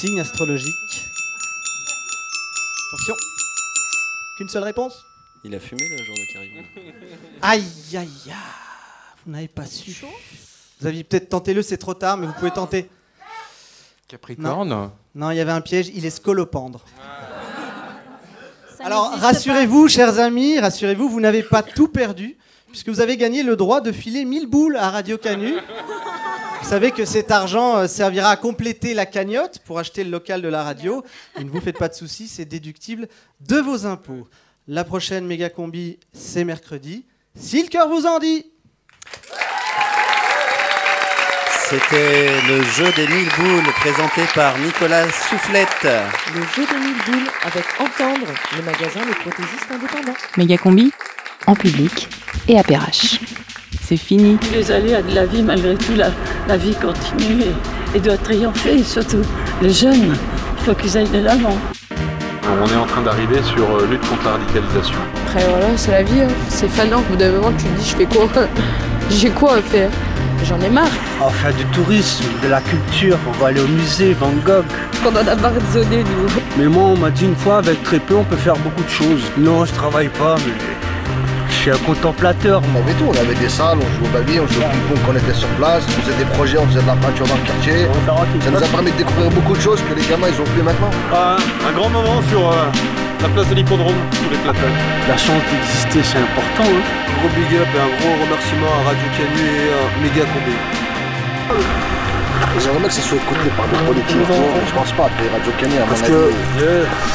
Signe 0.00 0.18
astrologique. 0.18 1.06
Attention. 2.88 3.14
Qu'une 4.36 4.48
seule 4.48 4.64
réponse? 4.64 5.04
Il 5.44 5.54
a 5.54 5.60
fumé 5.60 5.88
le 5.88 6.04
jour 6.04 6.16
de 6.16 6.32
carillon. 6.32 6.64
Aïe, 7.40 7.62
aïe, 7.92 8.08
aïe. 8.26 8.34
Vous 9.26 9.32
n'avez 9.32 9.48
pas 9.48 9.64
su. 9.64 10.04
Vous 10.80 10.86
aviez 10.86 11.02
peut-être 11.02 11.30
tenté 11.30 11.54
le, 11.54 11.62
c'est 11.62 11.78
trop 11.78 11.94
tard, 11.94 12.16
mais 12.18 12.26
vous 12.26 12.34
pouvez 12.34 12.50
tenter. 12.50 12.90
Capricorne 14.06 14.68
Non, 14.68 14.92
Non, 15.14 15.30
il 15.30 15.36
y 15.36 15.40
avait 15.40 15.52
un 15.52 15.62
piège, 15.62 15.90
il 15.94 16.04
est 16.04 16.10
scolopendre. 16.10 16.84
Ça 18.76 18.84
Alors, 18.84 19.12
rassurez-vous, 19.12 19.88
chers 19.88 20.18
amis, 20.18 20.58
rassurez-vous, 20.58 21.08
vous 21.08 21.20
n'avez 21.20 21.42
pas 21.42 21.62
tout 21.62 21.88
perdu, 21.88 22.36
puisque 22.68 22.90
vous 22.90 23.00
avez 23.00 23.16
gagné 23.16 23.42
le 23.42 23.56
droit 23.56 23.80
de 23.80 23.92
filer 23.92 24.26
1000 24.26 24.46
boules 24.46 24.76
à 24.76 24.90
Radio 24.90 25.16
Canu. 25.16 25.54
Vous 26.62 26.68
savez 26.68 26.90
que 26.92 27.04
cet 27.04 27.30
argent 27.30 27.76
euh, 27.76 27.86
servira 27.86 28.30
à 28.30 28.36
compléter 28.36 28.94
la 28.94 29.06
cagnotte 29.06 29.58
pour 29.60 29.78
acheter 29.78 30.02
le 30.02 30.10
local 30.10 30.42
de 30.42 30.48
la 30.48 30.62
radio. 30.62 31.04
Et 31.38 31.44
ne 31.44 31.50
vous 31.50 31.60
faites 31.60 31.78
pas 31.78 31.88
de 31.88 31.94
soucis, 31.94 32.26
c'est 32.28 32.46
déductible 32.46 33.08
de 33.46 33.56
vos 33.56 33.86
impôts. 33.86 34.26
La 34.66 34.84
prochaine 34.84 35.26
méga 35.26 35.50
combi, 35.50 35.98
c'est 36.14 36.44
mercredi. 36.44 37.04
Si 37.34 37.62
le 37.62 37.68
cœur 37.68 37.88
vous 37.88 38.06
en 38.06 38.18
dit. 38.18 38.46
C'était 41.66 42.28
le 42.46 42.62
jeu 42.62 42.92
des 42.94 43.06
mille 43.06 43.28
boules 43.38 43.72
présenté 43.80 44.20
par 44.34 44.56
Nicolas 44.58 45.04
Soufflette. 45.08 45.88
Le 46.34 46.42
jeu 46.54 46.66
des 46.70 46.78
mille 46.78 46.96
boules 47.06 47.30
avec 47.42 47.64
Entendre, 47.80 48.26
le 48.56 48.62
magasin 48.62 49.00
des 49.00 49.14
prothésistes 49.14 49.66
indépendants. 49.72 50.16
Mégacombi, 50.36 50.92
en 51.46 51.54
public 51.54 52.08
et 52.48 52.58
à 52.58 52.62
Perrache. 52.62 53.18
C'est 53.82 53.96
fini. 53.96 54.38
Les 54.52 54.70
aléas 54.70 55.00
de 55.02 55.14
la 55.14 55.24
vie, 55.24 55.42
malgré 55.42 55.74
tout, 55.76 55.94
la, 55.94 56.10
la 56.48 56.56
vie 56.58 56.74
continue 56.74 57.42
et, 57.42 57.96
et 57.96 58.00
doit 58.00 58.18
triompher. 58.18 58.78
Et 58.80 58.84
surtout, 58.84 59.22
les 59.62 59.72
jeunes, 59.72 60.14
il 60.58 60.64
faut 60.64 60.74
qu'ils 60.74 60.98
aillent 60.98 61.08
de 61.08 61.20
l'avant. 61.20 61.56
On 62.62 62.68
est 62.70 62.76
en 62.76 62.86
train 62.86 63.00
d'arriver 63.02 63.42
sur 63.42 63.64
euh, 63.76 63.86
lutte 63.90 64.06
contre 64.06 64.24
la 64.24 64.32
radicalisation. 64.32 64.96
Après 65.26 65.44
voilà, 65.48 65.76
c'est 65.76 65.92
la 65.92 66.02
vie, 66.02 66.20
hein. 66.20 66.28
c'est 66.48 66.68
fanant. 66.68 66.98
Au 66.98 67.02
bout 67.02 67.16
d'un 67.16 67.32
moment, 67.32 67.52
tu 67.52 67.64
te 67.64 67.80
dis, 67.80 67.88
je 67.88 67.96
fais 67.96 68.06
quoi? 68.06 68.28
J'ai 69.10 69.30
quoi 69.30 69.56
à 69.56 69.62
faire? 69.62 69.90
J'en 70.44 70.60
ai 70.60 70.68
marre. 70.68 70.90
On 71.20 71.26
va 71.26 71.30
faire 71.30 71.54
du 71.54 71.64
tourisme, 71.66 72.24
de 72.42 72.48
la 72.48 72.60
culture, 72.60 73.16
on 73.28 73.32
va 73.40 73.48
aller 73.48 73.60
au 73.60 73.68
musée 73.68 74.14
Van 74.14 74.32
Gogh. 74.44 74.64
On 75.06 75.10
en 75.10 75.26
a 75.26 75.34
marre 75.36 75.52
de 75.52 75.72
zoner, 75.72 76.02
nous. 76.02 76.42
Mais 76.58 76.66
moi, 76.66 76.82
on 76.84 76.98
m'a 76.98 77.10
dit 77.10 77.24
une 77.24 77.36
fois, 77.36 77.58
avec 77.58 77.82
très 77.84 78.00
peu, 78.00 78.16
on 78.16 78.24
peut 78.24 78.36
faire 78.36 78.56
beaucoup 78.56 78.82
de 78.82 78.88
choses. 78.88 79.22
Non, 79.38 79.64
je 79.64 79.72
travaille 79.72 80.08
pas, 80.08 80.34
mais 80.44 80.52
je 81.48 81.54
suis 81.54 81.70
un 81.70 81.76
contemplateur. 81.86 82.60
On 82.74 82.80
avait 82.80 82.92
tout, 82.94 83.04
on 83.08 83.16
avait 83.16 83.34
des 83.36 83.48
salles, 83.48 83.78
on 83.78 83.88
jouait 83.96 84.08
au 84.08 84.12
baby, 84.12 84.40
on 84.40 84.46
jouait 84.48 84.64
au 84.64 84.68
ping-pong 84.68 84.98
quand 85.06 85.12
on 85.12 85.16
était 85.16 85.38
sur 85.38 85.48
place, 85.56 85.84
on 85.86 86.02
faisait 86.02 86.18
des 86.18 86.30
projets, 86.34 86.58
on 86.58 86.66
faisait 86.66 86.82
de 86.82 86.86
la 86.86 86.96
peinture 86.96 87.26
dans 87.26 87.36
le 87.36 87.46
quartier. 87.46 87.86
Ça 88.42 88.50
nous 88.50 88.64
a 88.64 88.68
permis 88.68 88.90
de 88.90 88.96
découvrir 88.96 89.30
beaucoup 89.30 89.54
de 89.54 89.60
choses 89.62 89.80
que 89.88 89.94
les 89.94 90.04
gamins 90.08 90.28
ils 90.28 90.40
ont 90.40 90.50
plus 90.52 90.62
maintenant. 90.62 90.90
Ah, 91.12 91.36
un 91.68 91.72
grand 91.72 91.90
moment 91.90 92.20
sur 92.28 92.42
euh, 92.42 92.66
la 93.22 93.28
place 93.28 93.48
de 93.48 93.54
l'hippodrome, 93.54 94.00
sous 94.12 94.30
les 94.30 94.42
plateaux. 94.42 94.74
La 95.08 95.16
chance 95.16 95.42
d'exister, 95.46 96.02
c'est 96.02 96.18
important. 96.18 96.68
Hein. 96.68 96.82
Gros 97.22 97.30
big 97.38 97.54
up 97.54 97.68
et 97.70 97.80
un 97.80 97.92
gros 98.02 98.14
remerciement 98.26 98.72
à 98.82 98.88
Radio 98.90 99.08
Canu 99.16 99.46
et 99.46 99.70
à 99.72 99.82
Méga 100.02 100.26
Combé. 100.34 100.83
J'aimerais 102.60 102.78
bien 102.78 102.88
que 102.88 102.94
ça 102.94 103.02
soit 103.02 103.18
écouté 103.18 103.50
par 103.56 103.66
des 103.66 103.76
politiques. 103.86 104.16
Je 104.66 104.74
pense 104.74 104.92
pas, 104.92 105.08
des 105.20 105.28
Radio 105.28 105.52
Canu 105.58 105.74
à 105.76 105.86
mon 105.86 105.92
avis. 105.92 106.02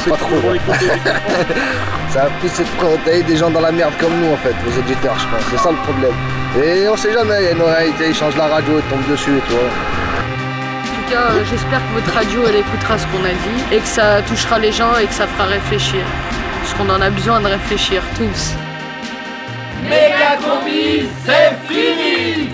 que 0.04 0.10
pas 0.10 0.16
trop. 0.16 0.36
ça 2.10 2.24
va 2.24 2.30
plus 2.40 2.48
être 2.60 3.04
tailler 3.04 3.22
des 3.22 3.36
gens 3.36 3.50
dans 3.50 3.60
la 3.60 3.72
merde 3.72 3.92
comme 3.98 4.12
nous 4.20 4.32
en 4.32 4.36
fait, 4.36 4.54
les 4.66 4.78
auditeurs 4.78 5.18
je 5.18 5.26
pense. 5.26 5.44
C'est 5.50 5.58
ça 5.58 5.70
le 5.70 5.78
problème. 5.78 6.12
Et 6.62 6.88
on 6.88 6.96
sait 6.96 7.12
jamais, 7.12 7.36
il 7.40 7.44
y 7.44 7.48
a 7.48 7.52
une 7.86 7.96
sais, 7.96 8.08
ils 8.08 8.14
changent 8.14 8.36
la 8.36 8.48
radio, 8.48 8.78
ils 8.78 8.90
tombent 8.90 9.10
dessus, 9.10 9.40
tu 9.46 9.52
vois. 9.52 9.62
En 9.62 10.94
tout 10.96 11.10
cas, 11.10 11.32
euh, 11.32 11.44
j'espère 11.48 11.80
que 11.80 12.00
votre 12.00 12.12
radio, 12.12 12.42
elle 12.48 12.56
écoutera 12.56 12.98
ce 12.98 13.06
qu'on 13.06 13.24
a 13.24 13.32
dit 13.32 13.74
et 13.76 13.78
que 13.78 13.88
ça 13.88 14.20
touchera 14.22 14.58
les 14.58 14.72
gens 14.72 14.96
et 15.02 15.06
que 15.06 15.14
ça 15.14 15.26
fera 15.26 15.44
réfléchir. 15.44 16.02
Parce 16.60 16.74
qu'on 16.74 16.90
en 16.90 17.00
a 17.00 17.08
besoin 17.08 17.40
de 17.40 17.46
réfléchir 17.46 18.02
tous. 18.16 18.54
Méga 19.84 20.36
combi, 20.44 21.08
c'est 21.24 21.54
fini 21.66 22.50